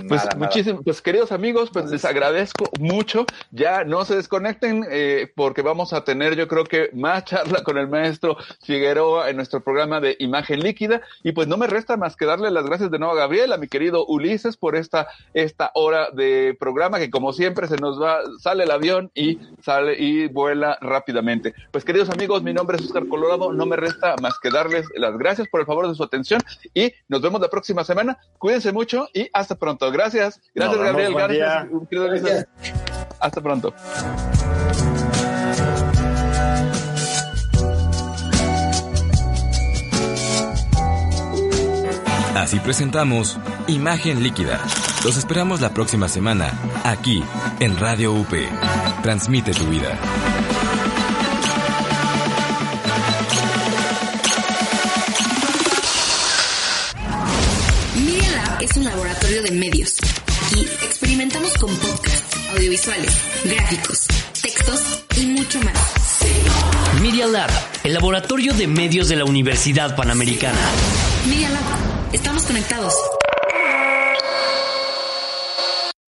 Pues 0.09 0.25
Nada, 0.25 0.37
muchísimo, 0.37 0.83
pues 0.83 1.01
queridos 1.01 1.33
amigos, 1.33 1.71
pues 1.73 1.91
les 1.91 2.05
agradezco 2.05 2.65
mucho. 2.81 3.25
Ya 3.51 3.85
no 3.85 4.05
se 4.05 4.17
desconecten 4.17 4.85
eh, 4.91 5.33
porque 5.35 5.63
vamos 5.63 5.93
a 5.93 6.05
tener, 6.05 6.37
yo 6.37 6.49
creo 6.49 6.65
que 6.65 6.91
más 6.93 7.25
charla 7.25 7.63
con 7.63 7.79
el 7.79 7.89
maestro 7.89 8.37
Figueroa 8.63 9.31
en 9.31 9.37
nuestro 9.37 9.63
programa 9.63 10.01
de 10.01 10.17
Imagen 10.19 10.61
Líquida. 10.61 11.03
Y 11.23 11.33
pues 11.33 11.49
no 11.49 11.57
me 11.57 11.67
resta 11.67 11.97
más 11.97 12.17
que 12.17 12.27
darle 12.27 12.51
las 12.51 12.65
gracias 12.65 12.91
de 12.91 12.99
nuevo 12.99 13.15
a 13.15 13.19
Gabriel, 13.19 13.53
a 13.53 13.57
mi 13.57 13.69
querido 13.69 14.07
Ulises, 14.07 14.57
por 14.57 14.77
esta 14.77 15.09
esta 15.33 15.71
hora 15.75 16.11
de 16.11 16.57
programa 16.59 16.99
que 16.99 17.11
como 17.11 17.33
siempre 17.33 17.69
se 17.69 17.77
nos 17.77 18.01
va, 18.01 18.21
sale 18.41 18.65
el 18.65 18.71
avión 18.71 19.11
y 19.15 19.39
sale 19.63 19.97
y 19.99 20.29
vuela 20.29 20.79
rápidamente. 20.81 21.55
Pues 21.71 21.85
queridos 21.85 22.11
amigos, 22.11 22.43
mi 22.43 22.53
nombre 22.53 22.77
es 22.77 22.85
Oscar 22.85 23.07
Colorado. 23.09 23.53
No 23.53 23.67
me 23.67 23.77
resta 23.77 24.17
más 24.21 24.39
que 24.41 24.51
darles 24.51 24.87
las 24.97 25.17
gracias 25.17 25.49
por 25.49 25.61
el 25.61 25.67
favor 25.67 25.89
de 25.89 25.95
su 25.95 26.03
atención 26.03 26.41
y 26.73 26.93
nos 27.09 27.23
vemos 27.23 27.41
la 27.41 27.49
próxima 27.49 27.85
semana. 27.85 28.19
Cuídense 28.39 28.73
mucho 28.73 29.09
y 29.13 29.29
hasta 29.33 29.55
pronto. 29.55 29.84
Gracias. 29.91 30.41
Gracias, 30.55 30.81
Gabriel. 30.81 31.15
Gracias, 31.15 31.67
Ulises. 31.91 32.47
Hasta 33.21 33.41
pronto. 33.41 33.75
Así 42.35 42.61
presentamos 42.61 43.39
Imagen 43.69 44.23
Líquida. 44.23 44.61
Los 45.05 45.17
esperamos 45.17 45.61
la 45.61 45.71
próxima 45.71 46.09
semana, 46.09 46.53
aquí, 46.85 47.25
en 47.61 47.79
Radio 47.79 48.13
UP. 48.13 48.35
Transmite 49.03 49.53
tu 49.53 49.65
vida. 49.67 49.99
Es 58.75 58.79
un 58.79 58.85
laboratorio 58.85 59.43
de 59.43 59.51
medios. 59.53 59.95
Aquí 60.47 60.67
experimentamos 60.83 61.53
con 61.59 61.75
podcasts, 61.77 62.37
audiovisuales, 62.51 63.13
gráficos, 63.45 64.07
textos 64.43 65.05
y 65.17 65.27
mucho 65.27 65.61
más. 65.61 65.79
Media 67.01 67.27
Lab, 67.27 67.51
el 67.85 67.95
laboratorio 67.95 68.53
de 68.53 68.67
medios 68.67 69.09
de 69.09 69.17
la 69.17 69.25
Universidad 69.25 69.95
Panamericana. 69.95 70.59
Media 71.29 71.51
Lab, 71.51 71.63
estamos 72.13 72.43
conectados. 72.45 72.95